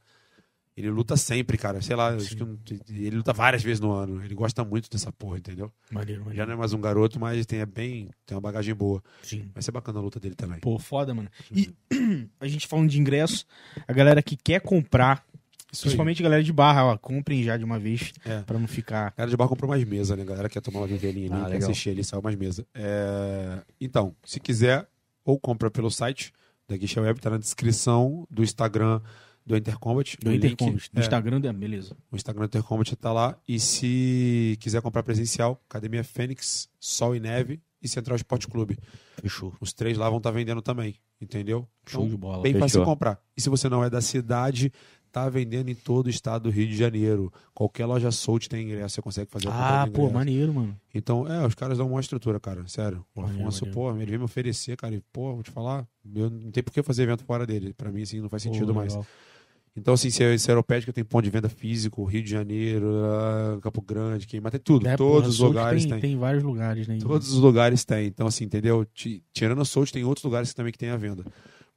[0.76, 1.82] Ele luta sempre, cara.
[1.82, 2.56] Sei lá, acho que não-
[2.88, 4.24] ele luta várias vezes no ano.
[4.24, 5.72] Ele gosta muito dessa porra, entendeu?
[5.92, 6.48] Maneiro, Já maneiro.
[6.50, 9.02] não é mais um garoto, mas tem, é bem, tem uma bagagem boa.
[9.24, 9.50] Sim.
[9.56, 10.60] Vai ser bacana a luta dele também.
[10.60, 11.30] Pô, foda, mano.
[11.52, 11.74] E
[12.40, 13.44] a gente falando de ingresso,
[13.88, 15.26] a galera que quer comprar,
[15.72, 15.90] Isso aí.
[15.90, 18.42] principalmente a galera de barra, ó, comprem já de uma vez, É.
[18.44, 19.16] pra não ficar...
[19.18, 20.24] Galera de bar comprou mais mesa, né?
[20.24, 21.70] Galera quer tomar uma vinvelinha ali, Ah, quer legal.
[21.72, 22.64] assistir ali, saiu mais mesa.
[22.76, 24.88] É, Então, se quiser,
[25.28, 26.32] ou compra pelo site
[26.68, 29.02] da Guicha Web, tá na descrição do Instagram
[29.46, 30.18] do Intercombat.
[30.22, 30.34] Do.
[30.34, 31.96] Intercombat, do É, Instagram, da- beleza.
[32.12, 33.38] O Instagram do Intercombat tá lá.
[33.48, 38.78] E se quiser comprar presencial, Academia Fênix, Sol e Neve e Central Esporte Clube.
[39.22, 39.54] Fechou.
[39.62, 41.68] Os três lá vão estar vendendo também, entendeu?
[41.86, 42.44] Show Então, de bola.
[42.44, 42.82] Bem fácil Fechou.
[42.82, 43.22] de comprar.
[43.38, 44.72] E se você não é da cidade,
[45.12, 47.32] tá vendendo em todo o estado do Rio de Janeiro.
[47.54, 50.80] Qualquer loja Sold tem ingresso, você consegue fazer a Ah, pô, maneiro, mano.
[50.94, 53.06] Então, é, os caras dão uma estrutura, cara, sério.
[53.16, 53.80] O Maneiro, Afonso, maneiro.
[53.80, 56.72] pô, ele veio me oferecer, cara, e, pô, vou te falar, eu não tem por
[56.72, 57.74] que fazer evento fora dele.
[57.74, 58.94] Pra mim, assim, não faz sentido Pô, mais.
[58.94, 59.06] legal.
[59.76, 62.88] Então, assim, se é, se é Aeropédica tem ponto de venda físico, Rio de Janeiro,
[63.06, 64.88] ah, Campo Grande, Queima, tem tudo.
[64.88, 66.02] É, Todos porra, os lugares tem, tem.
[66.02, 66.98] tem vários lugares, né?
[67.00, 68.08] Todos os lugares tem.
[68.08, 68.84] Então, assim, entendeu?
[68.86, 71.24] Ti- Tirando a Soult, tem outros lugares também que tem a venda.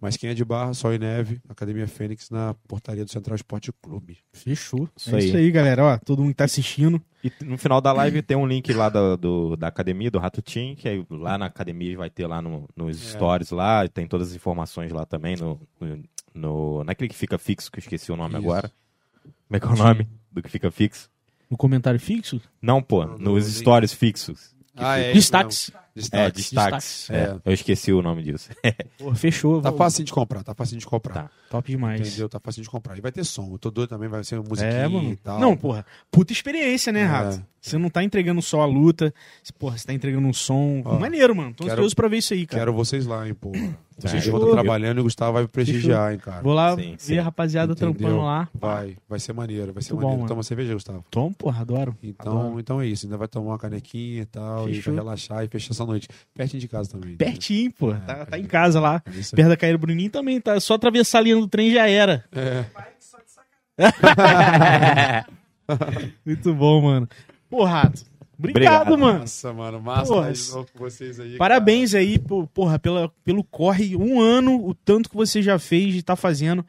[0.00, 3.70] Mas quem é de Barra, Sol e Neve, Academia Fênix, na portaria do Central Esporte
[3.82, 4.16] Clube.
[4.32, 4.88] Fechou.
[4.96, 5.26] Isso é aí.
[5.28, 5.84] isso aí, galera.
[5.84, 7.00] Ó, todo mundo que tá assistindo.
[7.22, 10.40] E no final da live tem um link lá da, do- da academia, do Rato
[10.40, 13.10] Team, que aí lá na academia vai ter lá no- nos É.
[13.12, 16.02] stories lá, tem todas as informações lá também, no, no,
[16.34, 18.42] no- naquele que fica fixo, que eu esqueci o nome Isso.
[18.42, 18.72] agora.
[19.22, 21.10] Como é que é o nome do que fica fixo?
[21.50, 22.40] No comentário fixo?
[22.62, 24.54] Não, pô, No- nos no- stories fixos.
[24.74, 25.12] Ah, é.
[25.12, 25.70] Destaques.
[25.96, 26.42] É, Destaques.
[26.50, 27.06] destaques.
[27.08, 27.10] Destaques.
[27.10, 28.48] É, eu esqueci o nome disso.
[28.98, 29.60] Pô, fechou.
[29.60, 31.14] Tá vou- fácil de comprar, tá fácil de comprar.
[31.14, 31.30] Tá.
[31.50, 32.00] Top demais.
[32.00, 32.28] Entendeu?
[32.28, 32.96] Tá fácil de comprar.
[32.96, 33.50] E vai ter som.
[33.52, 35.10] Eu tô doido também, vai ser musiquinha É, mano.
[35.10, 35.40] e tal.
[35.40, 35.84] Não, porra.
[36.10, 37.04] Puta experiência, né, É.
[37.06, 37.44] Rato?
[37.60, 39.12] Você não tá entregando só a luta,
[39.42, 40.80] você, porra, você tá entregando um som.
[40.84, 41.52] Ó, Maneiro, mano.
[41.52, 42.62] Tô quero- ansioso pra ver isso aí, cara.
[42.62, 43.52] Quero vocês lá, hein, pô.
[44.08, 46.42] Vocês vão estar trabalhando e o Gustavo vai prestigiar, hein, cara.
[46.42, 47.18] Vou lá Sim, ver sim.
[47.18, 47.94] a rapaziada Entendeu?
[47.94, 48.48] trampando lá.
[48.54, 50.22] Vai, vai ser maneiro, vai ser Muito bom, maneiro.
[50.22, 50.28] mano.
[50.28, 51.04] Toma cerveja, Gustavo.
[51.10, 51.96] Tom, porra, adoro.
[52.02, 52.60] Então, Adoro.
[52.60, 53.06] então é isso.
[53.06, 54.94] Ainda vai tomar uma canequinha e tal, e Fechou.
[54.94, 56.08] vai relaxar e fechar essa noite.
[56.34, 57.16] Pertinho de casa também.
[57.16, 57.92] Pertinho, pô.
[57.92, 59.02] É, tá, tá em casa lá.
[59.06, 59.10] É.
[59.36, 60.58] Perto da Caíra Bruninho também, tá?
[60.60, 62.24] Só atravessar a linha do trem já era.
[62.32, 62.64] É.
[66.24, 67.08] Muito bom, mano.
[67.48, 68.02] Pô, Rato.
[68.40, 68.98] Obrigado, Obrigado.
[68.98, 69.18] mano.
[69.20, 71.36] Nossa, mano, massa Porra, de novo com vocês aí.
[71.36, 73.94] Parabéns aí, pô, porra, pela, pelo corre.
[73.96, 76.64] Um ano, o tanto que você já fez e tá fazendo.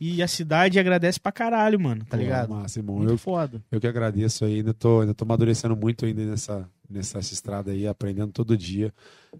[0.00, 2.50] E a cidade agradece pra caralho, mano, tá Pô, ligado?
[2.50, 2.96] Massa, irmão.
[2.96, 3.62] Muito Eu, foda.
[3.70, 4.56] eu que agradeço aí.
[4.56, 8.92] Ainda tô, ainda tô amadurecendo muito ainda nessa, nessa estrada aí, aprendendo todo dia.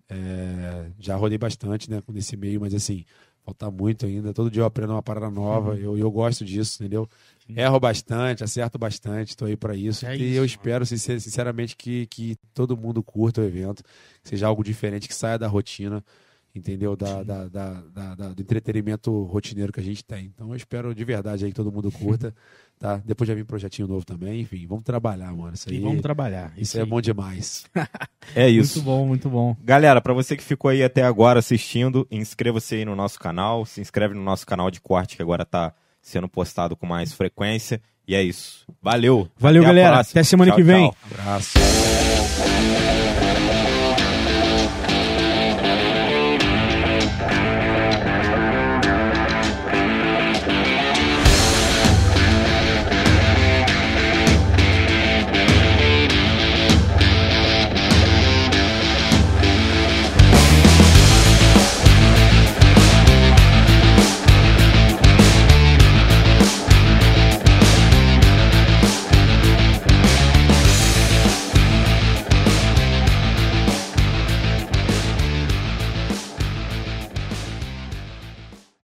[0.09, 3.05] É, já rodei bastante, né, nesse meio, mas assim,
[3.45, 4.33] falta muito ainda.
[4.33, 5.75] Todo dia eu aprendo uma parada nova.
[5.77, 7.09] Eu, eu gosto disso, entendeu?
[7.49, 10.07] Erro bastante, acerto bastante, tô aí pra isso.
[10.07, 10.47] É e isso, eu mano.
[10.47, 13.83] espero, sincer- sinceramente, que, que todo mundo curta o evento,
[14.23, 16.03] que seja algo diferente, que saia da rotina,
[16.55, 16.95] entendeu?
[16.97, 20.27] Da, da, da, da- da- do entretenimento rotineiro que a gente tem.
[20.35, 22.35] Então eu espero de verdade aí que todo mundo curta,
[22.79, 23.03] tá?
[23.05, 25.55] Depois já vem projetinho novo também, enfim, vamos trabalhar, mano.
[25.55, 26.53] Isso aí, E vamos trabalhar.
[26.57, 26.87] isso é aí.
[26.87, 27.65] bom demais.
[28.37, 28.77] É isso.
[28.79, 29.57] Muito bom, muito bom.
[29.65, 33.81] Galera, pra você que ficou aí até agora assistindo, inscreva-se aí no nosso canal, se
[33.81, 37.81] inscreve no nosso canal de corte que agora tá sendo postado com mais frequência.
[38.07, 38.67] E é isso.
[38.83, 39.29] Valeu.
[39.39, 40.01] Valeu, Até galera.
[40.01, 40.91] Até semana Tchau, que vem.
[40.91, 40.97] tchau.
[41.13, 42.82] Abraço.